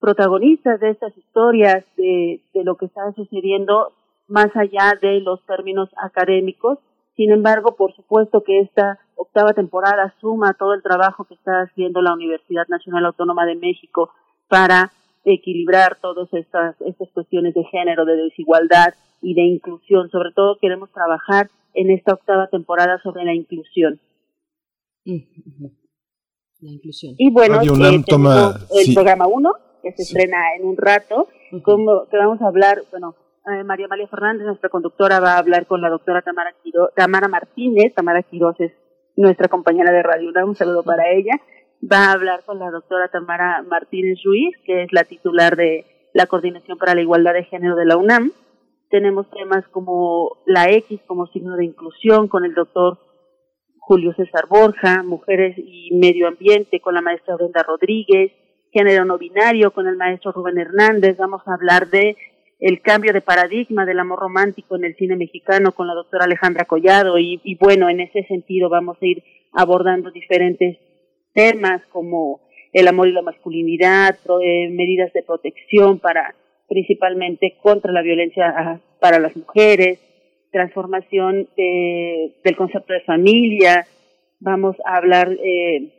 [0.00, 3.92] protagonistas de estas historias, de, de lo que está sucediendo
[4.26, 6.78] más allá de los términos académicos.
[7.16, 12.02] Sin embargo, por supuesto que esta octava temporada suma todo el trabajo que está haciendo
[12.02, 14.10] la Universidad Nacional Autónoma de México
[14.48, 14.90] para
[15.24, 20.10] equilibrar todas estas, estas cuestiones de género, de desigualdad y de inclusión.
[20.10, 24.00] Sobre todo queremos trabajar en esta octava temporada sobre la inclusión.
[25.04, 27.14] La inclusión.
[27.18, 27.66] Y bueno, eh,
[28.86, 29.52] el programa 1,
[29.82, 31.28] que se estrena en un rato,
[31.62, 33.14] como, que vamos a hablar, bueno,
[33.46, 36.54] eh, María María Fernández, nuestra conductora, va a hablar con la doctora Tamara,
[36.96, 37.92] Tamara Martínez.
[37.94, 38.72] Tamara Quiroz es
[39.16, 41.32] nuestra compañera de Radio un saludo para ella.
[41.92, 45.84] Va a hablar con la doctora Tamara Martínez Ruiz, que es la titular de
[46.14, 48.32] la Coordinación para la Igualdad de Género de la UNAM.
[48.88, 52.98] Tenemos temas como la X como signo de inclusión con el doctor
[53.80, 58.32] Julio César Borja, mujeres y medio ambiente con la maestra Brenda Rodríguez,
[58.72, 62.16] género no binario con el maestro Rubén Hernández, vamos a hablar de
[62.60, 66.64] el cambio de paradigma del amor romántico en el cine mexicano con la doctora Alejandra
[66.64, 70.78] Collado y, y bueno, en ese sentido vamos a ir abordando diferentes
[71.34, 72.40] temas como
[72.72, 76.34] el amor y la masculinidad, eh, medidas de protección para
[76.68, 80.00] principalmente contra la violencia para las mujeres,
[80.50, 83.86] transformación del concepto de familia,
[84.40, 85.92] vamos a hablar eh,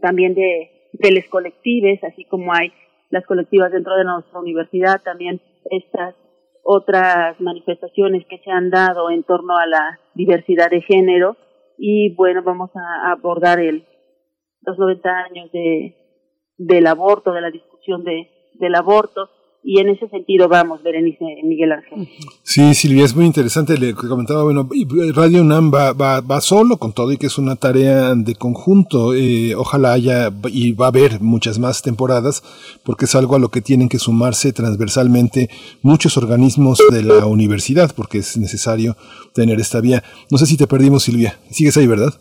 [0.00, 2.72] también de, de los colectivos, así como hay
[3.10, 5.40] las colectivas dentro de nuestra universidad, también
[5.70, 6.14] estas
[6.62, 11.36] otras manifestaciones que se han dado en torno a la diversidad de género.
[11.78, 13.84] Y bueno, vamos a abordar el,
[14.62, 15.96] los 90 años de,
[16.58, 19.28] del aborto, de la discusión de, del aborto
[19.68, 22.08] y en ese sentido vamos, Berenice Miguel Ángel.
[22.44, 24.68] Sí, Silvia, es muy interesante, le comentaba, bueno,
[25.12, 29.12] Radio UNAM va, va, va solo con todo y que es una tarea de conjunto,
[29.12, 32.44] eh, ojalá haya y va a haber muchas más temporadas,
[32.84, 35.50] porque es algo a lo que tienen que sumarse transversalmente
[35.82, 38.96] muchos organismos de la universidad, porque es necesario
[39.34, 40.04] tener esta vía.
[40.30, 42.14] No sé si te perdimos, Silvia, sigues ahí, ¿verdad?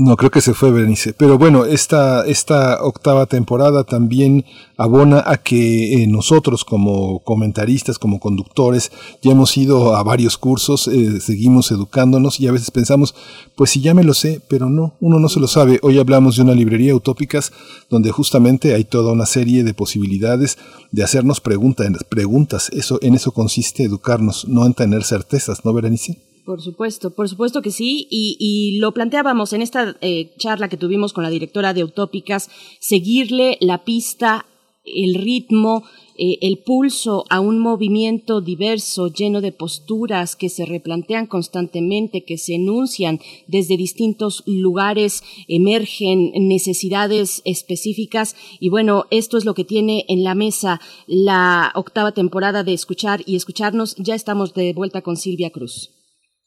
[0.00, 1.12] No, creo que se fue Berenice.
[1.12, 4.44] Pero bueno, esta, esta octava temporada también
[4.76, 8.92] abona a que eh, nosotros como comentaristas, como conductores,
[9.22, 13.16] ya hemos ido a varios cursos, eh, seguimos educándonos y a veces pensamos,
[13.56, 15.80] pues si ya me lo sé, pero no, uno no se lo sabe.
[15.82, 17.50] Hoy hablamos de una librería utópicas
[17.90, 20.58] donde justamente hay toda una serie de posibilidades
[20.92, 22.70] de hacernos preguntas, preguntas.
[22.72, 26.27] Eso, en eso consiste educarnos, no en tener certezas, ¿no, Berenice?
[26.48, 28.08] Por supuesto, por supuesto que sí.
[28.10, 32.48] Y, lo planteábamos en esta eh, charla que tuvimos con la directora de Utópicas,
[32.80, 34.46] seguirle la pista,
[34.82, 35.84] el ritmo,
[36.16, 42.38] eh, el pulso a un movimiento diverso, lleno de posturas que se replantean constantemente, que
[42.38, 48.36] se enuncian desde distintos lugares, emergen necesidades específicas.
[48.58, 53.20] Y bueno, esto es lo que tiene en la mesa la octava temporada de Escuchar
[53.26, 53.96] y Escucharnos.
[53.96, 55.90] Ya estamos de vuelta con Silvia Cruz.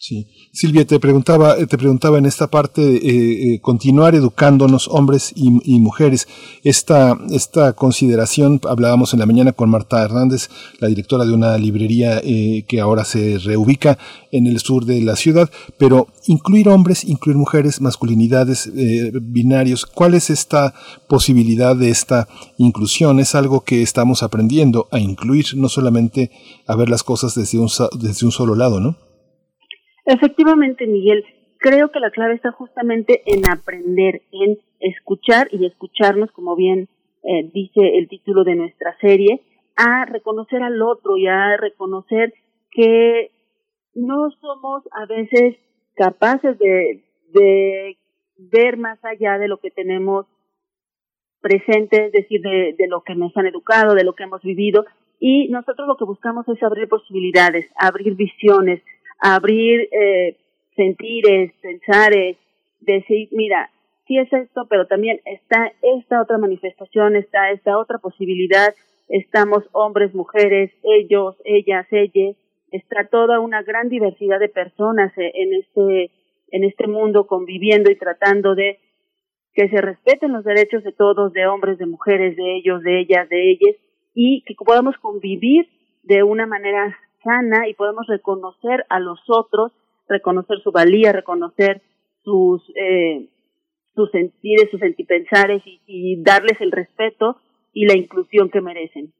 [0.01, 0.25] Sí.
[0.51, 6.27] Silvia, te preguntaba, te preguntaba en esta parte, eh, eh, continuar educándonos hombres y, mujeres.
[6.63, 10.49] Esta, esta consideración, hablábamos en la mañana con Marta Hernández,
[10.79, 13.99] la directora de una librería eh, que ahora se reubica
[14.31, 20.15] en el sur de la ciudad, pero incluir hombres, incluir mujeres, masculinidades, eh, binarios, ¿cuál
[20.15, 20.73] es esta
[21.07, 23.19] posibilidad de esta inclusión?
[23.19, 26.31] Es algo que estamos aprendiendo a incluir, no solamente
[26.65, 27.69] a ver las cosas desde un,
[27.99, 29.10] desde un solo lado, ¿no?
[30.05, 31.23] Efectivamente, Miguel,
[31.57, 36.89] creo que la clave está justamente en aprender, en escuchar y escucharnos, como bien
[37.23, 39.41] eh, dice el título de nuestra serie,
[39.75, 42.33] a reconocer al otro y a reconocer
[42.71, 43.31] que
[43.93, 45.57] no somos a veces
[45.95, 47.03] capaces de,
[48.37, 50.25] ver más allá de lo que tenemos
[51.41, 54.85] presente, es decir, de, de lo que nos han educado, de lo que hemos vivido,
[55.19, 58.81] y nosotros lo que buscamos es abrir posibilidades, abrir visiones,
[59.21, 60.37] abrir eh,
[60.75, 62.37] sentires, pensares,
[62.81, 63.69] decir, mira,
[64.07, 68.73] sí es esto, pero también está esta otra manifestación, está esta otra posibilidad,
[69.07, 72.35] estamos hombres, mujeres, ellos, ellas, ellas,
[72.71, 76.11] está toda una gran diversidad de personas eh, en este,
[76.51, 78.79] en este mundo conviviendo y tratando de
[79.53, 83.29] que se respeten los derechos de todos, de hombres, de mujeres, de ellos, de ellas,
[83.29, 83.75] de ellas,
[84.15, 85.67] y que podamos convivir
[86.03, 89.71] de una manera sana y podemos reconocer a los otros,
[90.07, 91.81] reconocer su valía, reconocer
[92.23, 93.27] sus, eh,
[93.95, 97.37] sus sentires, sus sentipensares y, y darles el respeto
[97.73, 99.13] y la inclusión que merecen.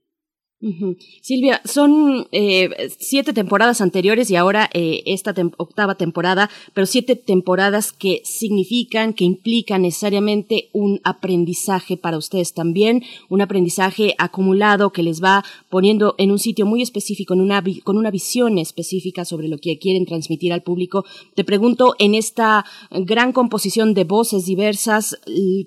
[1.21, 2.69] Silvia, son eh,
[2.99, 9.25] siete temporadas anteriores y ahora eh, esta octava temporada, pero siete temporadas que significan, que
[9.25, 16.29] implican necesariamente un aprendizaje para ustedes también, un aprendizaje acumulado que les va poniendo en
[16.29, 20.61] un sitio muy específico, una, con una visión específica sobre lo que quieren transmitir al
[20.61, 21.05] público.
[21.33, 25.19] Te pregunto, en esta gran composición de voces diversas,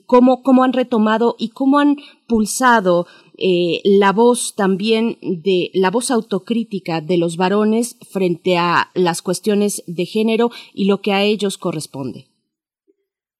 [0.07, 1.97] ¿cómo, cómo han retomado y cómo han
[2.27, 9.23] pulsado eh, la voz también de la voz autocrítica de los varones frente a las
[9.23, 12.27] cuestiones de género y lo que a ellos corresponde?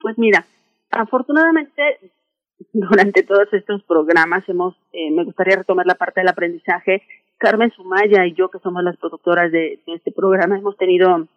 [0.01, 0.47] Pues mira,
[0.91, 2.13] afortunadamente
[2.73, 7.03] durante todos estos programas hemos, eh, me gustaría retomar la parte del aprendizaje.
[7.39, 11.29] Carmen Sumaya y yo, que somos las productoras de, este programa, hemos tenido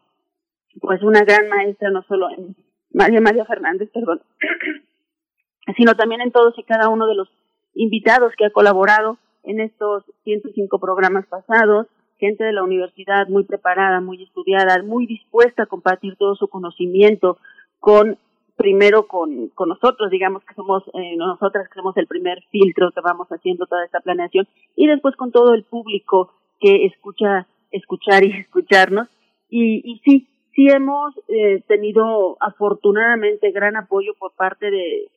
[0.80, 2.56] pues una gran maestra, no solo en
[2.92, 4.22] María María Fernández, perdón,
[5.78, 7.30] sino también en todos y cada uno de los
[7.78, 11.88] invitados que ha colaborado en estos 105 programas pasados,
[12.20, 17.38] gente de la universidad muy preparada, muy estudiada, muy dispuesta a compartir todo su conocimiento
[17.80, 18.18] con
[18.56, 23.02] primero con, con nosotros, digamos que somos eh, nosotras que somos el primer filtro que
[23.02, 28.32] vamos haciendo toda esta planeación y después con todo el público que escucha escuchar y
[28.42, 29.08] escucharnos.
[29.50, 30.28] Y, y sí
[30.58, 35.08] sí hemos eh, tenido afortunadamente gran apoyo por parte de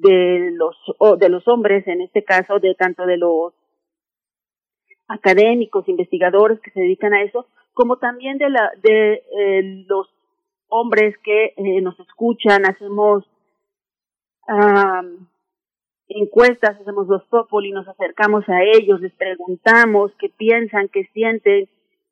[0.00, 0.76] de los
[1.18, 3.52] de los hombres en este caso de tanto de los
[5.08, 10.08] académicos investigadores que se dedican a eso como también de la de eh, los
[10.68, 13.24] hombres que eh, nos escuchan hacemos
[16.08, 17.22] encuestas hacemos los
[17.64, 21.68] y nos acercamos a ellos les preguntamos qué piensan qué sienten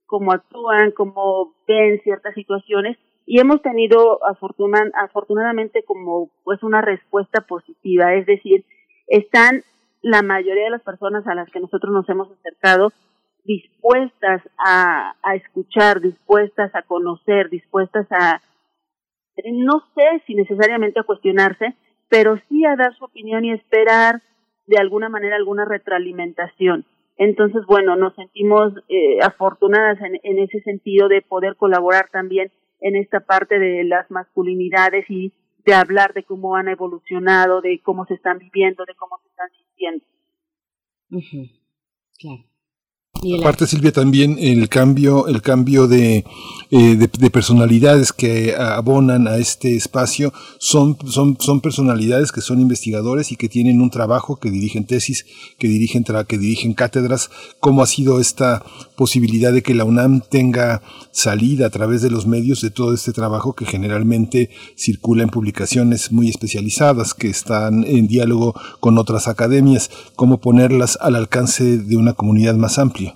[0.07, 2.99] cómo actúan cómo ven ciertas situaciones
[3.31, 8.65] y hemos tenido afortunadamente como pues una respuesta positiva, es decir,
[9.07, 9.65] están
[10.01, 12.91] la mayoría de las personas a las que nosotros nos hemos acercado
[13.45, 18.41] dispuestas a, a escuchar, dispuestas a conocer, dispuestas a,
[19.53, 21.77] no sé si necesariamente a cuestionarse,
[22.09, 24.23] pero sí a dar su opinión y esperar
[24.67, 26.87] de alguna manera alguna retroalimentación.
[27.19, 32.51] Entonces, bueno, nos sentimos eh, afortunadas en, en ese sentido de poder colaborar también
[32.81, 35.33] en esta parte de las masculinidades y
[35.65, 39.51] de hablar de cómo han evolucionado, de cómo se están viviendo, de cómo se están
[39.51, 40.05] sintiendo.
[42.19, 42.45] Claro.
[43.41, 46.25] Aparte, Silvia, también el cambio, el cambio de,
[46.71, 53.33] eh, de, personalidades que abonan a este espacio son, son, son personalidades que son investigadores
[53.33, 55.27] y que tienen un trabajo, que dirigen tesis,
[55.59, 57.31] que dirigen, que dirigen cátedras.
[57.59, 58.63] ¿Cómo ha sido esta
[58.97, 63.13] posibilidad de que la UNAM tenga salida a través de los medios de todo este
[63.13, 69.91] trabajo que generalmente circula en publicaciones muy especializadas, que están en diálogo con otras academias?
[70.15, 73.08] ¿Cómo ponerlas al alcance de una comunidad más amplia?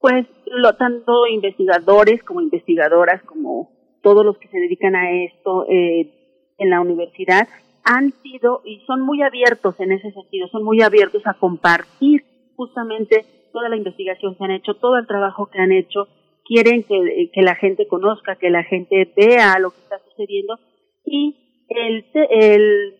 [0.00, 3.70] Pues lo tanto investigadores como investigadoras, como
[4.02, 6.10] todos los que se dedican a esto eh,
[6.58, 7.48] en la universidad,
[7.84, 13.24] han sido y son muy abiertos en ese sentido, son muy abiertos a compartir justamente
[13.52, 16.06] toda la investigación que han hecho, todo el trabajo que han hecho,
[16.44, 20.58] quieren que, que la gente conozca, que la gente vea lo que está sucediendo.
[21.04, 22.94] Y el, el,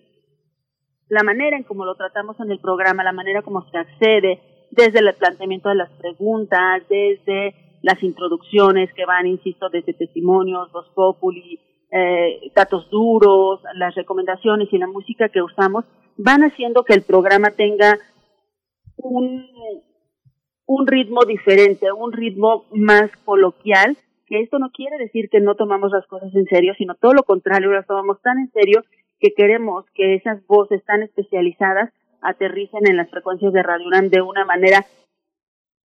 [1.09, 4.41] la manera en cómo lo tratamos en el programa, la manera como se accede,
[4.71, 10.89] desde el planteamiento de las preguntas, desde las introducciones que van, insisto, desde testimonios, los
[10.91, 15.85] populi, eh, datos duros, las recomendaciones y la música que usamos,
[16.17, 17.99] van haciendo que el programa tenga
[18.97, 19.47] un,
[20.67, 23.97] un ritmo diferente, un ritmo más coloquial,
[24.27, 27.23] que esto no quiere decir que no tomamos las cosas en serio, sino todo lo
[27.23, 28.83] contrario, las tomamos tan en serio
[29.21, 31.91] que queremos que esas voces tan especializadas
[32.23, 34.85] aterricen en las frecuencias de Radio UNAM de una manera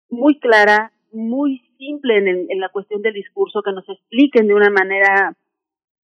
[0.10, 4.70] muy clara, muy simple en, en la cuestión del discurso, que nos expliquen de una
[4.70, 5.34] manera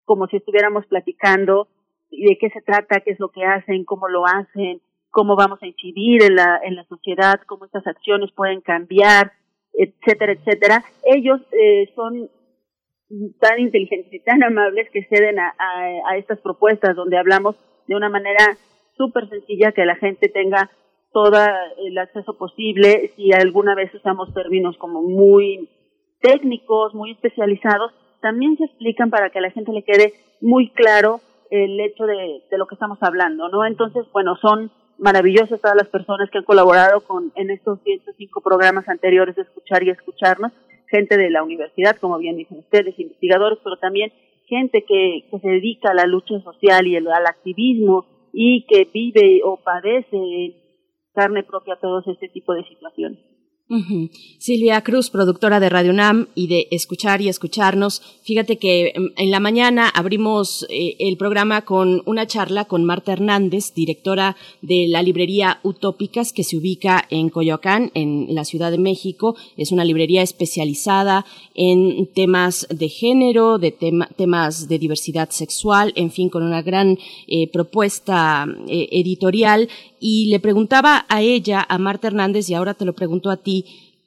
[0.05, 1.67] como si estuviéramos platicando
[2.11, 5.67] de qué se trata, qué es lo que hacen, cómo lo hacen, cómo vamos a
[5.67, 9.31] incidir en la, en la sociedad, cómo estas acciones pueden cambiar,
[9.73, 10.83] etcétera, etcétera.
[11.03, 12.29] Ellos eh, son
[13.39, 17.55] tan inteligentes y tan amables que ceden a, a estas propuestas donde hablamos
[17.87, 18.57] de una manera
[18.97, 20.69] súper sencilla que la gente tenga
[21.11, 21.37] todo
[21.77, 23.11] el acceso posible.
[23.15, 25.69] Si alguna vez usamos términos como muy
[26.21, 31.21] técnicos, muy especializados, también se explican para que a la gente le quede muy claro
[31.51, 33.65] el hecho de, lo que estamos hablando, ¿no?
[33.65, 38.89] Entonces, bueno, son maravillosas todas las personas que han colaborado con en estos 105 programas
[38.89, 40.51] anteriores de escuchar y escucharnos,
[40.87, 44.11] gente de la universidad, como bien dicen ustedes, investigadores, pero también
[44.47, 48.05] gente que, que se dedica a la lucha social y al activismo
[48.37, 50.17] y que vive o padece
[51.13, 53.34] carne propia todos este tipo de situaciones.
[54.37, 57.99] Silvia Cruz, productora de Radio Nam y de Escuchar y Escucharnos.
[58.21, 63.13] Fíjate que em, en la mañana abrimos eh, el programa con una charla con Marta
[63.13, 68.77] Hernández, directora de la librería Utópicas, que se ubica en Coyoacán, en la Ciudad de
[68.77, 69.35] México.
[69.57, 71.25] Es una librería especializada
[71.55, 77.49] en temas de género, de temas de diversidad sexual, en fin, con una gran eh,
[77.51, 79.69] propuesta eh, editorial.
[79.99, 83.54] Y le preguntaba a ella, a Marta Hernández, y ahora te lo pregunto a ti,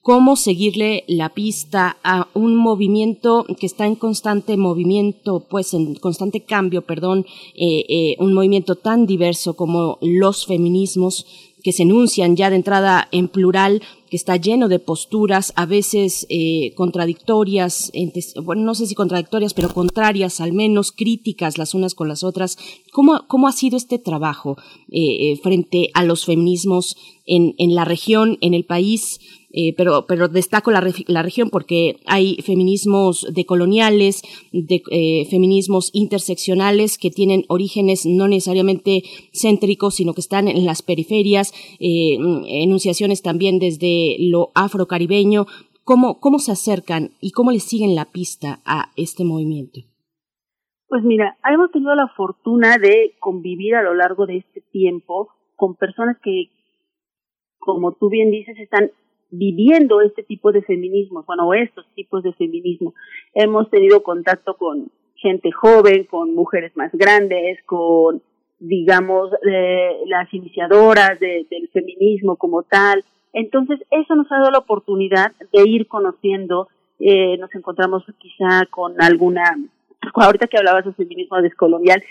[0.09, 6.41] cómo seguirle la pista a un movimiento que está en constante movimiento, pues en constante
[6.41, 11.27] cambio, perdón, eh, eh, un movimiento tan diverso como los feminismos
[11.63, 16.27] que se enuncian ya de entrada en plural, que está lleno de posturas, a veces
[16.31, 17.93] eh, contradictorias,
[18.43, 22.57] bueno, no sé si contradictorias, pero contrarias, al menos críticas las unas con las otras.
[22.93, 24.57] ¿Cómo, cómo ha sido este trabajo
[25.43, 26.97] frente a los feminismos
[27.27, 29.21] en la región, en el país?
[29.51, 34.21] Eh, pero, pero destaco la, la, región porque hay feminismos decoloniales,
[34.53, 40.83] de, eh, feminismos interseccionales que tienen orígenes no necesariamente céntricos, sino que están en las
[40.83, 42.19] periferias, eh,
[42.49, 45.47] enunciaciones también desde lo afrocaribeño.
[45.83, 49.81] ¿Cómo, ¿Cómo se acercan y cómo le siguen la pista a este movimiento?
[50.89, 55.75] Pues mira, hemos tenido la fortuna de convivir a lo largo de este tiempo con
[55.75, 56.51] personas que,
[57.59, 58.91] como tú bien dices, están
[59.31, 62.95] viviendo este tipo de feminismo, bueno, estos tipos de feminismo.
[63.35, 68.23] Hemos tenido contacto con gente joven, con mujeres más grandes, con,
[68.59, 69.31] digamos,
[70.07, 73.05] las iniciadoras del feminismo como tal.
[73.33, 76.69] Entonces, eso nos ha dado la oportunidad de ir conociendo,
[76.99, 79.43] eh, nos encontramos quizá con alguna,
[80.15, 82.03] ahorita que hablabas de feminismo descolonial,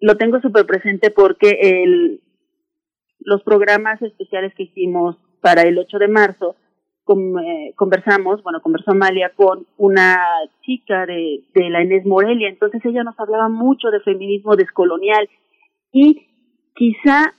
[0.00, 2.20] lo tengo súper presente porque el,
[3.20, 6.56] los programas especiales que hicimos para el 8 de marzo,
[7.06, 10.16] eh, conversamos, bueno, conversó Amalia con una
[10.62, 15.28] chica de, de la Inés Morelia, entonces ella nos hablaba mucho de feminismo descolonial
[15.92, 16.28] y
[16.74, 17.34] quizá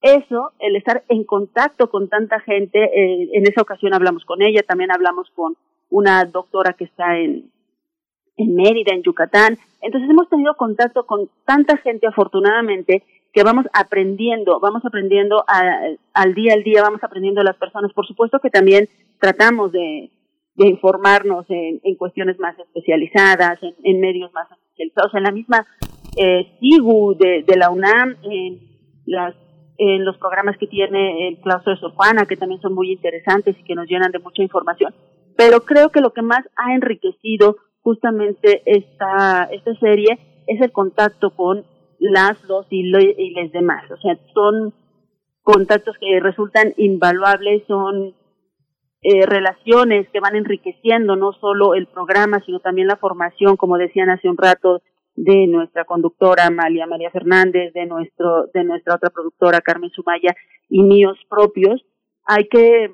[0.00, 4.64] eso, el estar en contacto con tanta gente, eh, en esa ocasión hablamos con ella,
[4.66, 5.54] también hablamos con
[5.90, 7.52] una doctora que está en,
[8.36, 9.58] en Mérida, en Yucatán.
[9.80, 16.54] Entonces hemos tenido contacto con tanta gente afortunadamente que vamos aprendiendo, vamos aprendiendo al día
[16.54, 17.92] al día, vamos aprendiendo las personas.
[17.92, 18.88] Por supuesto que también
[19.18, 20.10] tratamos de,
[20.54, 25.66] de informarnos en, en, cuestiones más especializadas, en, medios más especializados, en la misma
[26.16, 28.60] eh, de, la UNAM, en,
[29.06, 29.34] las,
[29.78, 33.64] en los programas que tiene el claustro de Sofana, que también son muy interesantes y
[33.64, 34.94] que nos llenan de mucha información.
[35.36, 41.30] Pero creo que lo que más ha enriquecido justamente esta, esta serie es el contacto
[41.30, 41.64] con
[42.02, 43.88] las, dos y, y les demás.
[43.90, 44.74] O sea, son
[45.42, 48.14] contactos que resultan invaluables, son
[49.02, 54.10] eh, relaciones que van enriqueciendo no solo el programa, sino también la formación, como decían
[54.10, 54.82] hace un rato,
[55.14, 60.34] de nuestra conductora Amalia María Fernández, de nuestro, de nuestra otra productora Carmen Sumaya
[60.68, 61.84] y míos propios.
[62.24, 62.90] Hay que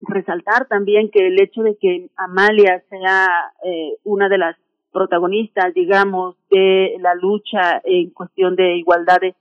[0.00, 3.28] resaltar también que el hecho de que Amalia sea
[3.64, 4.56] eh, una de las
[4.92, 9.34] protagonistas, digamos, de la lucha en cuestión de igualdad de,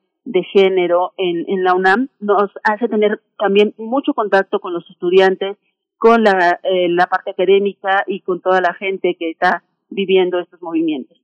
[0.54, 5.58] género en, en la UNAM, nos hace tener también mucho contacto con los estudiantes,
[6.00, 11.18] con la, eh, parte académica y con toda la gente que está viviendo estos movimientos.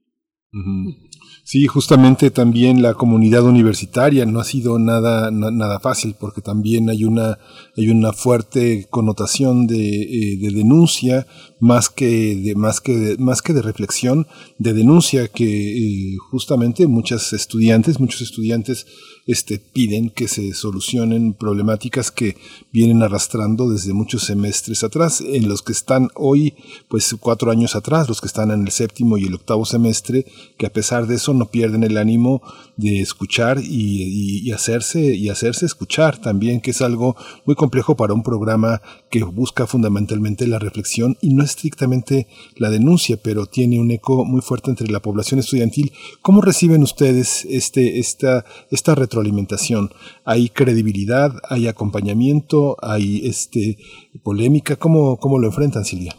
[1.43, 7.03] Sí, justamente también la comunidad universitaria no ha sido nada, nada fácil porque también hay
[7.03, 7.37] una,
[7.75, 11.25] hay una fuerte connotación de, eh, de denuncia
[11.65, 14.27] más que de, más que más que de reflexión,
[14.59, 18.85] de denuncia que eh, justamente muchas estudiantes, muchos estudiantes
[19.25, 22.37] este, piden que se solucionen problemáticas que
[22.71, 26.53] vienen arrastrando desde muchos semestres atrás, en los que están hoy,
[26.87, 30.25] pues cuatro años atrás, los que están en el séptimo y el octavo semestre,
[30.57, 32.43] que a pesar de eso no pierden el ánimo
[32.77, 37.15] de escuchar y, y, hacerse, y hacerse escuchar también, que es algo
[37.45, 42.27] muy complejo para un programa que busca fundamentalmente la reflexión y no estrictamente
[42.57, 45.91] la denuncia, pero tiene un eco muy fuerte entre la población estudiantil.
[46.21, 49.89] ¿Cómo reciben ustedes este, esta, esta alimentación
[50.25, 53.77] ¿Hay credibilidad, hay acompañamiento, hay este
[54.23, 54.75] polémica?
[54.75, 56.13] ¿Cómo, cómo lo enfrentan, Silvia?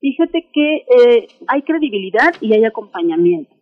[0.00, 3.54] Fíjate que eh, hay credibilidad y hay acompañamiento.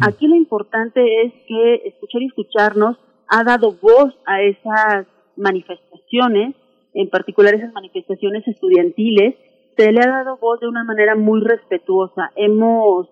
[0.00, 2.96] Aquí lo importante es que escuchar y escucharnos
[3.28, 5.06] ha dado voz a esas
[5.36, 6.54] manifestaciones,
[6.94, 9.34] en particular esas manifestaciones estudiantiles,
[9.76, 12.30] se le ha dado voz de una manera muy respetuosa.
[12.36, 13.08] Hemos,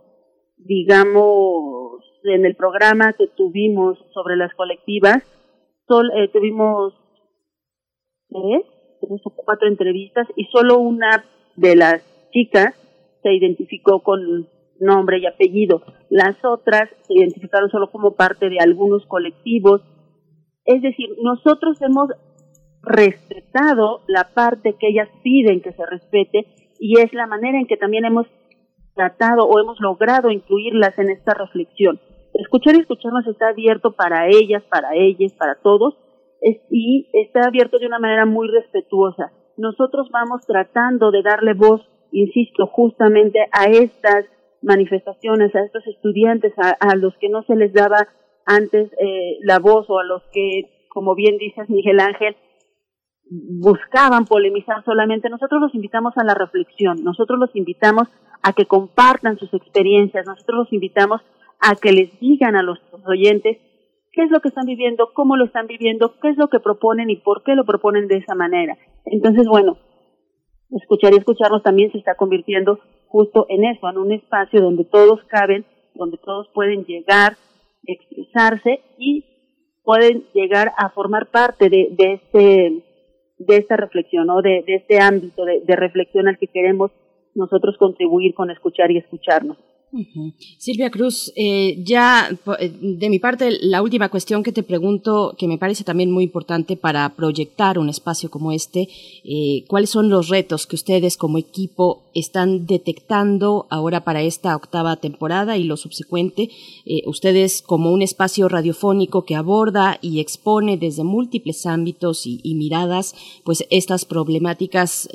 [0.57, 5.23] digamos, en el programa que tuvimos sobre las colectivas,
[5.89, 6.95] sol, eh, tuvimos
[8.29, 8.65] tres,
[9.01, 11.25] tres o cuatro entrevistas y solo una
[11.57, 12.75] de las chicas
[13.23, 14.49] se identificó con
[14.81, 15.83] nombre y apellido.
[16.11, 19.83] Las otras se identificaron solo como parte de algunos colectivos.
[20.65, 22.11] Es decir, nosotros hemos
[22.83, 26.47] respetado la parte que ellas piden que se respete
[26.79, 28.27] y es la manera en que también hemos
[28.95, 32.01] tratado o hemos logrado incluirlas en esta reflexión
[32.35, 35.95] escuchar y escucharnos está abierto para ellas, para ellas, para todos,
[36.71, 39.33] y está abierto de una manera muy respetuosa.
[39.57, 44.27] Nosotros vamos tratando de darle voz, insisto, justamente a estas
[44.61, 48.09] manifestaciones, a estos estudiantes, a, los que no se les daba
[48.47, 52.37] antes eh, la voz o a los que, como bien dices Miguel Ángel,
[53.31, 55.31] buscaban polemizar solamente.
[55.31, 58.09] Nosotros los invitamos a la reflexión, nosotros los invitamos
[58.43, 61.21] a que compartan sus experiencias, nosotros los invitamos
[61.61, 63.59] a que les digan a los oyentes
[64.13, 67.09] qué es lo que están viviendo, cómo lo están viviendo, qué es lo que proponen
[67.09, 68.77] y por qué lo proponen de esa manera.
[69.07, 69.79] Entonces, bueno,
[70.71, 75.21] escuchar y escucharnos también se está convirtiendo justo en eso, en un espacio donde todos
[75.29, 77.37] caben, donde todos pueden llegar,
[77.85, 79.25] expresarse y
[79.85, 82.92] pueden llegar a formar parte de, de este
[83.47, 86.91] de esta reflexión o de, de, este ámbito de reflexión al que queremos
[87.35, 89.57] nosotros contribuir con escuchar y escucharnos.
[90.57, 95.47] Silvia Cruz, eh, ya eh, de mi parte, la última cuestión que te pregunto, que
[95.47, 98.89] me parece también muy importante para proyectar un espacio como este,
[99.23, 104.97] eh, ¿cuáles son los retos que ustedes como equipo están detectando ahora para esta octava
[104.97, 106.51] temporada y lo subsecuente?
[107.07, 113.15] ustedes como un espacio radiofónico que aborda y expone desde múltiples ámbitos y, y miradas,
[113.45, 115.09] pues estas problemáticas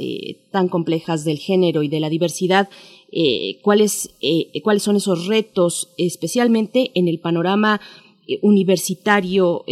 [0.51, 2.69] tan complejas del género y de la diversidad,
[3.09, 7.79] eh, cuáles, eh, cuáles son esos retos, especialmente en el panorama
[8.27, 9.63] eh, universitario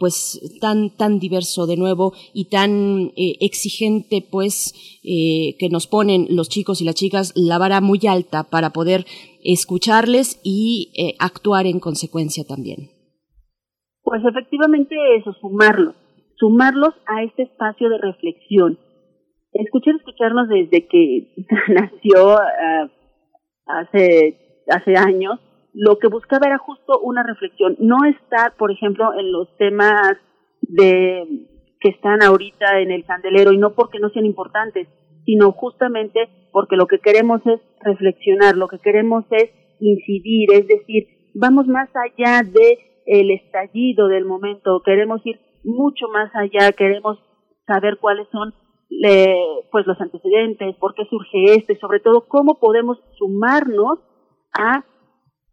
[0.00, 6.80] pues tan tan diverso de nuevo y tan exigente pues que nos ponen los chicos
[6.80, 9.06] y las chicas la vara muy alta para poder
[9.44, 10.90] escucharles y
[11.20, 12.90] actuar en consecuencia también.
[14.02, 15.94] Pues efectivamente eso sumarlos
[16.40, 18.78] sumarlos a este espacio de reflexión
[19.52, 21.34] escuchar escucharnos desde que
[21.68, 22.90] nació uh,
[23.66, 25.40] hace hace años
[25.72, 30.16] lo que buscaba era justo una reflexión no estar por ejemplo en los temas
[30.62, 31.48] de
[31.80, 34.88] que están ahorita en el candelero y no porque no sean importantes
[35.24, 39.50] sino justamente porque lo que queremos es reflexionar lo que queremos es
[39.80, 46.30] incidir es decir vamos más allá de el estallido del momento queremos ir mucho más
[46.34, 47.18] allá queremos
[47.66, 48.52] saber cuáles son
[49.70, 53.98] pues los antecedentes, por qué surge esto y sobre todo cómo podemos sumarnos
[54.52, 54.84] a,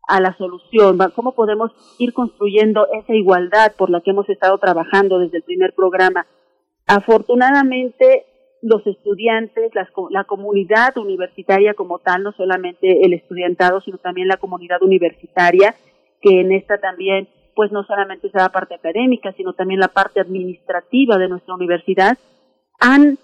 [0.08, 5.20] a la solución, cómo podemos ir construyendo esa igualdad por la que hemos estado trabajando
[5.20, 6.26] desde el primer programa.
[6.88, 8.26] Afortunadamente,
[8.62, 9.72] los estudiantes,
[10.10, 15.76] la comunidad universitaria como tal, no solamente el estudiantado, sino también la comunidad universitaria,
[16.22, 20.20] que en esta también, pues no solamente es la parte académica, sino también la parte
[20.20, 22.18] administrativa de nuestra universidad,
[22.80, 23.18] han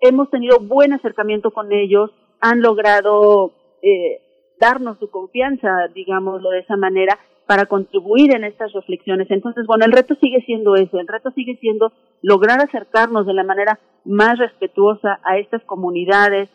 [0.00, 2.10] hemos tenido buen acercamiento con ellos,
[2.40, 3.52] han logrado
[3.82, 4.20] eh,
[4.60, 9.30] darnos su confianza, digámoslo de esa manera, para contribuir en estas reflexiones.
[9.30, 11.92] Entonces, bueno, el reto sigue siendo ese, el reto sigue siendo
[12.22, 16.50] lograr acercarnos de la manera más respetuosa a estas comunidades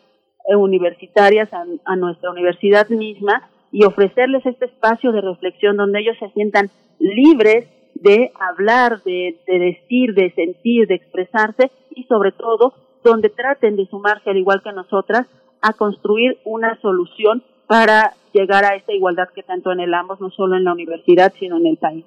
[0.48, 6.28] eh, universitarias, a, nuestra universidad misma, y ofrecerles este espacio de reflexión donde ellos se
[6.30, 13.28] sientan libres de hablar, de, de decir, de sentir, de expresarse y sobre todo donde
[13.28, 15.26] traten de sumarse al igual que nosotras
[15.60, 20.64] a construir una solución para llegar a esta igualdad que tanto anhelamos, no solo en
[20.64, 22.04] la universidad, sino en el país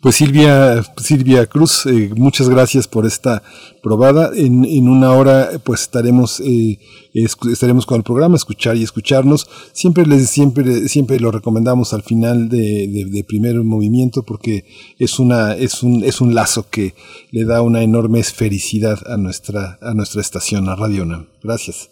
[0.00, 3.42] Pues Silvia, Silvia Cruz, eh, muchas gracias por esta
[3.82, 4.30] probada.
[4.32, 6.78] En, en una hora, pues estaremos, eh,
[7.14, 9.48] estaremos con el programa, escuchar y escucharnos.
[9.72, 14.62] Siempre les, siempre, siempre lo recomendamos al final de, de, primer movimiento porque
[15.00, 16.94] es una, es un, es un lazo que
[17.32, 21.26] le da una enorme felicidad a nuestra, a nuestra estación, a Radio UNAM.
[21.42, 21.90] Gracias.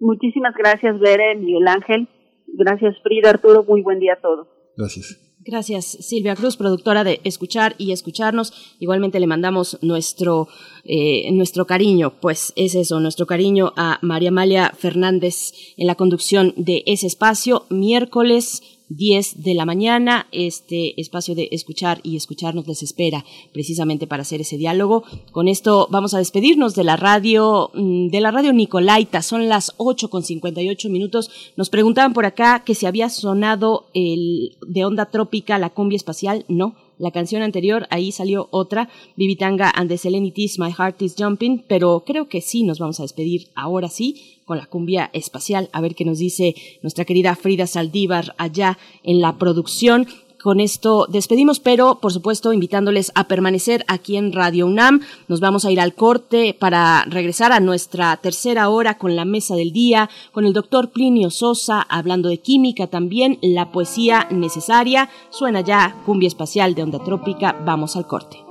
[0.00, 2.08] Muchísimas gracias, Bere, Miguel Ángel.
[2.56, 3.64] Gracias, Frida, Arturo.
[3.68, 4.48] Muy buen día a todos.
[4.78, 5.23] Gracias.
[5.46, 8.54] Gracias, Silvia Cruz, productora de Escuchar y Escucharnos.
[8.80, 10.48] Igualmente le mandamos nuestro,
[10.84, 16.54] eh, nuestro cariño, pues es eso, nuestro cariño a María Amalia Fernández en la conducción
[16.56, 20.26] de ese espacio, miércoles 10 de la mañana.
[20.32, 25.04] Este espacio de escuchar y escucharnos les espera precisamente para hacer ese diálogo.
[25.32, 29.22] Con esto vamos a despedirnos de la radio, mm, de la radio Nicolaita.
[29.22, 31.30] Son las 8 con 58 minutos.
[31.56, 36.44] Nos preguntaban por acá que si había sonado el de onda trópica la cumbia espacial.
[36.48, 41.64] No, la canción anterior, ahí salió otra, Vivitanga and the Selenities, My Heart is Jumping,
[41.68, 45.80] pero creo que sí nos vamos a despedir ahora sí con la cumbia espacial, a
[45.80, 50.06] ver qué nos dice nuestra querida Frida Saldívar allá en la producción.
[50.44, 55.00] Con esto despedimos, pero por supuesto invitándoles a permanecer aquí en Radio UNAM.
[55.26, 59.56] Nos vamos a ir al corte para regresar a nuestra tercera hora con la mesa
[59.56, 65.08] del día, con el doctor Plinio Sosa hablando de química también, la poesía necesaria.
[65.30, 67.58] Suena ya cumbia espacial de onda trópica.
[67.64, 68.44] Vamos al corte.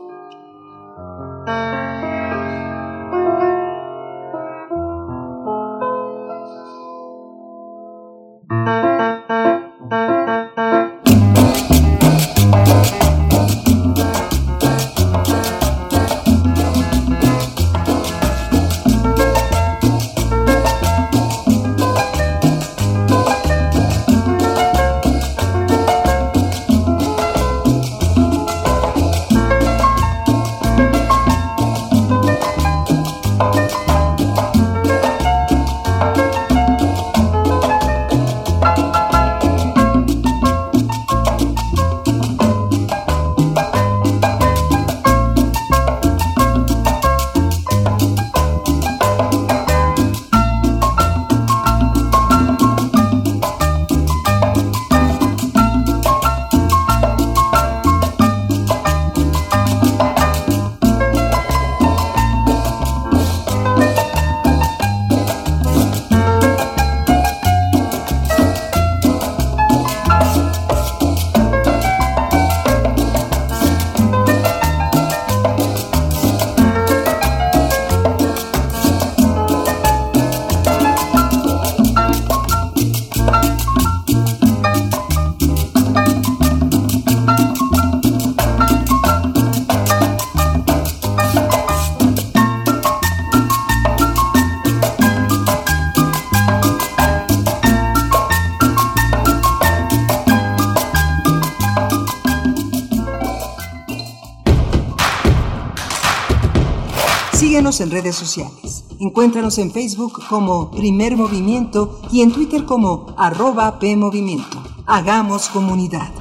[107.84, 108.86] En redes sociales.
[109.00, 114.64] Encuéntranos en Facebook como Primer Movimiento y en Twitter como arroba PMovimiento.
[114.88, 116.12] Hagamos comunidad.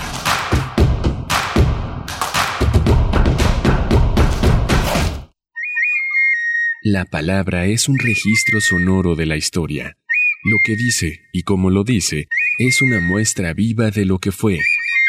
[6.85, 9.97] La palabra es un registro sonoro de la historia.
[10.45, 12.27] Lo que dice y como lo dice
[12.59, 14.59] es una muestra viva de lo que fue,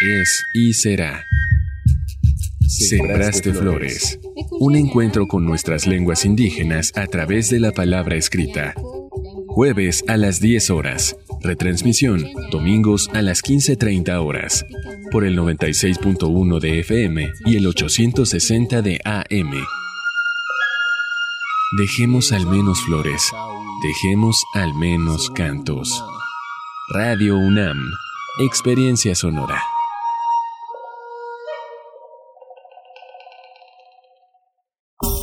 [0.08, 1.26] es y será.
[2.68, 4.20] Sembraste Flores.
[4.52, 8.74] Un encuentro con nuestras lenguas indígenas a través de la palabra escrita.
[9.48, 11.18] Jueves a las 10 horas.
[11.42, 14.66] Retransmisión, domingos a las 15.30 horas.
[15.12, 19.52] Por el 96.1 de FM y el 860 de AM.
[21.78, 23.32] Dejemos al menos flores.
[23.84, 26.04] Dejemos al menos cantos.
[26.90, 27.78] Radio UNAM.
[28.40, 29.62] Experiencia sonora.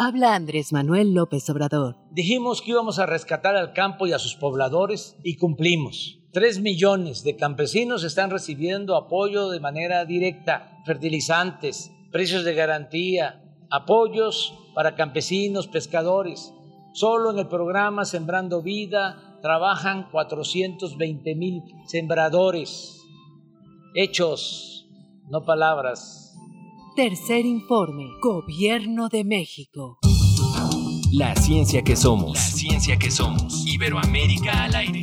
[0.00, 1.96] Habla Andrés Manuel López Obrador.
[2.12, 6.20] Dijimos que íbamos a rescatar al campo y a sus pobladores y cumplimos.
[6.30, 13.42] Tres millones de campesinos están recibiendo apoyo de manera directa, fertilizantes, precios de garantía,
[13.72, 16.54] apoyos para campesinos, pescadores.
[16.92, 23.02] Solo en el programa Sembrando Vida trabajan 420 mil sembradores.
[23.96, 24.86] Hechos,
[25.28, 26.27] no palabras.
[26.98, 28.10] Tercer informe.
[28.20, 30.00] Gobierno de México.
[31.12, 32.34] La ciencia que somos.
[32.34, 33.64] La ciencia que somos.
[33.68, 35.02] Iberoamérica al aire.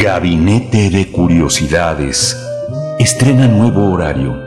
[0.00, 2.40] Gabinete de Curiosidades.
[3.00, 4.40] Estrena nuevo horario.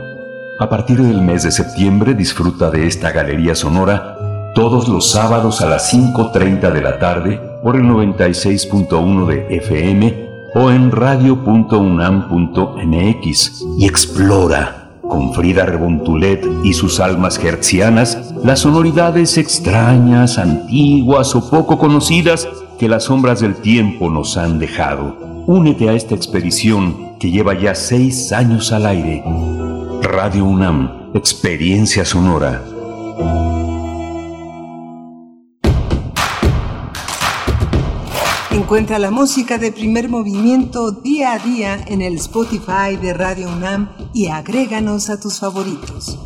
[0.58, 4.16] A partir del mes de septiembre disfruta de esta galería sonora
[4.54, 10.70] todos los sábados a las 5.30 de la tarde por el 96.1 de FM o
[10.70, 21.34] en radio.unam.mx y explora con Frida Rebontulet y sus almas hertzianas las sonoridades extrañas, antiguas
[21.34, 22.48] o poco conocidas
[22.82, 25.16] que las sombras del tiempo nos han dejado.
[25.46, 29.22] Únete a esta expedición que lleva ya seis años al aire.
[30.02, 32.60] Radio UNAM, Experiencia Sonora.
[38.50, 43.90] Encuentra la música de primer movimiento día a día en el Spotify de Radio UNAM
[44.12, 46.18] y agréganos a tus favoritos.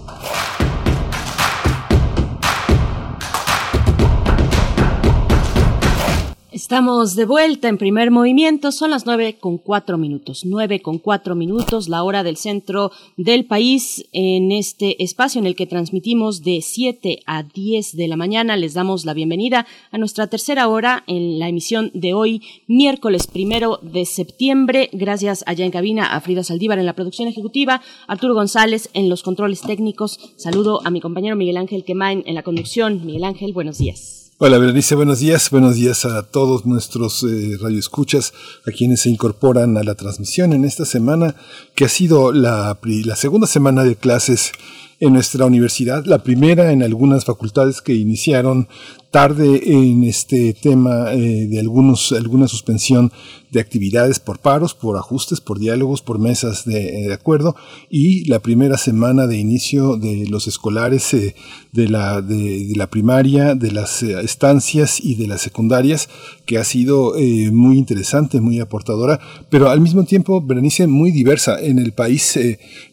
[6.66, 11.36] Estamos de vuelta en primer movimiento, son las nueve con cuatro minutos, nueve con cuatro
[11.36, 16.62] minutos, la hora del centro del país en este espacio en el que transmitimos de
[16.62, 18.56] 7 a 10 de la mañana.
[18.56, 23.78] Les damos la bienvenida a nuestra tercera hora en la emisión de hoy, miércoles primero
[23.82, 24.90] de septiembre.
[24.92, 29.22] Gracias allá en cabina a Frida Saldívar en la producción ejecutiva, Arturo González en los
[29.22, 30.18] controles técnicos.
[30.34, 33.06] Saludo a mi compañero Miguel Ángel Quemain en la conducción.
[33.06, 34.25] Miguel Ángel, buenos días.
[34.38, 35.48] Hola Berenice, buenos días.
[35.48, 38.34] Buenos días a todos nuestros eh, radioescuchas,
[38.66, 41.36] a quienes se incorporan a la transmisión en esta semana,
[41.74, 44.52] que ha sido la, la segunda semana de clases
[45.00, 48.68] en nuestra universidad, la primera en algunas facultades que iniciaron
[49.16, 53.10] tarde en este tema eh, de algunos, alguna suspensión
[53.50, 57.56] de actividades por paros, por ajustes, por diálogos, por mesas de, de acuerdo
[57.88, 61.34] y la primera semana de inicio de los escolares eh,
[61.72, 66.10] de, la, de, de, la primaria, de las eh, estancias y de las secundarias,
[66.44, 69.18] que ha sido eh, muy interesante, muy aportadora,
[69.48, 71.58] pero al mismo tiempo, Berenice, muy diversa.
[71.58, 72.38] En el país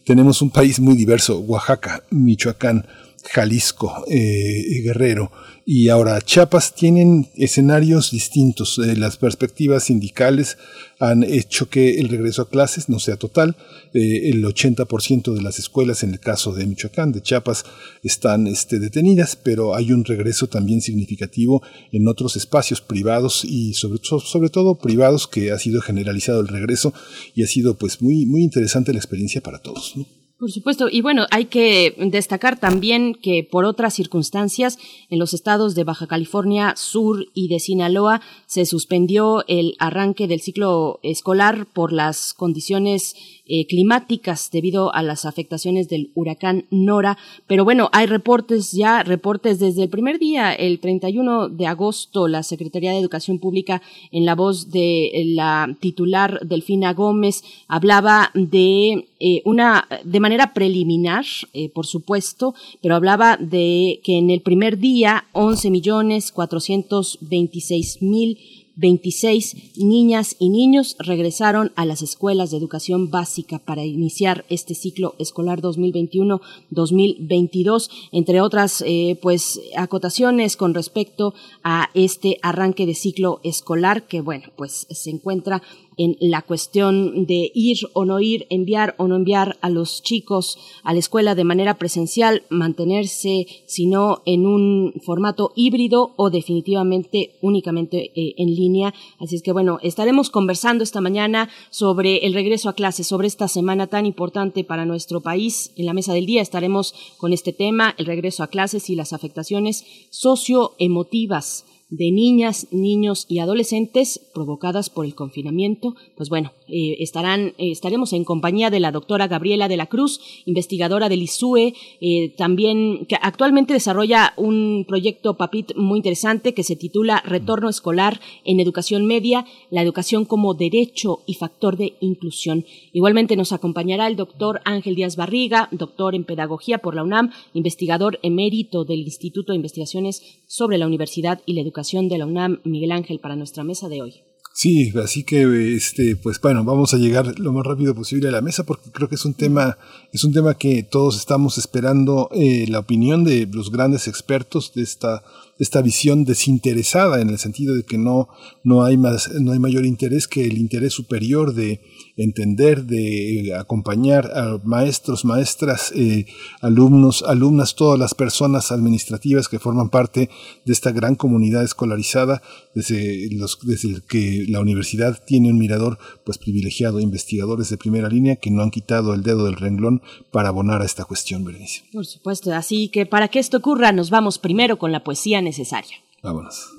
[0.06, 2.88] tenemos un país muy diverso, Oaxaca, Michoacán,
[3.34, 5.32] Jalisco, Guerrero,
[5.66, 8.78] y ahora Chiapas tienen escenarios distintos.
[8.80, 10.58] Eh, las perspectivas sindicales
[11.00, 13.56] han hecho que el regreso a clases no sea total.
[13.94, 17.64] Eh, el 80% de las escuelas, en el caso de Michoacán, de Chiapas,
[18.04, 21.62] están este, detenidas, pero hay un regreso también significativo
[21.92, 26.94] en otros espacios privados y sobre, todo privados que ha sido generalizado el regreso
[27.36, 29.94] y ha sido pues muy, muy interesante la experiencia para todos.
[29.96, 30.23] ¿no?
[30.44, 34.78] Por supuesto, y bueno, hay que destacar también que por otras circunstancias
[35.10, 40.42] en los estados de Baja California Sur y de Sinaloa se suspendió el arranque del
[40.42, 43.16] ciclo escolar por las condiciones
[43.46, 47.18] eh, climáticas debido a las afectaciones del huracán Nora.
[47.46, 52.44] Pero bueno, hay reportes ya, reportes desde el primer día, el 31 de agosto, la
[52.44, 59.42] Secretaría de Educación Pública, en la voz de la titular Delfina Gómez, hablaba de eh,
[59.46, 65.26] una, de manera preliminar, eh, por supuesto, pero hablaba de que en el primer día
[65.34, 68.38] 11 millones 426 mil
[68.76, 75.16] 26 niñas y niños regresaron a las escuelas de educación básica para iniciar este ciclo
[75.20, 81.34] escolar 2021-2022, entre otras eh, pues acotaciones con respecto
[81.64, 85.62] a este arranque de ciclo escolar que bueno pues se encuentra
[85.98, 90.58] en la cuestión de ir o no ir, enviar o no enviar a los chicos
[90.84, 98.12] a la escuela de manera presencial, mantenerse, sino en un formato híbrido o definitivamente únicamente
[98.16, 98.94] eh, en línea.
[99.20, 103.48] Así es que bueno, estaremos conversando esta mañana sobre el regreso a clases, sobre esta
[103.48, 105.72] semana tan importante para nuestro país.
[105.76, 109.14] En la mesa del día estaremos con este tema, el regreso a clases y las
[109.14, 115.96] afectaciones socioemotivas de niñas, niños y adolescentes provocadas por el confinamiento.
[116.18, 120.20] Pues bueno, eh, estarán, eh, estaremos en compañía de la doctora Gabriela de la Cruz,
[120.48, 126.76] investigadora del ISUE, eh, también que actualmente desarrolla un proyecto PAPIT muy interesante que se
[126.76, 132.66] titula Retorno Escolar en Educación Media, la educación como derecho y factor de inclusión.
[132.92, 138.18] Igualmente nos acompañará el doctor Ángel Díaz Barriga, doctor en Pedagogía por la UNAM, investigador
[138.24, 142.92] emérito del Instituto de Investigaciones sobre la Universidad y la Educación de la UNAM, Miguel
[142.92, 144.24] Ángel, para nuestra mesa de hoy.
[144.56, 148.42] Sí, así que este, pues bueno, vamos a llegar lo más rápido posible a la
[148.42, 149.78] mesa porque creo que es un tema,
[150.12, 154.84] es un tema que todos estamos esperando eh, la opinión de los grandes expertos de
[154.84, 155.24] esta
[155.60, 158.30] esta visión desinteresada en el sentido de que no,
[158.64, 161.82] no, hay más, no hay mayor interés que el interés superior de
[162.18, 166.26] entender, de acompañar a maestros, maestras, eh,
[166.62, 170.30] alumnos, alumnas, todas las personas administrativas que forman parte
[170.66, 172.42] de esta gran comunidad escolarizada,
[172.76, 173.30] desde,
[173.64, 178.62] desde que la universidad tiene un mirador pues privilegiado, investigadores de primera línea que no
[178.62, 180.02] han quitado el dedo del renglón
[180.32, 181.84] para abonar a esta cuestión, Berenice.
[181.92, 185.98] Por supuesto, así que para que esto ocurra nos vamos primero con la poesía necesaria.
[186.24, 186.72] Vámonos.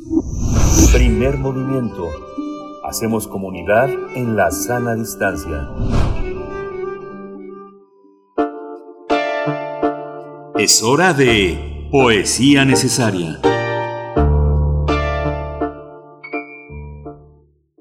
[0.93, 2.11] Primer movimiento.
[2.85, 5.69] Hacemos comunidad en la sana distancia.
[10.59, 13.41] Es hora de poesía necesaria.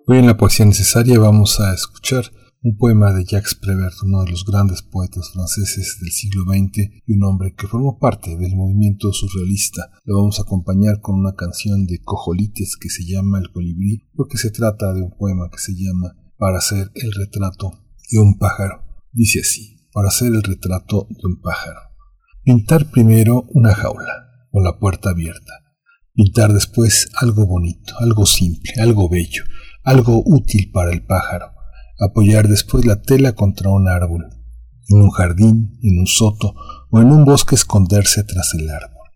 [0.05, 2.26] Hoy en la poesía necesaria vamos a escuchar
[2.64, 7.14] un poema de Jacques Prévert, uno de los grandes poetas franceses del siglo XX y
[7.14, 9.91] un hombre que formó parte del movimiento surrealista.
[10.06, 14.38] Lo vamos a acompañar con una canción de Cojolites que se llama El colibrí, porque
[14.38, 18.81] se trata de un poema que se llama Para hacer el retrato de un pájaro.
[19.11, 21.81] Dice así, para hacer el retrato de un pájaro.
[22.45, 25.52] Pintar primero una jaula, con la puerta abierta.
[26.14, 29.44] Pintar después algo bonito, algo simple, algo bello,
[29.84, 31.52] algo útil para el pájaro
[31.99, 34.26] apoyar después la tela contra un árbol,
[34.90, 36.56] en un jardín, en un soto
[36.90, 39.10] o en un bosque esconderse tras el árbol,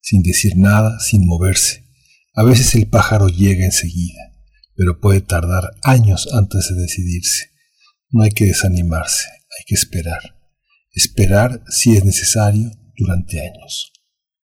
[0.00, 1.86] sin decir nada, sin moverse.
[2.34, 4.32] A veces el pájaro llega enseguida,
[4.76, 7.50] pero puede tardar años antes de decidirse.
[8.10, 10.36] No hay que desanimarse, hay que esperar.
[10.92, 13.92] Esperar, si es necesario, durante años.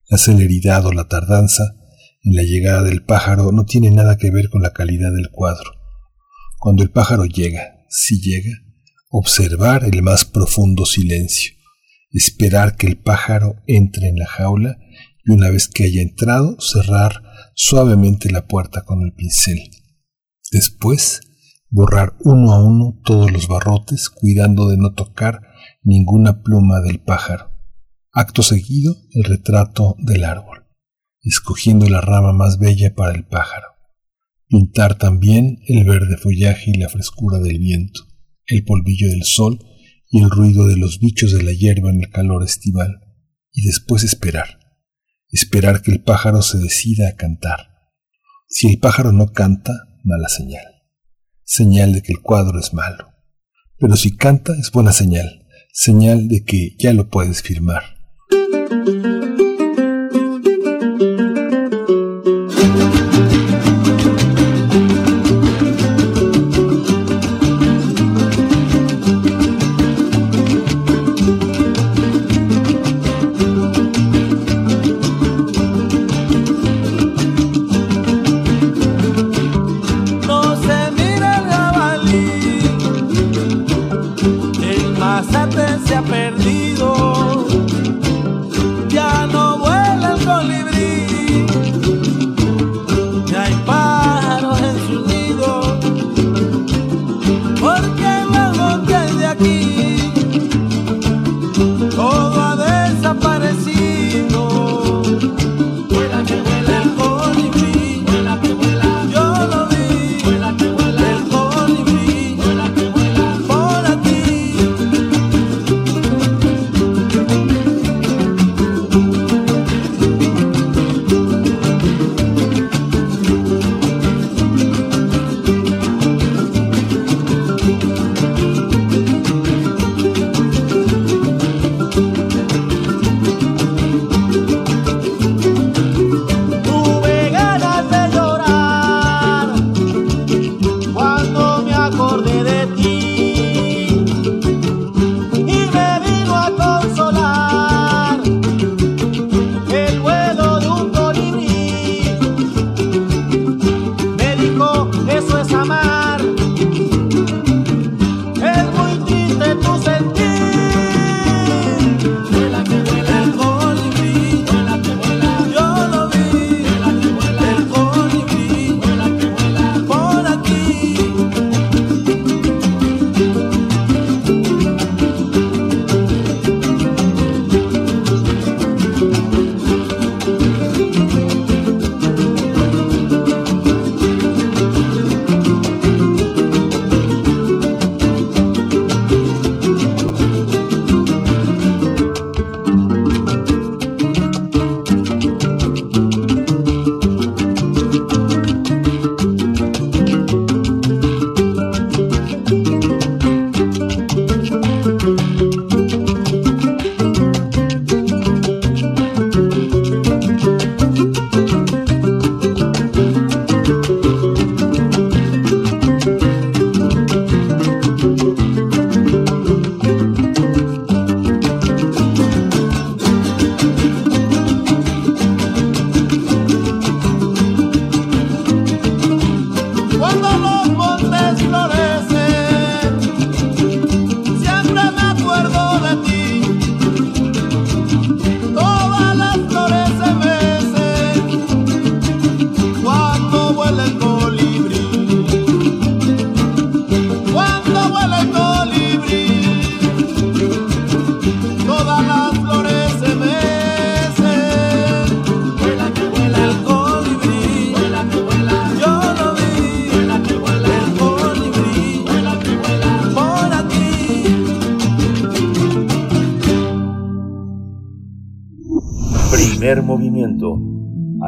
[0.10, 1.76] La celeridad o la tardanza
[2.24, 5.72] en la llegada del pájaro no tiene nada que ver con la calidad del cuadro.
[6.60, 8.51] Cuando el pájaro llega, si llega,
[9.09, 11.53] observar el más profundo silencio,
[12.11, 14.77] esperar que el pájaro entre en la jaula
[15.23, 17.23] y una vez que haya entrado, cerrar
[17.55, 19.59] suavemente la puerta con el pincel.
[20.51, 21.22] Después,
[21.69, 25.41] borrar uno a uno todos los barrotes, cuidando de no tocar
[25.81, 27.51] ninguna pluma del pájaro.
[28.11, 30.65] Acto seguido, el retrato del árbol,
[31.22, 33.74] escogiendo la rama más bella para el pájaro
[34.47, 38.01] pintar también el verde follaje y la frescura del viento,
[38.45, 39.59] el polvillo del sol
[40.09, 43.01] y el ruido de los bichos de la hierba en el calor estival,
[43.51, 44.59] y después esperar,
[45.31, 47.69] esperar que el pájaro se decida a cantar.
[48.47, 49.73] Si el pájaro no canta,
[50.03, 50.65] mala señal,
[51.43, 53.09] señal de que el cuadro es malo,
[53.77, 57.94] pero si canta es buena señal, señal de que ya lo puedes firmar.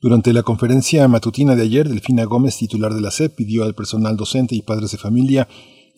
[0.00, 4.16] Durante la conferencia matutina de ayer, Delfina Gómez, titular de la SEP, pidió al personal
[4.16, 5.46] docente y padres de familia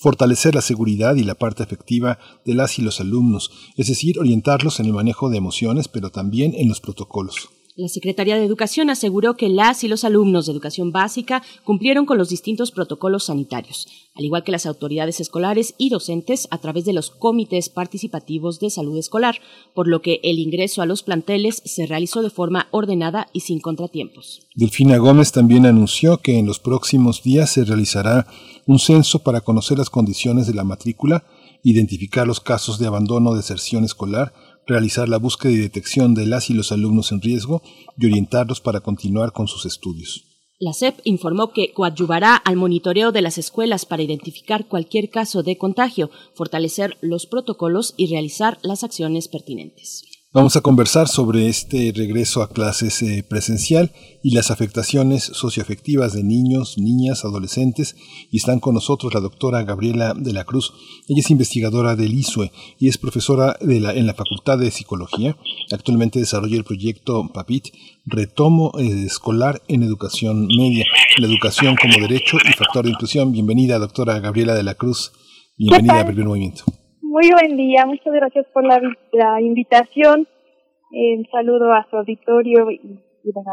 [0.02, 4.80] fortalecer la seguridad y la parte efectiva de las y los alumnos, es decir, orientarlos
[4.80, 7.50] en el manejo de emociones, pero también en los protocolos.
[7.74, 12.18] La Secretaría de Educación aseguró que las y los alumnos de educación básica cumplieron con
[12.18, 16.92] los distintos protocolos sanitarios, al igual que las autoridades escolares y docentes a través de
[16.92, 19.36] los comités participativos de salud escolar,
[19.74, 23.58] por lo que el ingreso a los planteles se realizó de forma ordenada y sin
[23.58, 24.46] contratiempos.
[24.54, 28.26] Delfina Gómez también anunció que en los próximos días se realizará
[28.66, 31.24] un censo para conocer las condiciones de la matrícula,
[31.62, 34.34] identificar los casos de abandono deserción escolar,
[34.66, 37.62] realizar la búsqueda y detección de las y los alumnos en riesgo
[37.98, 40.24] y orientarlos para continuar con sus estudios.
[40.58, 45.58] La SEP informó que coadyuvará al monitoreo de las escuelas para identificar cualquier caso de
[45.58, 50.04] contagio, fortalecer los protocolos y realizar las acciones pertinentes.
[50.34, 53.92] Vamos a conversar sobre este regreso a clases eh, presencial
[54.22, 57.96] y las afectaciones socioafectivas de niños, niñas, adolescentes.
[58.30, 60.72] Y están con nosotros la doctora Gabriela de la Cruz.
[61.06, 65.36] Ella es investigadora del ISUE y es profesora de la, en la Facultad de Psicología.
[65.70, 67.66] Actualmente desarrolla el proyecto PAPIT,
[68.06, 70.86] Retomo eh, Escolar en Educación Media,
[71.18, 73.32] la educación como derecho y factor de inclusión.
[73.32, 75.12] Bienvenida, doctora Gabriela de la Cruz.
[75.58, 76.64] Bienvenida a Primer Movimiento.
[77.12, 78.80] Muy buen día, muchas gracias por la,
[79.12, 80.26] la invitación.
[81.30, 83.02] Saludo a su auditorio y,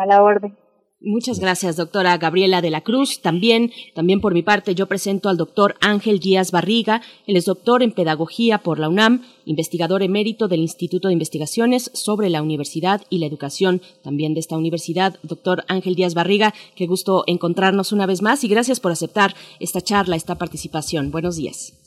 [0.02, 0.56] a la orden.
[1.02, 3.20] Muchas gracias, doctora Gabriela de la Cruz.
[3.22, 7.02] También, también por mi parte, yo presento al doctor Ángel Díaz Barriga.
[7.28, 12.30] Él es doctor en Pedagogía por la UNAM, investigador emérito del Instituto de Investigaciones sobre
[12.30, 15.20] la Universidad y la Educación, también de esta universidad.
[15.22, 19.82] Doctor Ángel Díaz Barriga, qué gusto encontrarnos una vez más y gracias por aceptar esta
[19.82, 21.12] charla, esta participación.
[21.12, 21.79] Buenos días.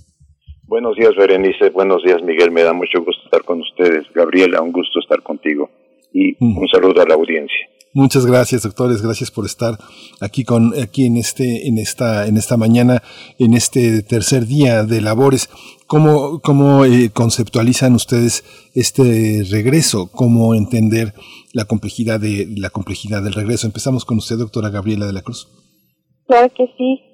[0.64, 1.70] Buenos días, Berenice.
[1.70, 2.50] Buenos días, Miguel.
[2.50, 4.04] Me da mucho gusto estar con ustedes.
[4.14, 5.70] Gabriela, un gusto estar contigo.
[6.12, 7.68] Y un saludo a la audiencia.
[7.94, 9.02] Muchas gracias, doctores.
[9.02, 9.76] Gracias por estar
[10.20, 13.02] aquí con aquí en este en esta en esta mañana
[13.38, 15.50] en este tercer día de labores.
[15.86, 18.44] ¿Cómo cómo eh, conceptualizan ustedes
[18.74, 20.10] este regreso?
[20.10, 21.12] ¿Cómo entender
[21.52, 23.66] la complejidad de la complejidad del regreso?
[23.66, 25.48] Empezamos con usted, doctora Gabriela de la Cruz.
[26.26, 27.11] Claro que sí.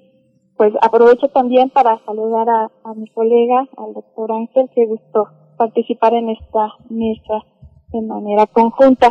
[0.59, 6.31] Pues aprovecho también para saludar a, mi colega, al doctor Ángel, que gustó participar en
[6.31, 7.45] esta mesa
[7.93, 9.09] de manera conjunta.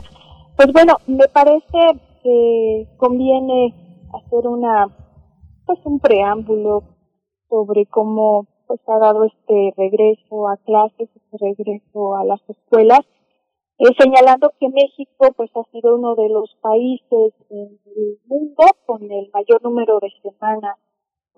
[0.57, 3.75] Pues bueno, me parece que conviene
[4.13, 4.95] hacer una,
[5.65, 6.83] pues un preámbulo
[7.49, 13.01] sobre cómo pues ha dado este regreso a clases, este regreso a las escuelas,
[13.79, 19.03] eh, señalando que México pues ha sido uno de los países en el mundo con
[19.11, 20.77] el mayor número de semanas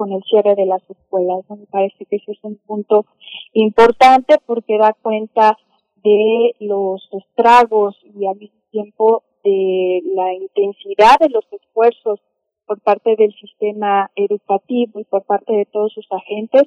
[0.00, 1.44] con el cierre de las escuelas.
[1.50, 3.04] Me parece que ese es un punto
[3.52, 5.58] importante porque da cuenta
[6.02, 12.18] de los estragos y al mismo tiempo de la intensidad de los esfuerzos
[12.64, 16.62] por parte del sistema educativo y por parte de todos sus agentes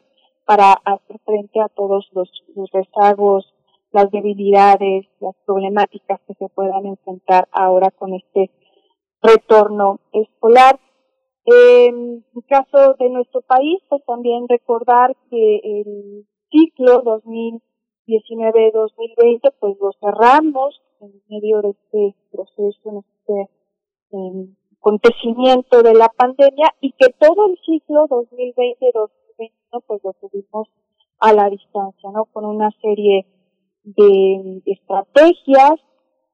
[0.46, 3.52] para hacer frente a todos los, los rezagos,
[3.92, 8.52] las debilidades, las problemáticas que se puedan enfrentar ahora con este
[9.24, 10.80] retorno escolar.
[11.46, 20.82] En caso de nuestro país, pues también recordar que el ciclo 2019-2020, pues lo cerramos
[21.02, 23.50] en medio de este proceso, en este
[24.80, 30.68] acontecimiento de la pandemia y que todo el ciclo 2020-2021 pues lo tuvimos
[31.20, 32.26] a la distancia, ¿no?
[32.26, 33.26] Con una serie
[33.84, 35.74] de estrategias,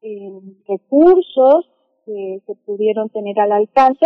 [0.02, 0.32] eh,
[0.68, 1.70] recursos
[2.06, 4.06] que se pudieron tener al alcance,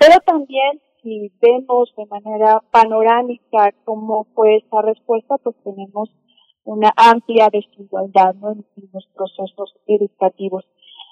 [0.00, 6.08] pero también si vemos de manera panorámica cómo fue esa respuesta, pues tenemos
[6.64, 8.52] una amplia desigualdad ¿no?
[8.52, 8.64] en,
[8.94, 10.64] los procesos educativos.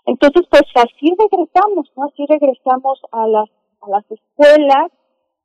[0.06, 2.04] Entonces, pues así regresamos, ¿no?
[2.04, 3.50] Así regresamos a las,
[3.82, 4.90] a las escuelas,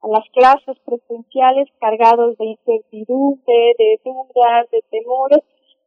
[0.01, 5.39] a las clases presenciales cargados de incertidumbre, de dudas, de temores,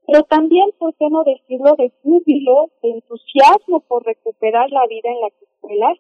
[0.06, 5.20] pero también, por qué no decirlo, de júbilo, de entusiasmo por recuperar la vida en
[5.22, 5.94] la escuela,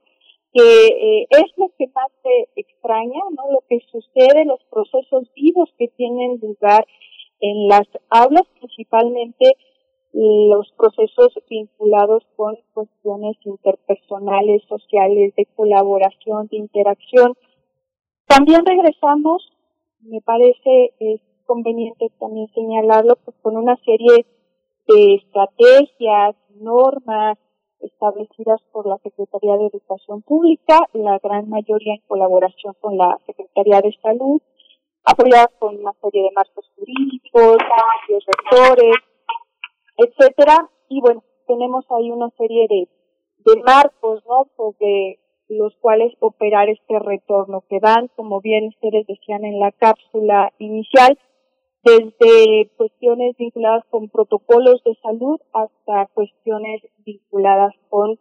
[0.56, 3.52] que eh, es lo que más se extraña, ¿no?
[3.52, 6.86] Lo que sucede, los procesos vivos que tienen lugar
[7.40, 9.52] en las aulas, principalmente
[10.14, 17.34] los procesos vinculados con cuestiones interpersonales, sociales, de colaboración, de interacción.
[18.26, 19.52] También regresamos,
[20.00, 20.94] me parece
[21.44, 24.24] conveniente también señalarlo, pues con una serie
[24.88, 27.36] de estrategias, normas
[27.80, 33.80] establecidas por la Secretaría de Educación Pública, la gran mayoría en colaboración con la Secretaría
[33.80, 34.40] de Salud,
[35.04, 37.58] apoyadas con una serie de marcos jurídicos,
[38.08, 38.96] los rectores,
[39.96, 40.68] etcétera.
[40.88, 42.88] Y bueno, tenemos ahí una serie de,
[43.38, 44.46] de marcos, ¿no?
[44.56, 50.52] Sobre los cuales operar este retorno que van, como bien ustedes decían en la cápsula
[50.58, 51.18] inicial,
[51.86, 58.18] desde cuestiones vinculadas con protocolos de salud hasta cuestiones vinculadas con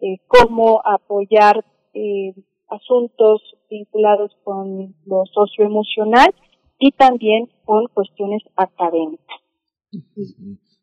[0.00, 2.34] eh, cómo apoyar eh,
[2.68, 6.32] asuntos vinculados con lo socioemocional
[6.78, 9.40] y también con cuestiones académicas.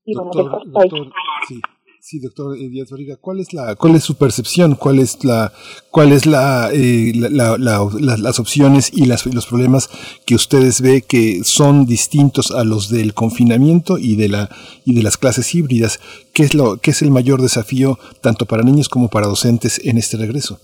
[0.03, 1.11] Y bueno, doctor, doctor,
[1.47, 1.61] sí,
[2.07, 4.75] sí, doctor Díaz Barriga, ¿cuál es la, cuál es su percepción?
[4.75, 5.51] ¿Cuál es la,
[5.91, 9.89] cuál es la, eh, la, la, las opciones y las, los problemas
[10.25, 14.47] que ustedes ve que son distintos a los del confinamiento y de la,
[14.85, 15.99] y de las clases híbridas?
[16.33, 19.97] ¿Qué es lo, qué es el mayor desafío tanto para niños como para docentes en
[19.97, 20.61] este regreso?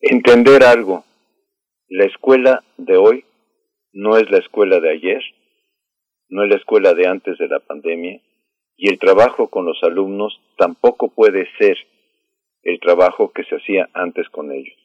[0.00, 1.04] Entender algo.
[1.88, 3.24] La escuela de hoy
[3.92, 5.22] no es la escuela de ayer
[6.32, 8.18] no es la escuela de antes de la pandemia,
[8.82, 11.78] y el trabajo con los alumnos tampoco puede ser
[12.64, 14.76] el trabajo que se hacía antes con ellos.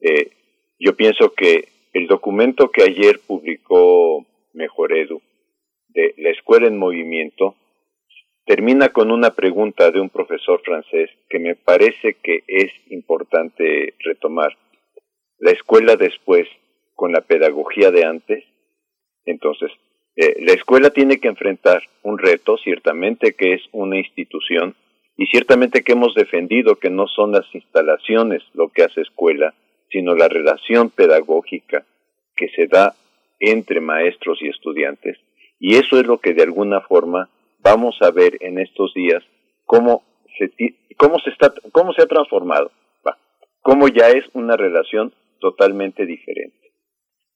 [0.00, 0.32] Eh,
[0.80, 5.22] yo pienso que el documento que ayer publicó Mejoredu
[5.90, 7.54] de la escuela en movimiento
[8.46, 14.58] termina con una pregunta de un profesor francés que me parece que es importante retomar.
[15.38, 16.48] La escuela después
[16.96, 18.42] con la pedagogía de antes,
[19.24, 19.70] entonces
[20.16, 24.74] eh, la escuela tiene que enfrentar un reto, ciertamente que es una institución,
[25.16, 29.54] y ciertamente que hemos defendido que no son las instalaciones lo que hace escuela,
[29.90, 31.84] sino la relación pedagógica
[32.36, 32.94] que se da
[33.38, 35.18] entre maestros y estudiantes.
[35.60, 37.28] Y eso es lo que de alguna forma
[37.60, 39.22] vamos a ver en estos días
[39.64, 40.02] cómo
[40.38, 40.50] se,
[40.96, 42.70] cómo se, está, cómo se ha transformado,
[43.62, 46.72] cómo ya es una relación totalmente diferente.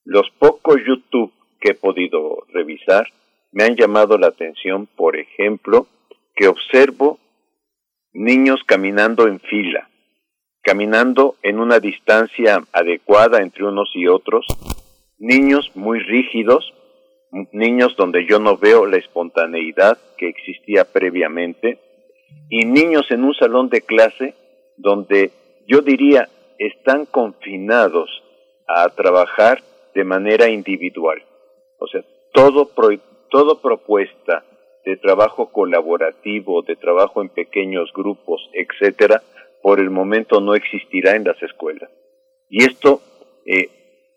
[0.05, 3.07] Los pocos YouTube que he podido revisar
[3.53, 5.87] me han llamado la atención, por ejemplo,
[6.35, 7.19] que observo
[8.13, 9.89] niños caminando en fila,
[10.63, 14.47] caminando en una distancia adecuada entre unos y otros,
[15.19, 16.73] niños muy rígidos,
[17.53, 21.79] niños donde yo no veo la espontaneidad que existía previamente,
[22.51, 24.35] y niños en un salón de clase
[24.77, 25.33] donde
[25.67, 26.29] yo diría
[26.59, 28.11] están confinados
[28.67, 29.63] a trabajar
[29.95, 31.23] de manera individual.
[31.79, 32.71] O sea, todo,
[33.31, 34.45] todo propuesta
[34.85, 39.23] de trabajo colaborativo, de trabajo en pequeños grupos, etcétera,
[39.63, 41.91] por el momento no existirá en las escuelas.
[42.49, 43.01] Y esto
[43.45, 43.69] eh,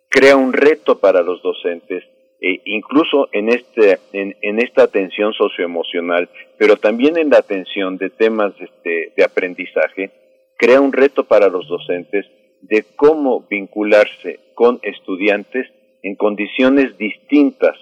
[0.10, 2.04] crea un reto para los docentes,
[2.40, 8.10] e incluso en, este, en, en, esta atención socioemocional, pero también en la atención de
[8.10, 10.12] temas este, de aprendizaje,
[10.58, 12.26] crea un reto para los docentes
[12.62, 15.68] de cómo vincularse con estudiantes
[16.04, 17.78] en condiciones distintas.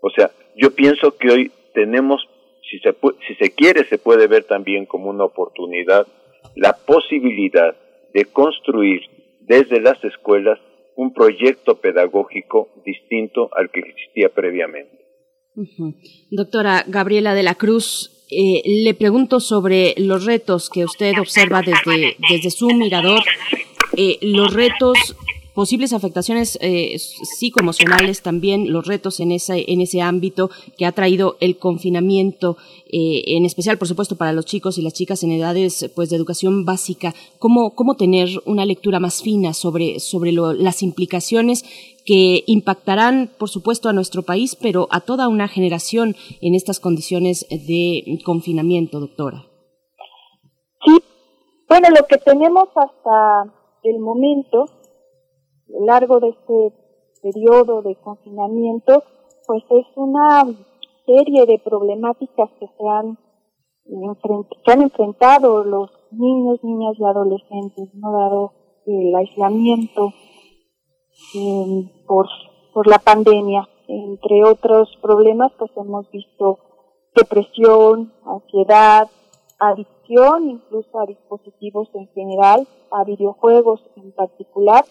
[0.00, 2.22] O sea, yo pienso que hoy tenemos,
[2.68, 2.94] si se,
[3.26, 6.06] si se quiere, se puede ver también como una oportunidad
[6.56, 7.76] la posibilidad
[8.12, 9.02] de construir
[9.40, 10.58] desde las escuelas
[10.96, 14.98] un proyecto pedagógico distinto al que existía previamente.
[16.30, 22.16] Doctora Gabriela de la Cruz, eh, le pregunto sobre los retos que usted observa desde,
[22.30, 23.22] desde su mirador,
[23.96, 25.16] eh, los retos
[25.60, 30.48] posibles afectaciones eh, psicoemocionales también, los retos en ese, en ese ámbito
[30.78, 32.56] que ha traído el confinamiento,
[32.86, 36.16] eh, en especial, por supuesto, para los chicos y las chicas en edades pues, de
[36.16, 41.62] educación básica, cómo, cómo tener una lectura más fina sobre, sobre las implicaciones
[42.06, 47.46] que impactarán, por supuesto, a nuestro país, pero a toda una generación en estas condiciones
[47.50, 49.44] de confinamiento, doctora.
[50.86, 51.02] Sí,
[51.68, 54.79] bueno, lo que tenemos hasta el momento
[55.72, 56.72] lo largo de este
[57.22, 59.02] periodo de confinamiento,
[59.46, 60.44] pues es una
[61.06, 63.18] serie de problemáticas que se han,
[64.64, 68.52] que han enfrentado los niños, niñas y adolescentes, no dado
[68.86, 70.12] el aislamiento
[71.34, 72.26] em, por,
[72.72, 73.68] por la pandemia.
[73.88, 76.58] Entre otros problemas, pues hemos visto
[77.14, 79.08] depresión, ansiedad,
[79.58, 84.84] adicción incluso a dispositivos en general, a videojuegos en particular.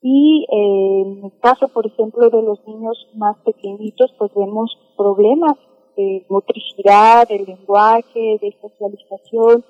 [0.00, 5.56] Y eh, en el caso, por ejemplo, de los niños más pequeñitos, pues vemos problemas
[5.96, 9.64] de motricidad, de lenguaje, de socialización.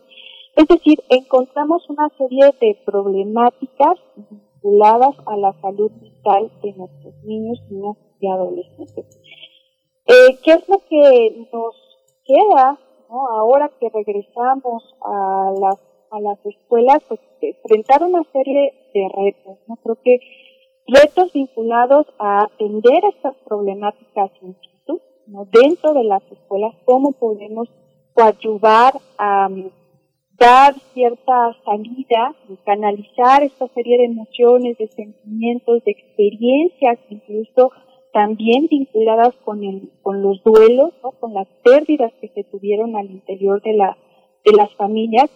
[0.55, 7.59] Es decir, encontramos una serie de problemáticas vinculadas a la salud mental de nuestros niños,
[7.71, 9.21] niñas y adolescentes.
[10.07, 11.75] Eh, ¿Qué es lo que nos
[12.25, 15.79] queda ahora que regresamos a las,
[16.11, 17.03] a las escuelas?
[17.09, 19.59] Pues enfrentar una serie de retos.
[19.67, 19.77] ¿no?
[19.77, 20.21] Creo que
[20.87, 25.47] retos vinculados a atender estas problemáticas in situ, ¿no?
[25.53, 27.69] dentro de las escuelas, cómo podemos
[28.15, 29.71] coadyuvar a um,
[30.39, 37.73] dar cierta salida, canalizar esta serie de emociones, de sentimientos, de experiencias, incluso
[38.13, 41.11] también vinculadas con, el, con los duelos, ¿no?
[41.13, 43.97] con las pérdidas que se tuvieron al interior de, la,
[44.45, 45.31] de las familias.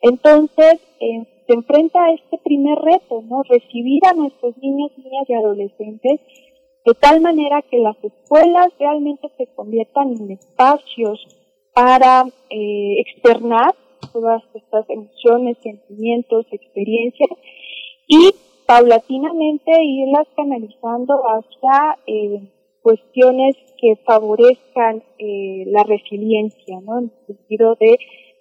[0.00, 3.42] Entonces, eh, se enfrenta a este primer reto, ¿no?
[3.42, 6.20] Recibir a nuestros niños, niñas y adolescentes
[6.84, 11.26] de tal manera que las escuelas realmente se conviertan en espacios
[11.74, 13.74] para eh, externar
[14.12, 17.30] todas estas emociones, sentimientos, experiencias
[18.06, 18.30] y
[18.66, 22.40] paulatinamente irlas canalizando hacia eh,
[22.82, 26.98] cuestiones que favorezcan la resiliencia, ¿no?
[27.00, 27.98] En el sentido de,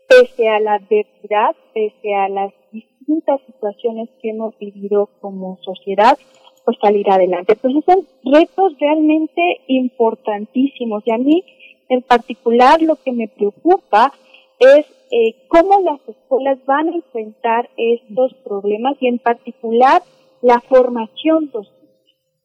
[0.08, 6.18] pese a la adversidad, pese a las distintas situaciones que hemos vivido como sociedad,
[6.66, 7.54] pues salir adelante.
[7.54, 11.44] Entonces son retos realmente importantísimos y a mí
[11.90, 14.14] en particular lo que me preocupa
[14.60, 20.02] es eh, cómo las escuelas van a enfrentar estos problemas y en particular
[20.42, 21.77] la formación docente,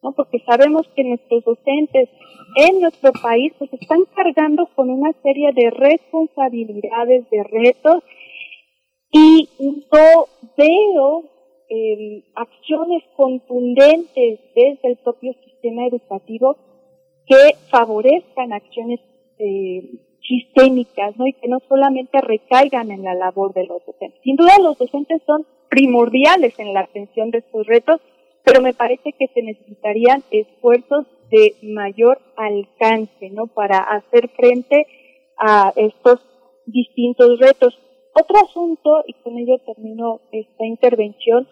[0.02, 0.12] ¿no?
[0.12, 2.08] Porque sabemos que nuestros docentes
[2.56, 8.02] en nuestro país pues están cargando con una serie de responsabilidades, de retos
[9.10, 11.24] y no veo
[11.68, 16.56] eh, acciones contundentes desde el propio sistema educativo
[17.26, 19.00] que favorezcan acciones
[19.38, 19.80] eh,
[20.20, 21.26] sistémicas, ¿no?
[21.26, 24.20] Y que no solamente recaigan en la labor de los docentes.
[24.22, 28.00] Sin duda los docentes son primordiales en la atención de estos retos,
[28.44, 33.46] pero me parece que se necesitarían esfuerzos de mayor alcance, ¿no?
[33.46, 34.86] Para hacer frente
[35.38, 36.20] a estos
[36.66, 37.78] distintos retos.
[38.14, 41.48] Otro asunto, y con ello termino esta intervención,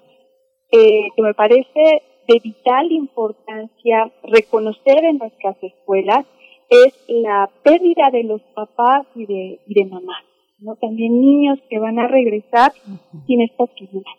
[0.71, 6.27] eh, que me parece de vital importancia reconocer en nuestras escuelas,
[6.69, 10.25] es la pérdida de los papás y de, y de mamás,
[10.61, 10.77] ¿no?
[10.77, 12.73] También niños que van a regresar
[13.27, 14.11] sin esta figura.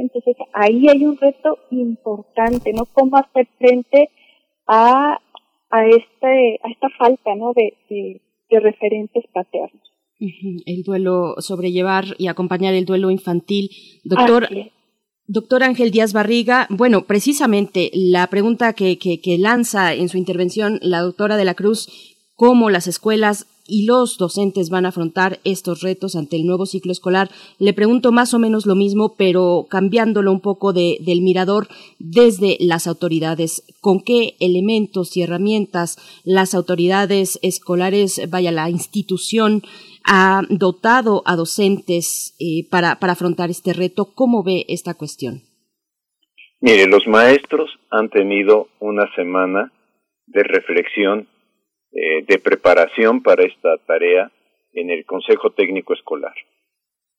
[0.00, 2.84] Entonces ahí hay un reto importante, ¿no?
[2.92, 4.10] Cómo hacer frente
[4.66, 5.18] a,
[5.70, 7.52] a, este, a esta falta, ¿no?
[7.54, 8.20] De,
[8.50, 9.82] de referentes paternos.
[10.66, 13.70] El duelo, sobrellevar y acompañar el duelo infantil.
[14.04, 14.48] Doctor,
[15.26, 20.78] doctor Ángel Díaz Barriga, bueno, precisamente la pregunta que, que, que lanza en su intervención
[20.82, 21.88] la doctora de la Cruz,
[22.34, 26.90] cómo las escuelas y los docentes van a afrontar estos retos ante el nuevo ciclo
[26.90, 27.30] escolar.
[27.58, 31.68] Le pregunto más o menos lo mismo, pero cambiándolo un poco de, del mirador
[31.98, 33.62] desde las autoridades.
[33.80, 39.62] ¿Con qué elementos y herramientas las autoridades escolares, vaya la institución,
[40.04, 44.12] ha dotado a docentes eh, para, para afrontar este reto?
[44.14, 45.42] ¿Cómo ve esta cuestión?
[46.60, 49.72] Mire, los maestros han tenido una semana
[50.26, 51.26] de reflexión
[51.92, 54.30] eh, de preparación para esta tarea
[54.72, 56.34] en el Consejo Técnico Escolar.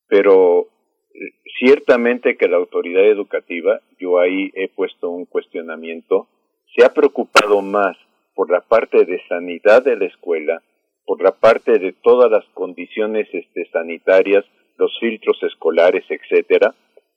[0.08, 0.67] Pero
[1.14, 6.27] eh, ciertamente que la autoridad educativa, yo ahí he puesto un cuestionamiento,
[6.75, 7.98] se ha preocupado más
[8.33, 10.61] por la parte de sanidad de la escuela,
[11.06, 14.45] por la parte de todas las condiciones este, sanitarias,
[14.77, 16.74] los filtros escolares, etcétera,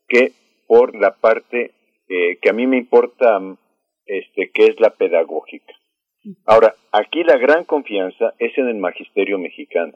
[0.08, 0.32] que
[0.66, 1.70] por la parte
[2.08, 3.40] eh, que a mí me importa,
[4.06, 5.72] este, que es la pedagógica.
[6.46, 9.92] Ahora, aquí la gran confianza es en el magisterio mexicano.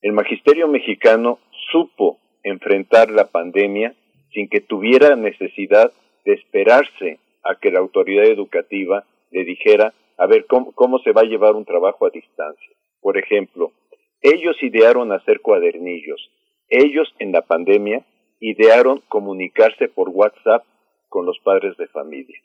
[0.00, 1.38] El magisterio mexicano
[1.70, 3.94] supo enfrentar la pandemia
[4.32, 5.92] sin que tuviera necesidad
[6.24, 11.22] de esperarse a que la autoridad educativa le dijera, a ver, ¿cómo, cómo se va
[11.22, 12.76] a llevar un trabajo a distancia?
[13.00, 13.72] Por ejemplo,
[14.22, 16.30] ellos idearon hacer cuadernillos.
[16.68, 18.04] Ellos en la pandemia
[18.38, 20.64] idearon comunicarse por WhatsApp
[21.08, 22.38] con los padres de familia.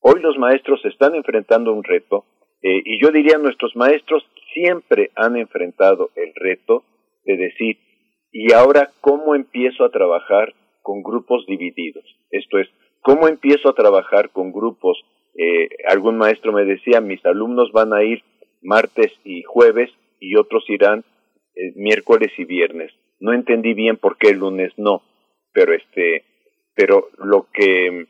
[0.00, 2.24] Hoy los maestros están enfrentando un reto
[2.62, 6.84] eh, y yo diría, nuestros maestros siempre han enfrentado el reto
[7.24, 7.78] de decir,
[8.32, 12.04] ¿y ahora cómo empiezo a trabajar con grupos divididos?
[12.30, 12.68] Esto es,
[13.02, 14.98] ¿Cómo empiezo a trabajar con grupos?
[15.34, 18.22] Eh, algún maestro me decía, mis alumnos van a ir
[18.62, 19.90] martes y jueves
[20.20, 21.04] y otros irán
[21.54, 22.92] eh, miércoles y viernes.
[23.18, 25.02] No entendí bien por qué el lunes no,
[25.52, 26.24] pero este,
[26.74, 28.06] pero lo que eh,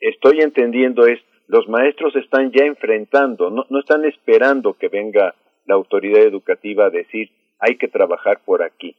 [0.00, 5.34] estoy entendiendo es los maestros están ya enfrentando, no, están esperando que venga
[5.66, 8.94] la autoridad educativa a decir hay que trabajar por aquí.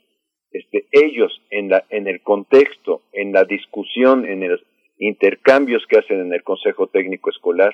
[0.51, 4.61] Este, ellos en, la, en el contexto, en la discusión, en los
[4.99, 7.73] intercambios que hacen en el Consejo Técnico Escolar,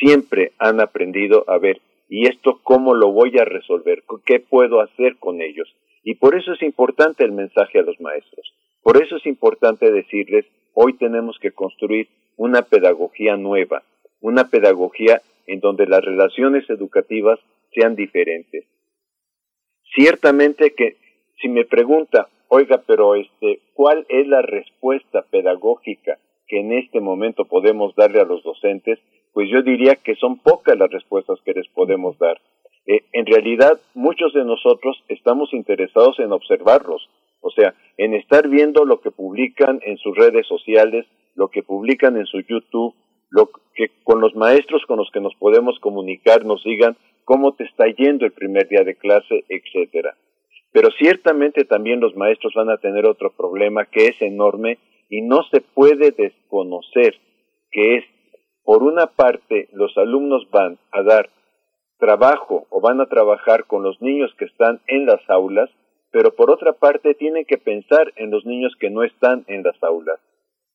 [0.00, 4.02] siempre han aprendido a ver, ¿y esto cómo lo voy a resolver?
[4.24, 5.68] ¿Qué puedo hacer con ellos?
[6.02, 8.50] Y por eso es importante el mensaje a los maestros.
[8.82, 13.82] Por eso es importante decirles, hoy tenemos que construir una pedagogía nueva,
[14.20, 17.38] una pedagogía en donde las relaciones educativas
[17.72, 18.64] sean diferentes.
[19.94, 20.96] Ciertamente que
[21.40, 27.44] si me pregunta, oiga, pero este, ¿cuál es la respuesta pedagógica que en este momento
[27.44, 28.98] podemos darle a los docentes?
[29.32, 32.40] Pues yo diría que son pocas las respuestas que les podemos dar.
[32.86, 37.08] Eh, en realidad, muchos de nosotros estamos interesados en observarlos,
[37.40, 42.16] o sea, en estar viendo lo que publican en sus redes sociales, lo que publican
[42.16, 42.94] en su YouTube,
[43.30, 47.64] lo que con los maestros con los que nos podemos comunicar nos digan cómo te
[47.64, 50.16] está yendo el primer día de clase, etcétera.
[50.72, 55.42] Pero ciertamente también los maestros van a tener otro problema que es enorme y no
[55.50, 57.16] se puede desconocer,
[57.70, 58.04] que es,
[58.62, 61.30] por una parte, los alumnos van a dar
[61.98, 65.70] trabajo o van a trabajar con los niños que están en las aulas,
[66.10, 69.82] pero por otra parte tienen que pensar en los niños que no están en las
[69.82, 70.20] aulas.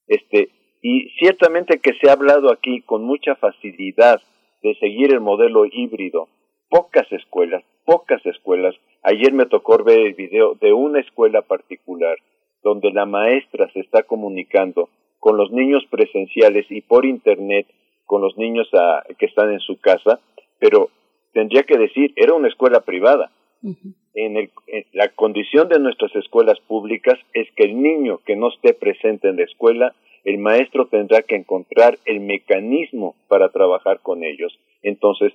[0.07, 0.49] Este,
[0.81, 4.21] y ciertamente que se ha hablado aquí con mucha facilidad
[4.63, 6.27] de seguir el modelo híbrido.
[6.69, 8.75] Pocas escuelas, pocas escuelas.
[9.03, 12.17] Ayer me tocó ver el video de una escuela particular
[12.63, 17.67] donde la maestra se está comunicando con los niños presenciales y por internet
[18.05, 18.69] con los niños
[19.17, 20.19] que están en su casa,
[20.59, 20.89] pero
[21.31, 23.31] tendría que decir, era una escuela privada.
[23.63, 28.49] en, el, en la condición de nuestras escuelas públicas es que el niño que no
[28.49, 34.23] esté presente en la escuela el maestro tendrá que encontrar el mecanismo para trabajar con
[34.23, 34.57] ellos.
[34.83, 35.33] Entonces,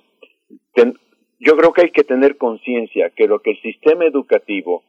[1.39, 4.83] yo creo que hay que tener conciencia que lo que el sistema educativo,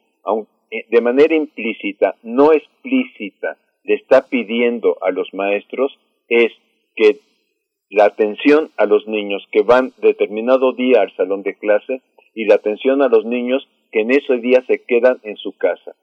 [0.71, 5.97] eh, de manera implícita, no explícita, le está pidiendo a los maestros
[6.27, 6.51] es
[6.95, 7.19] que
[7.89, 12.01] la atención a los niños que van determinado día al salón de clase
[12.35, 15.95] y la atención a los niños que en ese día se quedan en su casa.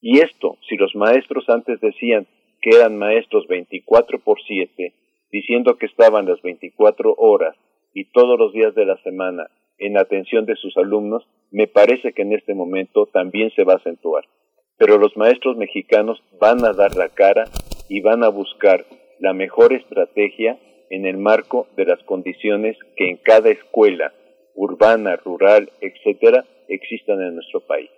[0.00, 2.26] Y esto, si los maestros antes decían
[2.64, 4.94] que eran maestros 24 por 7,
[5.30, 7.54] diciendo que estaban las 24 horas
[7.92, 12.22] y todos los días de la semana en atención de sus alumnos, me parece que
[12.22, 14.24] en este momento también se va a acentuar.
[14.78, 17.44] Pero los maestros mexicanos van a dar la cara
[17.90, 18.86] y van a buscar
[19.20, 24.14] la mejor estrategia en el marco de las condiciones que en cada escuela,
[24.54, 27.90] urbana, rural, etcétera, existan en nuestro país.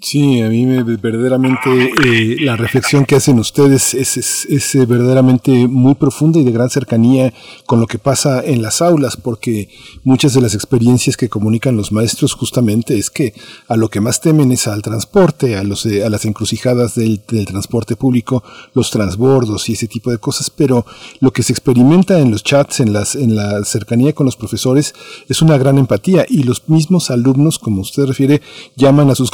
[0.00, 5.66] Sí, a mí me, verdaderamente eh, la reflexión que hacen ustedes es, es, eh, verdaderamente
[5.66, 7.34] muy profunda y de gran cercanía
[7.66, 9.68] con lo que pasa en las aulas, porque
[10.04, 13.34] muchas de las experiencias que comunican los maestros justamente es que
[13.66, 17.46] a lo que más temen es al transporte, a, los, a las encrucijadas del, del
[17.46, 20.86] transporte público, los transbordos y ese tipo de cosas, pero
[21.18, 24.94] lo que se experimenta en los chats, en, las, en la cercanía con los profesores,
[25.28, 28.42] es una gran empatía y los mismos alumnos, como usted refiere,
[28.76, 29.32] llaman a sus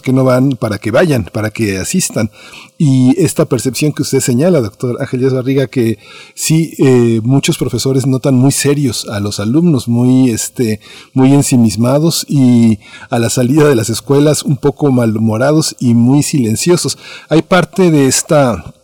[0.00, 2.30] que no van para que vayan, para que asistan.
[2.78, 5.98] Y esta percepción que usted señala, doctor Ángel Barriga, que
[6.34, 10.80] sí, eh, muchos profesores notan muy serios a los alumnos, muy, este,
[11.14, 12.78] muy ensimismados y
[13.10, 16.98] a la salida de las escuelas un poco malhumorados y muy silenciosos.
[17.28, 18.74] Hay parte de esta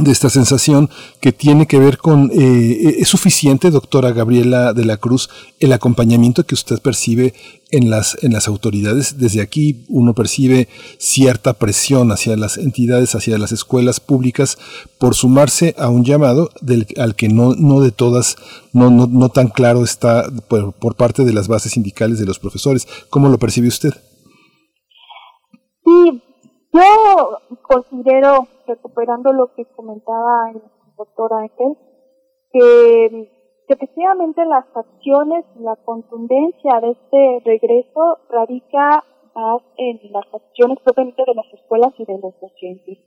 [0.00, 0.90] de esta sensación
[1.20, 6.44] que tiene que ver con, eh, ¿es suficiente, doctora Gabriela de la Cruz, el acompañamiento
[6.44, 7.32] que usted percibe
[7.70, 9.18] en las, en las autoridades?
[9.18, 14.58] Desde aquí uno percibe cierta presión hacia las entidades, hacia las escuelas públicas,
[14.98, 18.36] por sumarse a un llamado del, al que no, no de todas,
[18.72, 22.40] no, no, no tan claro está por, por parte de las bases sindicales de los
[22.40, 22.88] profesores.
[23.10, 23.94] ¿Cómo lo percibe usted?
[25.84, 26.23] Sí,
[26.74, 30.60] yo considero, recuperando lo que comentaba el
[30.96, 31.76] doctor Ángel,
[32.50, 33.30] que,
[33.68, 39.04] efectivamente las acciones y la contundencia de este regreso radica
[39.34, 42.98] más en las acciones propiamente de las escuelas y de los docentes.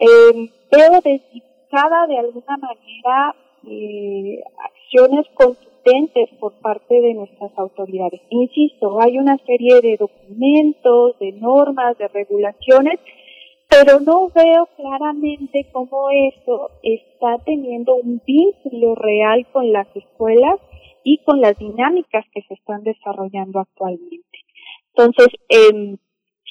[0.00, 3.34] Eh, veo dedicada de alguna manera
[3.64, 5.77] eh, acciones contundentes
[6.40, 8.20] por parte de nuestras autoridades.
[8.30, 13.00] Insisto, hay una serie de documentos, de normas, de regulaciones
[13.68, 20.58] pero no veo claramente cómo eso está teniendo un vínculo real con las escuelas
[21.04, 24.38] y con las dinámicas que se están desarrollando actualmente.
[24.94, 25.96] Entonces, eh,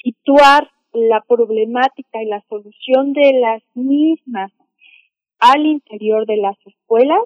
[0.02, 4.52] situar la problemática y la solución de las mismas
[5.40, 7.22] al interior de las escuelas,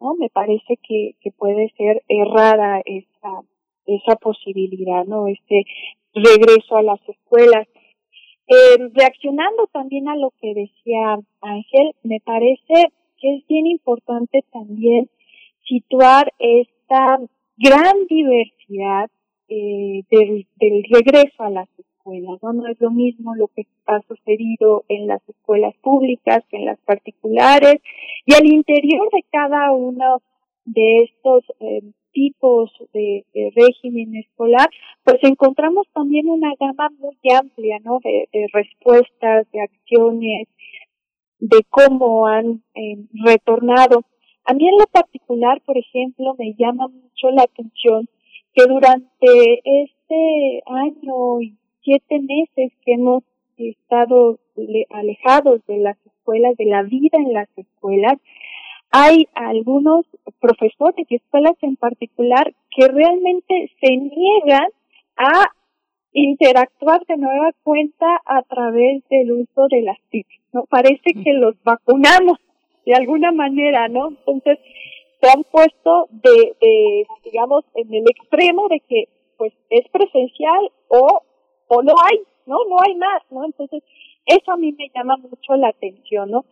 [0.00, 0.14] ¿no?
[0.14, 3.42] Me parece que, que puede ser errada esa,
[3.86, 5.26] esa posibilidad, ¿no?
[5.26, 5.64] Este
[6.14, 7.66] regreso a las escuelas.
[8.50, 15.10] Eh, reaccionando también a lo que decía Ángel, me parece que es bien importante también
[15.66, 17.18] situar esta
[17.58, 19.10] gran diversidad
[19.48, 21.87] eh, del, del regreso a las escuelas,
[22.42, 22.66] ¿no?
[22.68, 27.76] Es lo mismo lo que ha sucedido en las escuelas públicas que en las particulares
[28.26, 30.22] y al interior de cada uno
[30.64, 34.68] de estos eh, tipos de, régimen escolar,
[35.04, 38.00] pues encontramos también una gama muy amplia, ¿no?
[38.02, 40.48] De, de respuestas, de acciones,
[41.38, 44.02] de cómo han eh, retornado.
[44.44, 48.08] A mí en lo particular, por ejemplo, me llama mucho la atención
[48.54, 51.56] que durante este año y
[51.88, 53.24] siete meses que hemos
[53.56, 54.38] estado
[54.90, 58.18] alejados de las escuelas, de la vida en las escuelas,
[58.90, 60.04] hay algunos
[60.38, 64.68] profesores y escuelas en particular que realmente se niegan
[65.16, 65.46] a
[66.12, 70.64] interactuar de nueva cuenta a través del uso de las TIC, ¿no?
[70.68, 72.38] Parece que los vacunamos
[72.84, 74.08] de alguna manera, ¿no?
[74.08, 74.58] Entonces,
[75.20, 79.04] se han puesto de, de, digamos, en el extremo de que,
[79.36, 81.22] pues, es presencial o,
[81.68, 82.56] o no hay, ¿no?
[82.68, 83.44] No hay más, ¿no?
[83.44, 83.82] Entonces,
[84.26, 86.44] eso a mí me llama mucho la atención, ¿no?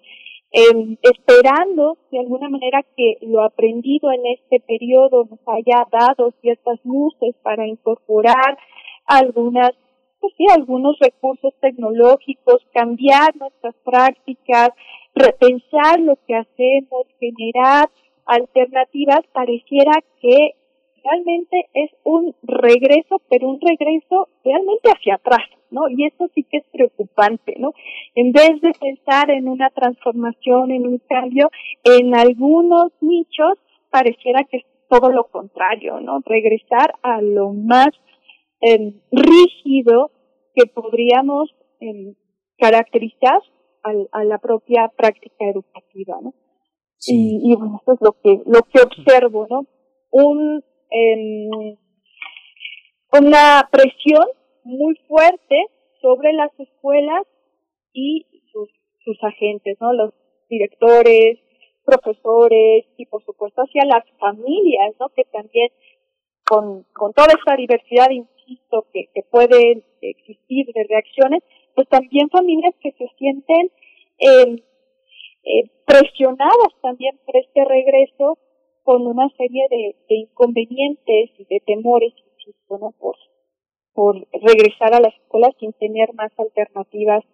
[0.53, 6.79] Eh, esperando de alguna manera que lo aprendido en este periodo nos haya dado ciertas
[6.85, 8.57] luces para incorporar
[9.07, 9.73] algunas,
[10.21, 14.71] pues sí, algunos recursos tecnológicos, cambiar nuestras prácticas,
[15.15, 17.91] repensar lo que hacemos, generar
[18.25, 20.55] alternativas, pareciera que
[21.07, 25.89] realmente es un regreso, pero un regreso realmente hacia atrás, ¿no?
[25.89, 27.73] Y eso sí que es preocupante, ¿no?
[28.15, 31.51] En vez de pensar en una transformación, en un cambio,
[31.85, 33.59] en algunos nichos
[33.91, 36.21] pareciera que es todo lo contrario, ¿no?
[36.25, 37.89] Regresar a lo más
[38.61, 40.11] eh, rígido
[40.55, 42.15] que podríamos eh,
[42.59, 43.41] caracterizar
[43.83, 46.35] a, a, la propia práctica educativa, ¿no?
[46.99, 47.41] Sí.
[47.43, 49.67] Y, y, bueno, esto es lo que, lo que observo, ¿no?
[50.11, 51.49] Un, eh,
[53.13, 54.27] una presión
[54.65, 55.67] muy fuerte
[56.01, 57.23] sobre las escuelas
[57.93, 58.69] y sus,
[59.05, 59.93] sus agentes, ¿no?
[59.93, 60.13] Los
[60.49, 61.39] directores,
[61.85, 65.09] profesores y por supuesto hacia las familias, ¿no?
[65.11, 65.71] Que también
[66.45, 71.43] con, con toda esta diversidad, insisto, que, que puede existir de reacciones,
[71.75, 73.71] pues también familias que se sienten
[74.19, 74.63] eh,
[75.45, 78.39] eh, presionadas también por este regreso
[78.87, 82.95] con una serie de, inconvenientes y de temores, insisto, ¿no?
[83.01, 83.17] Por,
[83.93, 87.25] por regresar a las escuelas sin tener más alternativas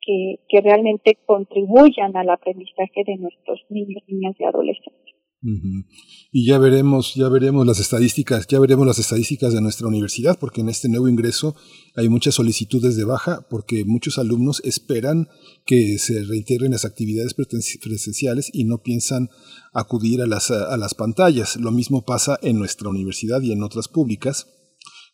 [0.00, 5.16] que, que realmente contribuyan al aprendizaje de nuestros niños, niñas y adolescentes.
[5.42, 10.60] Y ya veremos, ya veremos las estadísticas, ya veremos las estadísticas de nuestra universidad, porque
[10.60, 11.56] en este nuevo ingreso
[11.96, 15.28] hay muchas solicitudes de baja, porque muchos alumnos esperan
[15.64, 19.30] que se reintegren las actividades presenciales y no piensan
[19.72, 21.56] acudir a las, a las pantallas.
[21.56, 24.46] Lo mismo pasa en nuestra universidad y en otras públicas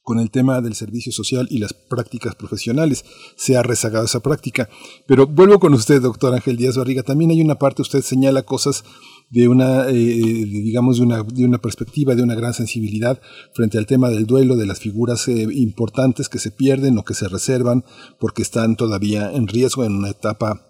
[0.06, 3.04] con el tema del servicio social y las prácticas profesionales.
[3.36, 4.68] Se ha rezagado esa práctica.
[5.08, 7.02] Pero vuelvo con usted, doctor Ángel Díaz Barriga.
[7.02, 8.84] También hay una parte, usted señala cosas
[9.30, 13.20] de una, eh, digamos, de una, de una perspectiva, de una gran sensibilidad
[13.52, 17.14] frente al tema del duelo, de las figuras eh, importantes que se pierden o que
[17.14, 17.84] se reservan
[18.20, 20.65] porque están todavía en riesgo en una etapa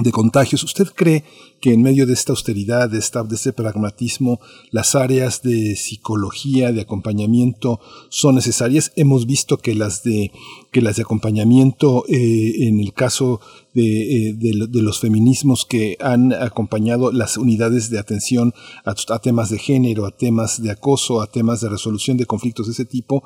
[0.00, 0.64] de contagios.
[0.64, 1.24] ¿Usted cree
[1.60, 4.40] que en medio de esta austeridad, de, esta, de este pragmatismo,
[4.72, 8.92] las áreas de psicología, de acompañamiento son necesarias?
[8.96, 10.32] Hemos visto que las de,
[10.72, 13.40] que las de acompañamiento, eh, en el caso
[13.72, 18.52] de, eh, de, los feminismos que han acompañado las unidades de atención
[18.84, 22.66] a, a, temas de género, a temas de acoso, a temas de resolución de conflictos
[22.66, 23.22] de ese tipo,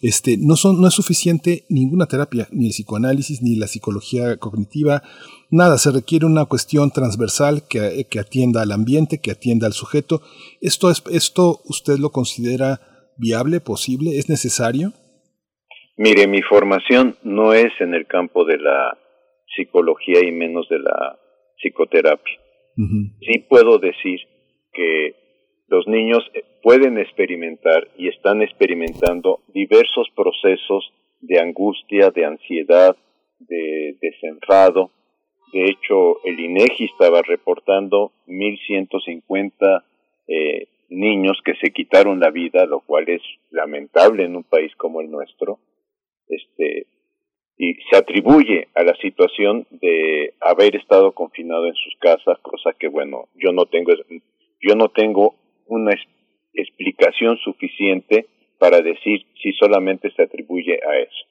[0.00, 5.02] este, no, son, no es suficiente ninguna terapia, ni el psicoanálisis, ni la psicología cognitiva,
[5.52, 10.22] nada, se requiere una cuestión transversal que, que, atienda al ambiente, que atienda al sujeto.
[10.60, 12.80] ¿Esto, es, ¿Esto usted lo considera
[13.16, 14.92] viable, posible, es necesario?
[15.96, 18.98] Mire, mi formación no es en el campo de la
[19.54, 21.18] psicología y menos de la
[21.58, 22.38] psicoterapia.
[22.76, 23.12] Uh -huh.
[23.20, 24.18] Sí puedo decir
[24.72, 25.14] que
[25.68, 26.22] los niños
[26.62, 32.96] pueden experimentar y están experimentando diversos procesos de angustia, de ansiedad,
[33.38, 34.90] de desenfado.
[35.52, 39.84] De hecho, el INEGI estaba reportando 1.150
[40.28, 45.00] eh, niños que se quitaron la vida, lo cual es lamentable en un país como
[45.00, 45.58] el nuestro.
[46.28, 46.86] Este,
[47.58, 52.88] y se atribuye a la situación de haber estado confinado en sus casas, cosa que
[52.88, 53.92] bueno, yo no tengo
[54.60, 55.34] yo no tengo
[55.66, 55.94] una
[56.54, 58.26] explicación suficiente
[58.58, 61.24] para decir si solamente se atribuye a eso.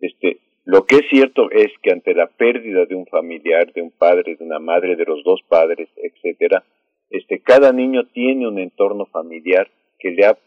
[0.00, 3.90] Este, lo que es cierto es que ante la pérdida de un familiar, de un
[3.90, 6.64] padre, de una madre, de los dos padres, etcétera,
[7.10, 10.38] este, cada niño tiene un entorno familiar que le ha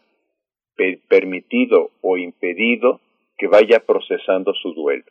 [1.08, 3.00] permitido o impedido
[3.36, 5.04] que vaya procesando su duelo.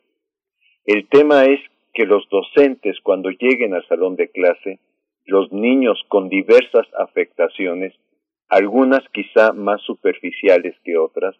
[0.85, 1.59] El tema es
[1.93, 4.79] que los docentes cuando lleguen al salón de clase,
[5.25, 7.93] los niños con diversas afectaciones,
[8.49, 11.35] algunas quizá más superficiales que otras,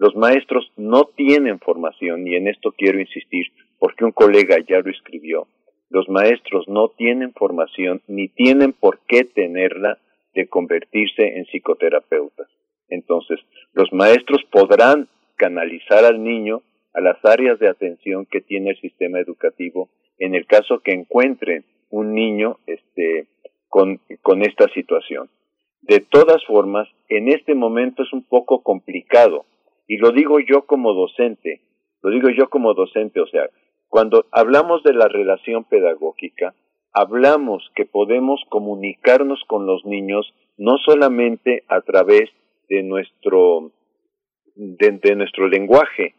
[0.00, 3.48] los maestros no tienen formación, y en esto quiero insistir,
[3.78, 5.46] porque un colega ya lo escribió,
[5.90, 9.98] los maestros no tienen formación ni tienen por qué tenerla
[10.32, 12.48] de convertirse en psicoterapeutas.
[12.88, 13.40] Entonces,
[13.74, 16.62] los maestros podrán canalizar al niño
[16.94, 21.66] a las áreas de atención que tiene el sistema educativo en el caso que encuentren
[21.90, 23.26] un niño este,
[23.68, 25.28] con, con esta situación.
[25.82, 29.44] De todas formas, en este momento es un poco complicado,
[29.90, 31.62] y lo digo yo como docente,
[32.00, 33.50] lo digo yo como docente, o sea,
[33.88, 36.54] cuando hablamos de la relación pedagógica,
[36.92, 42.30] hablamos que podemos comunicarnos con los niños no solamente a través
[42.68, 43.72] de nuestro
[44.54, 46.14] de, nuestro lenguaje,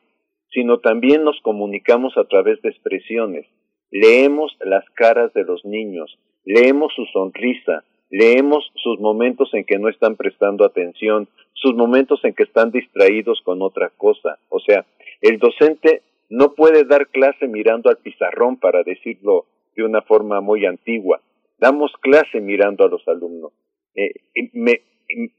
[0.50, 3.48] sino también nos comunicamos a través de expresiones.
[3.90, 9.90] Leemos las caras de los niños, leemos su sonrisa, leemos sus momentos en que no
[9.90, 14.38] están prestando atención, sus momentos en que están distraídos con otra cosa.
[14.50, 14.86] O sea,
[15.22, 20.66] el docente no puede dar clase mirando al pizarrón, para decirlo de una forma muy
[20.66, 21.22] antigua.
[21.58, 23.54] Damos clase mirando a los alumnos,
[23.96, 24.14] eh,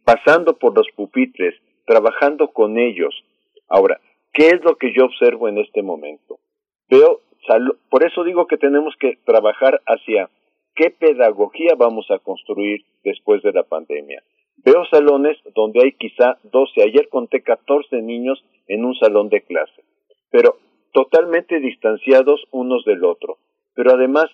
[0.05, 3.15] pasando por los pupitres, trabajando con ellos.
[3.69, 4.01] Ahora,
[4.33, 6.39] ¿qué es lo que yo observo en este momento?
[6.89, 7.21] Veo,
[7.91, 10.31] por eso digo que tenemos que trabajar hacia
[10.75, 14.23] qué pedagogía vamos a construir después de la pandemia.
[14.65, 19.83] Veo salones donde hay quizá 12, ayer conté 14 niños en un salón de clase,
[20.31, 20.59] pero
[20.93, 23.39] totalmente distanciados unos del otro.
[23.75, 24.27] Pero además,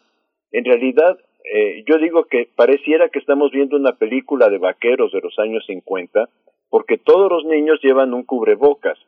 [0.53, 5.21] en realidad, eh, yo digo que pareciera que estamos viendo una película de vaqueros de
[5.21, 6.29] los años 50,
[6.69, 8.99] porque todos los niños llevan un cubrebocas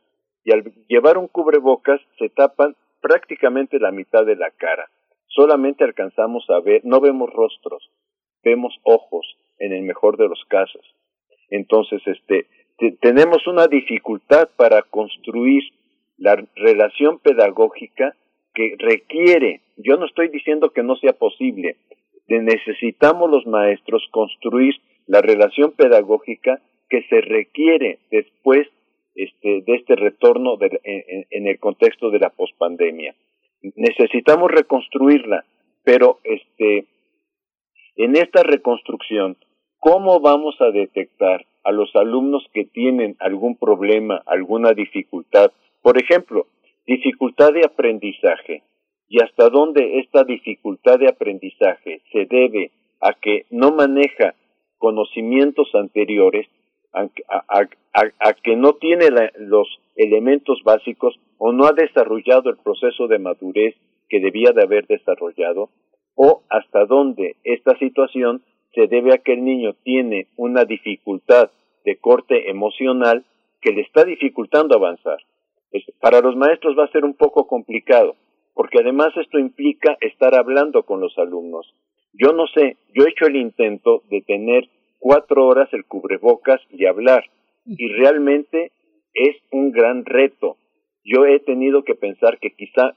[0.45, 4.89] y al llevar un cubrebocas se tapan prácticamente la mitad de la cara.
[5.31, 7.91] Solamente alcanzamos a ver, no vemos rostros,
[8.45, 9.27] vemos ojos
[9.59, 10.83] en el mejor de los casos.
[11.49, 12.47] Entonces, este,
[13.01, 15.63] tenemos una dificultad para construir
[16.19, 18.15] la relación pedagógica
[18.55, 21.77] que requiere, yo no estoy diciendo que no sea posible,
[22.29, 24.75] necesitamos los maestros construir
[25.07, 28.69] la relación pedagógica que se requiere después
[29.15, 33.15] este, de este retorno en, el contexto de la pospandemia.
[33.63, 35.45] Necesitamos reconstruirla,
[35.85, 36.87] pero este,
[37.97, 39.37] en esta reconstrucción,
[39.79, 45.53] ¿cómo vamos a detectar a los alumnos que tienen algún problema, alguna dificultad?
[45.83, 46.47] Por ejemplo,
[46.87, 48.63] dificultad de aprendizaje.
[49.09, 54.35] ¿Y hasta dónde esta dificultad de aprendizaje se debe a que no maneja
[54.79, 56.47] conocimientos anteriores
[56.93, 59.69] a, que no tiene los
[60.03, 63.75] elementos básicos o no ha desarrollado el proceso de madurez
[64.09, 65.69] que debía de haber desarrollado,
[66.15, 68.43] o hasta dónde esta situación
[68.75, 71.51] se debe a que el niño tiene una dificultad
[71.85, 73.25] de corte emocional
[73.61, 75.19] que le está dificultando avanzar.
[76.01, 78.17] Para los maestros va a ser un poco complicado,
[78.55, 81.73] porque además esto implica estar hablando con los alumnos.
[82.13, 86.87] Yo no sé, yo he hecho el intento de tener cuatro horas el cubrebocas y
[86.87, 87.25] hablar.
[87.67, 88.73] Y realmente
[89.15, 90.57] es un gran reto.
[91.05, 92.95] Yo he tenido que pensar que quizá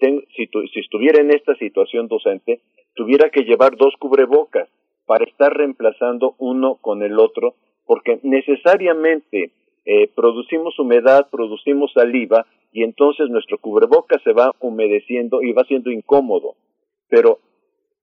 [0.00, 2.60] si, si estuviera en esta situación docente,
[2.94, 4.68] tuviera que llevar dos cubrebocas
[5.06, 7.54] para estar reemplazando uno con el otro,
[7.86, 9.52] porque necesariamente
[9.84, 15.90] eh, producimos humedad, producimos saliva y entonces nuestro cubrebocas se va humedeciendo y va siendo
[15.90, 16.54] incómodo.
[17.08, 17.40] Pero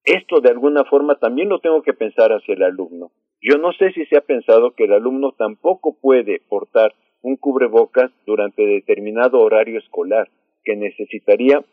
[0.04, 3.12] esto de alguna forma también lo tengo que pensar hacia el alumno.
[3.42, 8.12] Yo no sé si se ha pensado que el alumno tampoco puede portar un cubrebocas
[8.26, 10.30] durante determinado horario escolar,
[10.64, 11.64] que necesitaría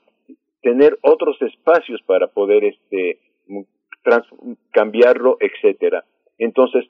[0.63, 3.21] tener otros espacios para poder este
[4.71, 6.05] cambiarlo, etcétera.
[6.39, 6.85] Entonces,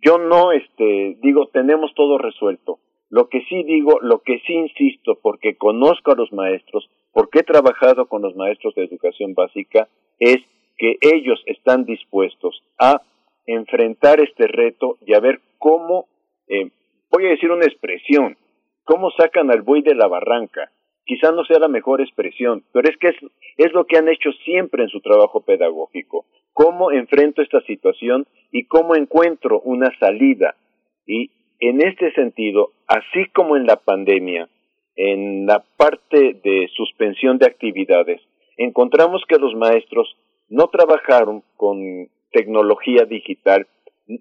[0.00, 2.78] yo no este digo tenemos todo resuelto.
[3.10, 7.42] Lo que sí digo, lo que sí insisto, porque conozco a los maestros, porque he
[7.42, 9.88] trabajado con los maestros de educación básica,
[10.18, 10.38] es
[10.76, 13.02] que ellos están dispuestos a
[13.46, 16.06] enfrentar este reto y a ver cómo,
[16.48, 16.70] eh,
[17.10, 18.36] voy a decir una expresión,
[18.84, 20.70] cómo sacan al buey de la barranca.
[21.04, 23.16] Quizá no sea la mejor expresión, pero es que es,
[23.56, 26.26] es lo que han hecho siempre en su trabajo pedagógico.
[26.52, 30.54] Cómo enfrento esta situación y cómo encuentro una salida.
[31.06, 31.30] Y
[31.60, 34.48] en este sentido, así como en la pandemia,
[34.96, 38.20] en la parte de suspensión de actividades,
[38.56, 40.16] encontramos que los maestros
[40.48, 43.66] no trabajaron con tecnología digital,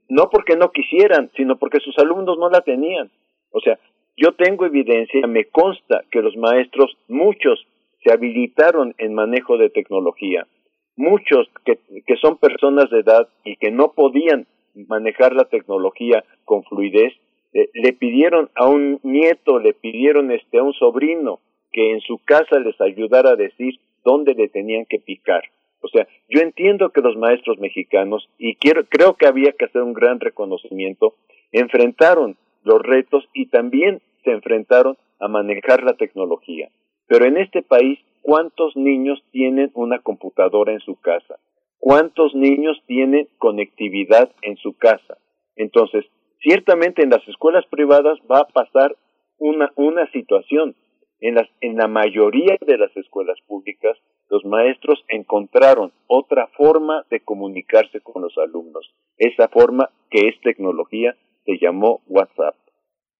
[0.09, 3.09] no porque no quisieran, sino porque sus alumnos no la tenían.
[3.51, 3.79] O sea,
[4.17, 7.65] yo tengo evidencia, me consta que los maestros, muchos,
[8.03, 10.47] se habilitaron en manejo de tecnología,
[10.95, 14.47] muchos que, que son personas de edad y que no podían
[14.87, 17.13] manejar la tecnología con fluidez,
[17.53, 21.39] eh, le pidieron a un nieto, le pidieron este a un sobrino
[21.71, 25.43] que en su casa les ayudara a decir dónde le tenían que picar.
[25.81, 29.81] O sea, yo entiendo que los maestros mexicanos, y quiero, creo que había que hacer
[29.81, 31.15] un gran reconocimiento,
[31.51, 36.69] enfrentaron los retos y también se enfrentaron a manejar la tecnología.
[37.07, 41.39] Pero en este país, ¿cuántos niños tienen una computadora en su casa?
[41.79, 45.17] ¿Cuántos niños tienen conectividad en su casa?
[45.55, 46.05] Entonces,
[46.41, 48.95] ciertamente en las escuelas privadas va a pasar
[49.37, 50.75] una, una situación.
[51.19, 53.97] En, las, en la mayoría de las escuelas públicas
[54.29, 58.93] los maestros encontraron otra forma de comunicarse con los alumnos.
[59.17, 61.15] Esa forma que es tecnología
[61.45, 62.55] se llamó WhatsApp.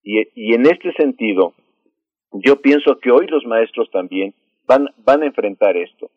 [0.04, 1.54] Y, y en este sentido,
[2.32, 4.34] yo pienso que hoy los maestros también
[4.68, 6.10] van, van a enfrentar esto.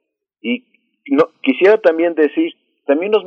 [0.43, 0.65] Y
[1.07, 2.55] no, quisiera también decir,
[2.87, 3.23] también los,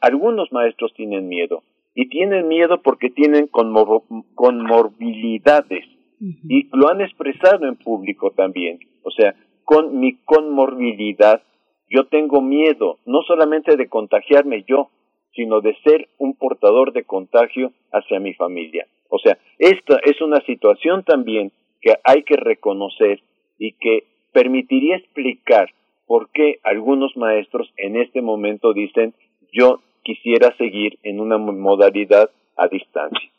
[0.00, 1.62] algunos maestros tienen miedo.
[1.94, 5.84] Y tienen miedo porque tienen conmorbilidades.
[6.20, 8.80] Y lo han expresado en público también.
[9.02, 9.34] O sea,
[9.68, 11.42] con mi conmorbilidad,
[11.90, 14.88] yo tengo miedo no solamente de contagiarme yo,
[15.34, 18.86] sino de ser un portador de contagio hacia mi familia.
[19.10, 23.20] O sea, esta es una situación también que hay que reconocer
[23.58, 25.68] y que permitiría explicar
[26.06, 29.12] por qué algunos maestros en este momento dicen
[29.52, 33.30] yo quisiera seguir en una modalidad a distancia.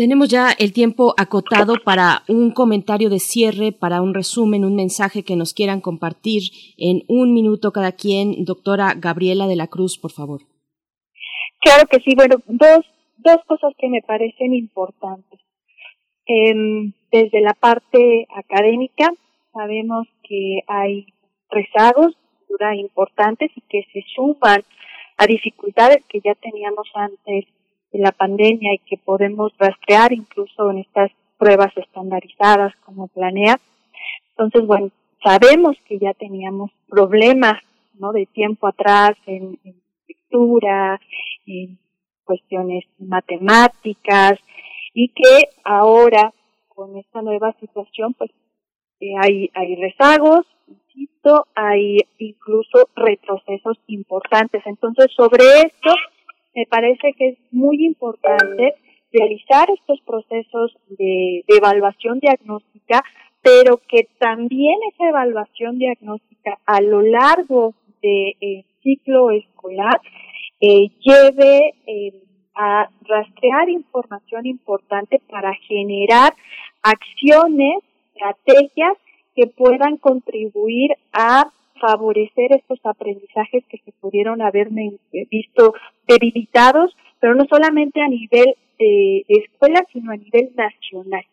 [0.00, 5.24] Tenemos ya el tiempo acotado para un comentario de cierre, para un resumen, un mensaje
[5.24, 6.40] que nos quieran compartir
[6.78, 8.46] en un minuto cada quien.
[8.46, 10.40] Doctora Gabriela de la Cruz, por favor.
[11.60, 12.14] Claro que sí.
[12.16, 12.80] Bueno, dos,
[13.18, 15.38] dos cosas que me parecen importantes.
[16.24, 19.12] Em, desde la parte académica,
[19.52, 21.04] sabemos que hay
[21.50, 22.16] rezagos
[22.78, 24.64] importantes y que se suman
[25.18, 27.44] a dificultades que ya teníamos antes
[27.98, 33.58] la pandemia y que podemos rastrear incluso en estas pruebas estandarizadas como Planea.
[34.30, 34.90] Entonces, bueno,
[35.22, 37.62] sabemos que ya teníamos problemas,
[37.98, 38.12] ¿no?
[38.12, 39.58] De tiempo atrás en,
[40.08, 41.00] lectura,
[41.46, 41.78] en
[42.24, 44.38] cuestiones matemáticas
[44.94, 46.32] y que ahora
[46.68, 48.30] con esta nueva situación, pues
[49.00, 50.46] eh, hay, hay rezagos,
[51.54, 54.62] hay incluso retrocesos importantes.
[54.66, 55.94] Entonces, sobre esto
[56.54, 58.74] me parece que es muy importante
[59.12, 63.02] realizar estos procesos de, evaluación diagnóstica,
[63.42, 70.00] pero que también esa evaluación diagnóstica a lo largo del de, ciclo escolar
[70.60, 72.12] eh, lleve eh,
[72.54, 76.34] a rastrear información importante para generar
[76.82, 77.82] acciones,
[78.14, 78.96] estrategias
[79.34, 84.68] que puedan contribuir a favorecer estos aprendizajes que se pudieron haber
[85.30, 85.74] visto
[86.06, 91.24] debilitados, pero no solamente a nivel de, escuela, sino a nivel nacional.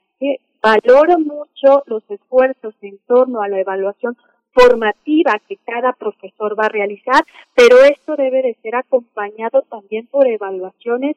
[0.61, 4.17] Valoro mucho los esfuerzos en torno a la evaluación
[4.51, 7.24] formativa que cada profesor va a realizar,
[7.56, 11.16] pero esto debe de ser acompañado también por evaluaciones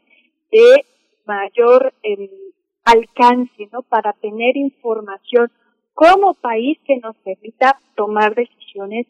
[0.53, 0.85] de
[1.25, 2.29] mayor em,
[2.85, 3.83] alcance, ¿no?
[3.83, 5.51] Para tener información
[5.95, 9.07] como país que nos permita tomar decisiones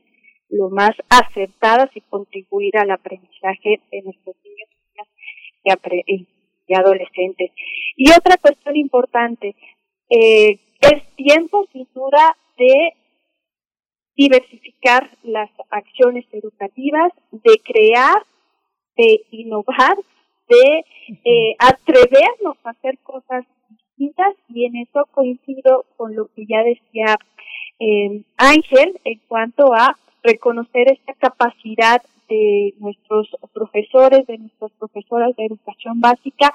[0.51, 4.69] lo más acertadas y contribuir al aprendizaje de nuestros niños
[6.67, 7.51] y, adolescentes.
[7.97, 9.55] Y otra cuestión importante,
[10.09, 12.95] eh, es tiempo sin duda de
[14.17, 18.25] diversificar las acciones educativas, de crear,
[18.97, 19.97] de innovar,
[20.49, 20.85] de
[21.25, 27.17] eh, atrevernos a hacer cosas distintas y en eso coincido con lo que ya decía
[27.81, 35.47] eh, Ángel en cuanto a reconocer esta capacidad de nuestros profesores, de nuestras profesoras de
[35.47, 36.52] educación básica,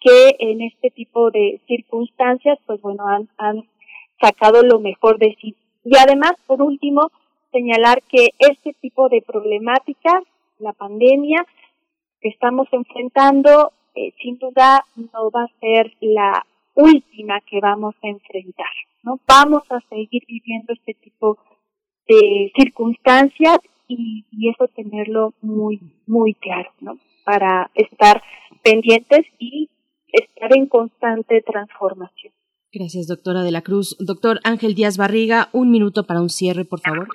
[0.00, 3.64] que en este tipo de circunstancias, pues bueno, han,
[4.18, 5.54] sacado lo mejor de sí.
[5.84, 7.10] Y además, por último,
[7.52, 10.22] señalar que este tipo de problemáticas,
[10.58, 11.44] la pandemia
[12.22, 16.46] que estamos enfrentando, eh, sin duda no va a ser la
[16.76, 18.70] última que vamos a enfrentar,
[19.02, 19.18] ¿no?
[19.26, 21.38] Vamos a seguir viviendo este tipo
[22.06, 26.98] de circunstancias y, y eso tenerlo muy, muy claro, ¿no?
[27.24, 28.22] Para estar
[28.62, 29.68] pendientes y
[30.12, 32.32] estar en constante transformación.
[32.72, 33.96] Gracias, doctora de la Cruz.
[33.98, 37.08] Doctor Ángel Díaz Barriga, un minuto para un cierre, por favor.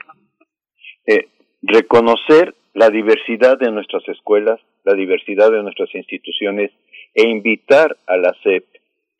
[1.06, 1.30] Eh,
[1.62, 6.72] reconocer la diversidad de nuestras escuelas, la diversidad de nuestras instituciones
[7.14, 8.66] e invitar a la SEP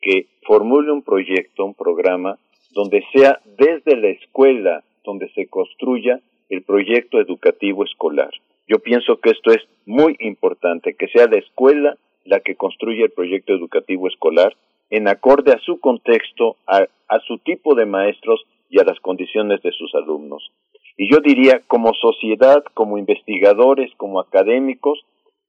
[0.02, 2.36] que formule un proyecto, un programa,
[2.72, 8.30] donde sea desde la escuela donde se construya el proyecto educativo escolar.
[8.68, 13.10] Yo pienso que esto es muy importante, que sea la escuela la que construya el
[13.10, 14.54] proyecto educativo escolar
[14.90, 16.86] en acorde a su contexto, a,
[17.26, 20.50] su tipo de maestros y a las condiciones de sus alumnos.
[20.96, 25.00] Y yo diría, como sociedad, como investigadores, como académicos,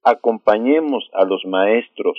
[0.03, 2.17] acompañemos a los maestros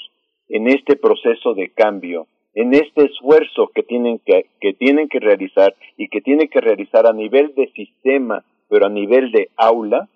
[0.49, 5.75] en este proceso de cambio, en este esfuerzo que tienen que, que tienen que realizar
[5.97, 10.09] y que tienen que realizar a nivel de sistema, pero a nivel de aula,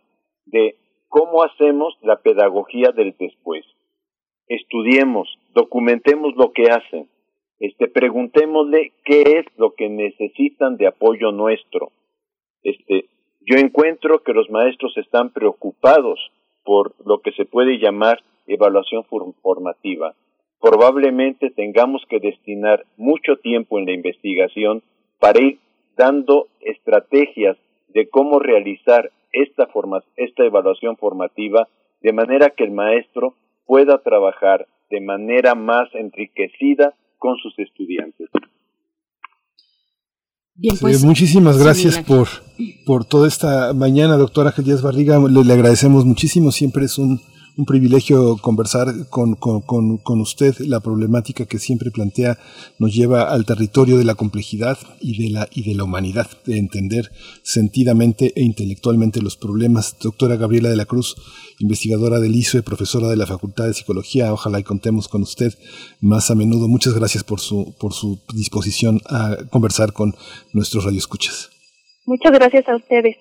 [0.47, 0.77] de
[1.09, 3.65] cómo hacemos la pedagogía del después.
[4.47, 7.09] Estudiemos, documentemos lo que hacen,
[7.61, 11.91] este, preguntémosle qué es lo que necesitan de apoyo nuestro.
[12.63, 13.07] Este,
[13.41, 16.21] yo encuentro que los maestros están preocupados
[16.65, 19.05] por lo que se puede llamar evaluación
[19.43, 20.15] formativa.
[20.61, 24.83] Probablemente tengamos que destinar mucho tiempo en la investigación
[25.21, 25.59] para ir
[25.97, 27.57] dando estrategias
[27.89, 31.69] de cómo realizar esta, forma, esta evaluación formativa
[32.01, 33.35] de manera que el maestro
[33.67, 38.29] pueda trabajar de manera más enriquecida con sus estudiantes.
[40.55, 42.27] Bien, pues, muchísimas gracias por,
[42.85, 45.19] por toda esta mañana, doctora Ángel Díaz Barriga.
[45.19, 46.51] Le, le agradecemos muchísimo.
[46.51, 47.21] Siempre es un,
[47.59, 50.57] un privilegio conversar con, con, con, usted.
[50.61, 52.39] La problemática que siempre plantea
[52.79, 56.57] nos lleva al territorio de la complejidad y de la, y de la humanidad, de
[56.57, 57.11] entender
[57.43, 59.97] sentidamente e intelectualmente los problemas.
[60.01, 61.17] Doctora Gabriela de la Cruz,
[61.59, 65.53] investigadora del ISOE, profesora de la Facultad de Psicología, ojalá y contemos con usted
[66.01, 66.69] más a menudo.
[66.69, 70.15] Muchas gracias por su, por su disposición a conversar con
[70.53, 71.51] nuestros radioescuchas.
[72.07, 73.17] Muchas gracias a ustedes.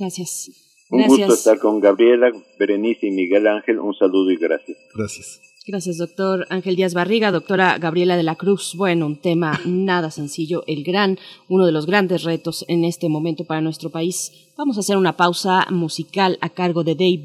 [0.00, 0.69] Gracias.
[0.90, 3.78] Un gusto estar con Gabriela, Berenice y Miguel Ángel.
[3.78, 4.76] Un saludo y gracias.
[4.94, 5.40] Gracias.
[5.66, 8.74] Gracias, doctor Ángel Díaz Barriga, doctora Gabriela de la Cruz.
[8.76, 13.44] Bueno, un tema nada sencillo, el gran, uno de los grandes retos en este momento
[13.44, 14.32] para nuestro país.
[14.56, 17.24] Vamos a hacer una pausa musical a cargo de Dave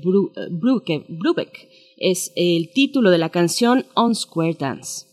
[0.50, 1.68] Brubeck.
[1.98, 5.08] Es el título de la canción On Square Dance.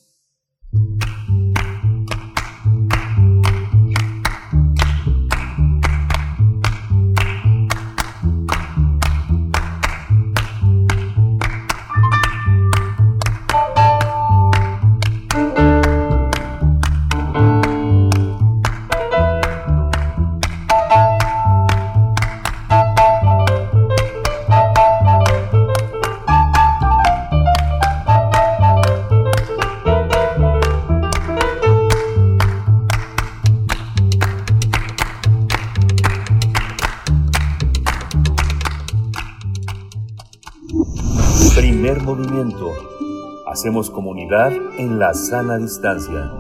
[43.63, 46.33] Hacemos comunidad en la sana distancia.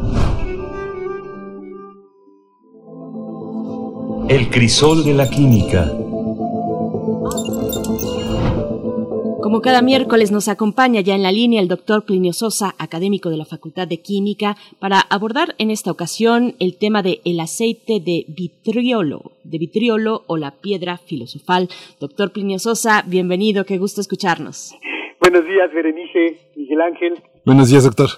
[4.29, 5.85] El crisol de la química.
[9.41, 13.37] Como cada miércoles nos acompaña ya en la línea el doctor Plinio Sosa, académico de
[13.37, 18.25] la Facultad de Química, para abordar en esta ocasión el tema de el aceite de
[18.27, 21.69] vitriolo, de vitriolo o la piedra filosofal.
[22.01, 24.75] Doctor Plinio Sosa, bienvenido, qué gusto escucharnos.
[25.23, 27.15] Buenos días, Berenice, Miguel Ángel.
[27.47, 28.09] Buenos días, doctor.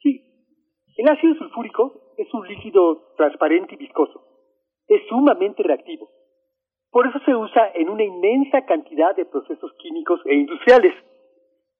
[0.00, 0.24] Sí,
[0.96, 4.24] el ácido sulfúrico es un líquido transparente y viscoso.
[4.88, 6.08] Es sumamente reactivo.
[6.90, 10.94] Por eso se usa en una inmensa cantidad de procesos químicos e industriales.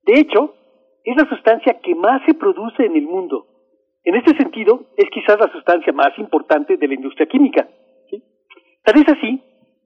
[0.02, 0.54] De hecho,
[1.04, 3.46] es la sustancia que más se produce en el mundo.
[4.04, 7.66] En este sentido, es quizás la sustancia más importante de la industria química.
[8.84, 9.42] Tal es así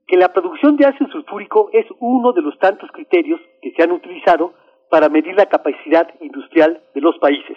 [0.09, 3.93] que la producción de ácido sulfúrico es uno de los tantos criterios que se han
[3.93, 4.53] utilizado
[4.91, 7.57] para medir la capacidad industrial de los países.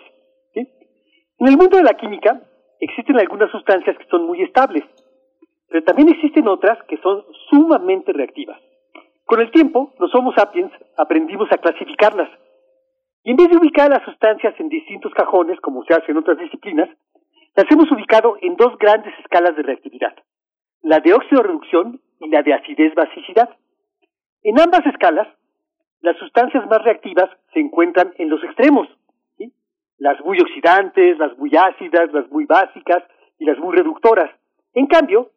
[1.39, 2.41] En el mundo de la química
[2.79, 4.83] existen algunas sustancias que son muy estables,
[5.69, 8.59] pero también existen otras que son sumamente reactivas.
[9.25, 12.29] Con el tiempo, los Homo sapiens aprendimos a clasificarlas.
[13.23, 16.39] Y en vez de ubicar las sustancias en distintos cajones, como se hace en otras
[16.39, 16.89] disciplinas,
[17.55, 20.15] las hemos ubicado en dos grandes escalas de reactividad.
[20.81, 23.49] la de óxido reducción y la de acidez basicidad.
[24.43, 25.27] En ambas escalas,
[26.07, 28.87] las sustancias más reactivas se encuentran en los extremos,
[29.97, 33.03] las muy oxidantes, las muy ácidas, las muy básicas
[33.39, 34.31] y las muy reductoras.
[34.73, 35.31] En cambio,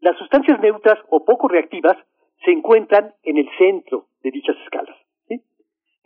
[0.00, 1.98] las sustancias neutras o poco reactivas
[2.42, 4.96] se encuentran en el centro de dichas escalas.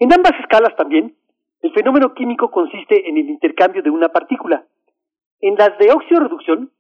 [0.01, 1.15] En ambas escalas también,
[1.63, 4.65] el fenómeno químico consiste en el intercambio de una partícula.
[5.41, 6.73] En las de óxido reducción,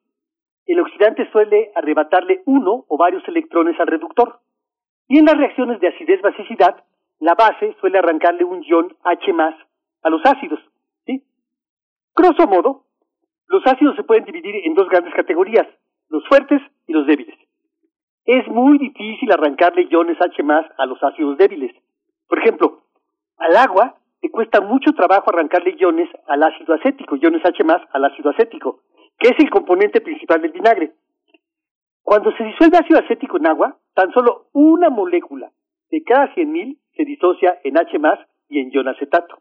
[0.67, 4.41] el oxidante suele arrebatarle uno o varios electrones al reductor.
[5.07, 6.85] Y en las reacciones de acidez-basicidad,
[7.21, 9.33] la base suele arrancarle un ion H
[10.03, 10.61] a los ácidos.
[11.07, 11.23] ¿sí?
[12.15, 12.85] Grosso modo,
[13.49, 15.67] los ácidos se pueden dividir en dos grandes categorías,
[16.09, 17.37] los fuertes y los débiles.
[18.25, 20.43] Es muy difícil arrancarle iones H
[20.77, 21.75] a los ácidos débiles.
[22.29, 22.83] Por ejemplo,
[23.39, 28.31] al agua le cuesta mucho trabajo arrancarle iones al ácido acético, iones H al ácido
[28.31, 28.83] acético,
[29.19, 30.93] que es el componente principal del vinagre.
[32.03, 35.51] Cuando se disuelve ácido acético en agua, tan solo una molécula
[35.91, 37.97] de cada 100.000 se disocia en H
[38.49, 39.39] y en ion acetato.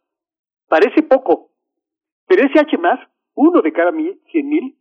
[0.70, 1.50] Parece poco,
[2.28, 2.78] pero ese H
[3.34, 4.76] uno de cada 100.000,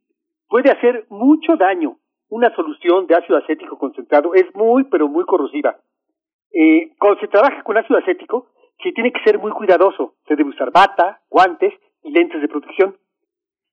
[0.48, 1.96] puede hacer mucho daño.
[2.28, 5.76] Una solución de ácido acético concentrado es muy, pero muy corrosiva.
[6.52, 8.48] Eh, cuando se trabaja con ácido acético,
[8.82, 10.14] se tiene que ser muy cuidadoso.
[10.26, 11.72] Se debe usar bata, guantes
[12.02, 12.96] y lentes de protección.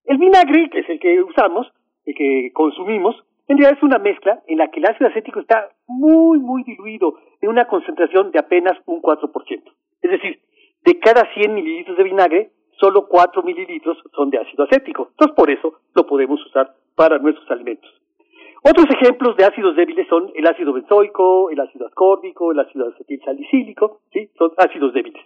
[0.05, 1.67] El vinagre, que es el que usamos,
[2.05, 3.15] el que consumimos,
[3.47, 7.19] en realidad es una mezcla en la que el ácido acético está muy, muy diluido
[7.41, 9.63] en una concentración de apenas un 4%.
[10.01, 10.39] Es decir,
[10.85, 15.09] de cada 100 mililitros de vinagre, solo 4 mililitros son de ácido acético.
[15.11, 17.89] Entonces, por eso lo podemos usar para nuestros alimentos.
[18.63, 23.99] Otros ejemplos de ácidos débiles son el ácido benzoico, el ácido ascórbico, el ácido acetilsalicílico,
[24.13, 24.29] ¿sí?
[24.37, 25.21] Son ácidos débiles.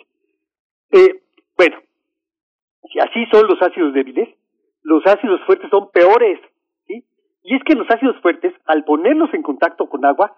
[0.91, 1.21] Eh,
[1.55, 1.77] bueno,
[2.91, 4.29] si así son los ácidos débiles,
[4.81, 6.39] los ácidos fuertes son peores.
[7.47, 10.35] Y es que los ácidos fuertes, al ponerlos en contacto con agua,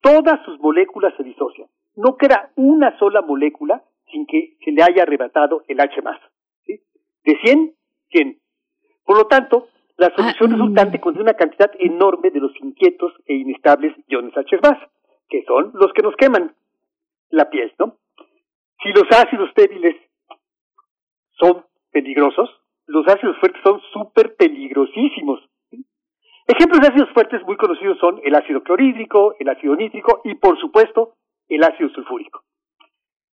[0.00, 1.68] todas sus moléculas se disocian.
[1.94, 5.94] No queda una sola molécula sin que se le haya arrebatado el H
[6.66, 6.80] ¿sí?
[7.24, 7.74] De 100,
[8.10, 8.38] 100.
[9.04, 13.94] Por lo tanto, la solución resultante contiene una cantidad enorme de los inquietos e inestables
[14.08, 14.58] iones H+,
[15.28, 16.56] que son los que nos queman
[17.30, 17.98] la piel, ¿no?
[18.82, 19.94] Si los ácidos débiles
[21.38, 22.50] son peligrosos,
[22.86, 25.40] los ácidos fuertes son súper peligrosísimos.
[26.50, 30.58] Ejemplos de ácidos fuertes muy conocidos son el ácido clorhídrico, el ácido nítrico y, por
[30.58, 31.12] supuesto,
[31.46, 32.42] el ácido sulfúrico.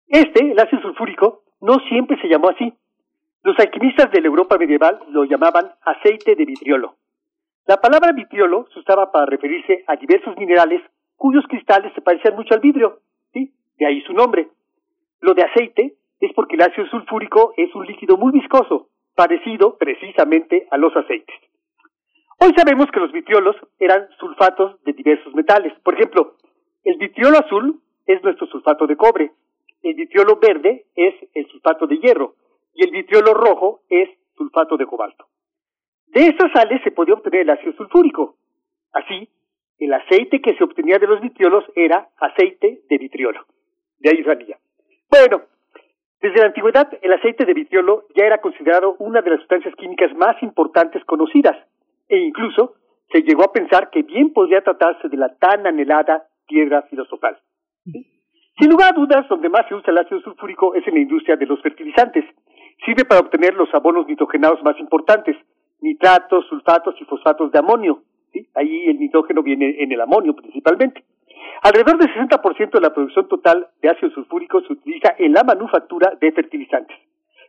[0.07, 2.71] Este, el ácido sulfúrico, no siempre se llamó así.
[3.41, 6.97] Los alquimistas de la Europa medieval lo llamaban aceite de vitriolo.
[7.65, 10.83] La palabra vitriolo se usaba para referirse a diversos minerales
[11.15, 12.99] cuyos cristales se parecían mucho al vidrio,
[13.33, 13.51] ¿sí?
[13.79, 14.49] De ahí su nombre.
[15.19, 20.67] Lo de aceite es porque el ácido sulfúrico es un líquido muy viscoso, parecido precisamente
[20.69, 21.48] a los aceites.
[22.41, 25.73] Hoy sabemos que los vitriolos eran sulfatos de diversos metales.
[25.83, 26.35] Por ejemplo,
[26.85, 29.31] el vitriolo azul es nuestro sulfato de cobre,
[29.83, 32.35] el vitriolo verde es el sulfato de hierro
[32.73, 35.25] y el vitriolo rojo es sulfato de cobalto.
[36.07, 38.37] De estas sales se podía obtener el ácido sulfúrico.
[38.93, 39.27] Así,
[39.77, 43.45] el aceite que se obtenía de los vitriolos era aceite de vitriolo.
[43.99, 44.57] De ahí salía.
[45.09, 45.41] Bueno,
[46.21, 50.15] desde la antigüedad el aceite de vitriolo ya era considerado una de las sustancias químicas
[50.15, 51.57] más importantes conocidas
[52.09, 52.73] e incluso
[53.11, 57.37] se llegó a pensar que bien podría tratarse de la tan anhelada piedra filosofal.
[58.59, 61.37] Sin lugar a dudas, donde más se usa el ácido sulfúrico es en la industria
[61.37, 62.25] de los fertilizantes.
[62.85, 65.37] Sirve para obtener los abonos nitrogenados más importantes,
[65.81, 68.03] nitratos, sulfatos y fosfatos de amonio.
[68.55, 71.03] Ahí el nitrógeno viene en el amonio principalmente.
[71.61, 76.13] Alrededor del 60% de la producción total de ácido sulfúrico se utiliza en la manufactura
[76.19, 76.97] de fertilizantes,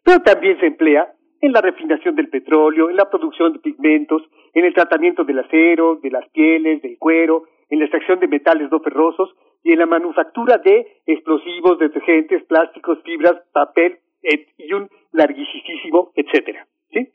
[0.04, 4.64] pero también se emplea en la refinación del petróleo, en la producción de pigmentos, en
[4.64, 8.80] el tratamiento del acero, de las pieles, del cuero, en la extracción de metales no
[8.80, 16.66] ferrosos y en la manufactura de explosivos, detergentes, plásticos, fibras, papel y un larguísimo, etcétera.
[16.92, 17.08] ¿sí?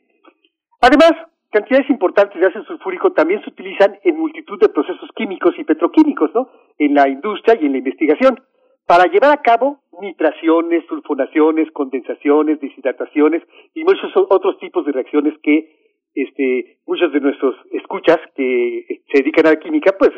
[0.80, 1.12] Además,
[1.50, 6.34] cantidades importantes de ácido sulfúrico también se utilizan en multitud de procesos químicos y petroquímicos,
[6.34, 6.48] ¿no?
[6.78, 8.40] En la industria y en la investigación,
[8.86, 13.42] para llevar a cabo nitraciones, sulfonaciones, condensaciones, deshidrataciones
[13.74, 19.46] y muchos otros tipos de reacciones que este, muchos de nuestros escuchas que se dedican
[19.46, 20.12] a la química, pues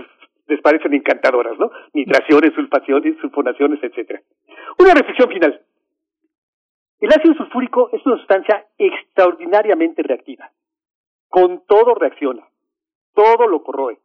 [0.46, 1.70] les parecen encantadoras, ¿no?
[1.92, 4.20] Nitraciones, sulfaciones, sulfonaciones, etcétera.
[4.78, 5.60] Una reflexión final.
[7.00, 10.50] El ácido sulfúrico es una sustancia extraordinariamente reactiva.
[11.28, 12.46] Con todo reacciona.
[13.14, 13.98] Todo lo corroe.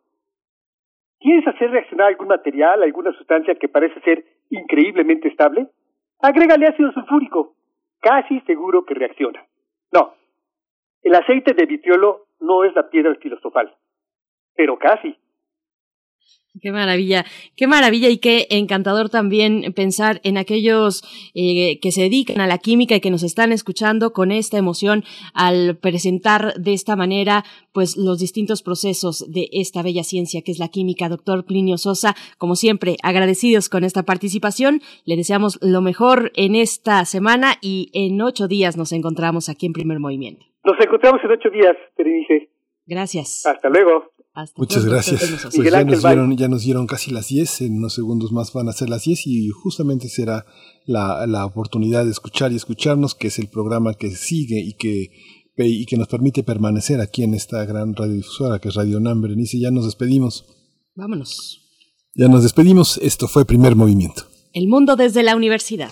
[1.24, 5.70] ¿Quieres hacer reaccionar algún material, alguna sustancia que parece ser increíblemente estable?
[6.20, 7.56] Agrégale ácido sulfúrico.
[8.02, 9.42] Casi seguro que reacciona.
[9.94, 10.16] No.
[11.02, 13.74] El aceite de vitriolo no es la piedra filosofal.
[14.54, 15.16] Pero casi.
[16.62, 21.02] Qué maravilla, qué maravilla y qué encantador también pensar en aquellos
[21.34, 25.04] eh, que se dedican a la química y que nos están escuchando con esta emoción
[25.34, 27.44] al presentar de esta manera
[27.74, 31.10] pues los distintos procesos de esta bella ciencia que es la química.
[31.10, 34.82] Doctor Plinio Sosa, como siempre, agradecidos con esta participación.
[35.06, 39.74] Le deseamos lo mejor en esta semana y en ocho días nos encontramos aquí en
[39.74, 40.46] Primer Movimiento.
[40.64, 42.50] Nos encontramos en ocho días, dije.
[42.86, 43.44] Gracias.
[43.46, 44.13] Hasta luego.
[44.56, 45.22] Muchas gracias.
[45.56, 48.68] Pues ya, nos dieron, ya nos dieron casi las 10, en unos segundos más van
[48.68, 50.46] a ser las 10 y justamente será
[50.86, 55.12] la, la oportunidad de escuchar y escucharnos, que es el programa que sigue y que,
[55.58, 59.22] y que nos permite permanecer aquí en esta gran radiodifusora que es Radio NAM.
[59.22, 60.46] Berenice, ya nos despedimos.
[60.96, 61.62] Vámonos.
[62.16, 62.98] Ya nos despedimos.
[62.98, 64.24] Esto fue Primer Movimiento.
[64.54, 65.92] El mundo desde la universidad.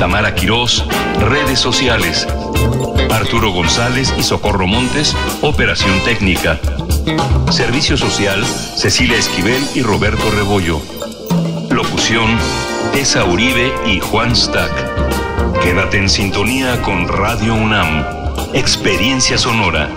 [0.00, 0.86] Tamara Quirós,
[1.18, 2.26] redes sociales,
[3.10, 6.58] Arturo González y Socorro Montes, operación técnica.
[7.50, 10.80] Servicio Social, Cecilia Esquivel y Roberto Rebollo.
[11.68, 12.30] Locución,
[12.94, 14.72] Esa Uribe y Juan Stack.
[15.60, 18.02] Quédate en sintonía con Radio UNAM.
[18.54, 19.90] Experiencia sonora.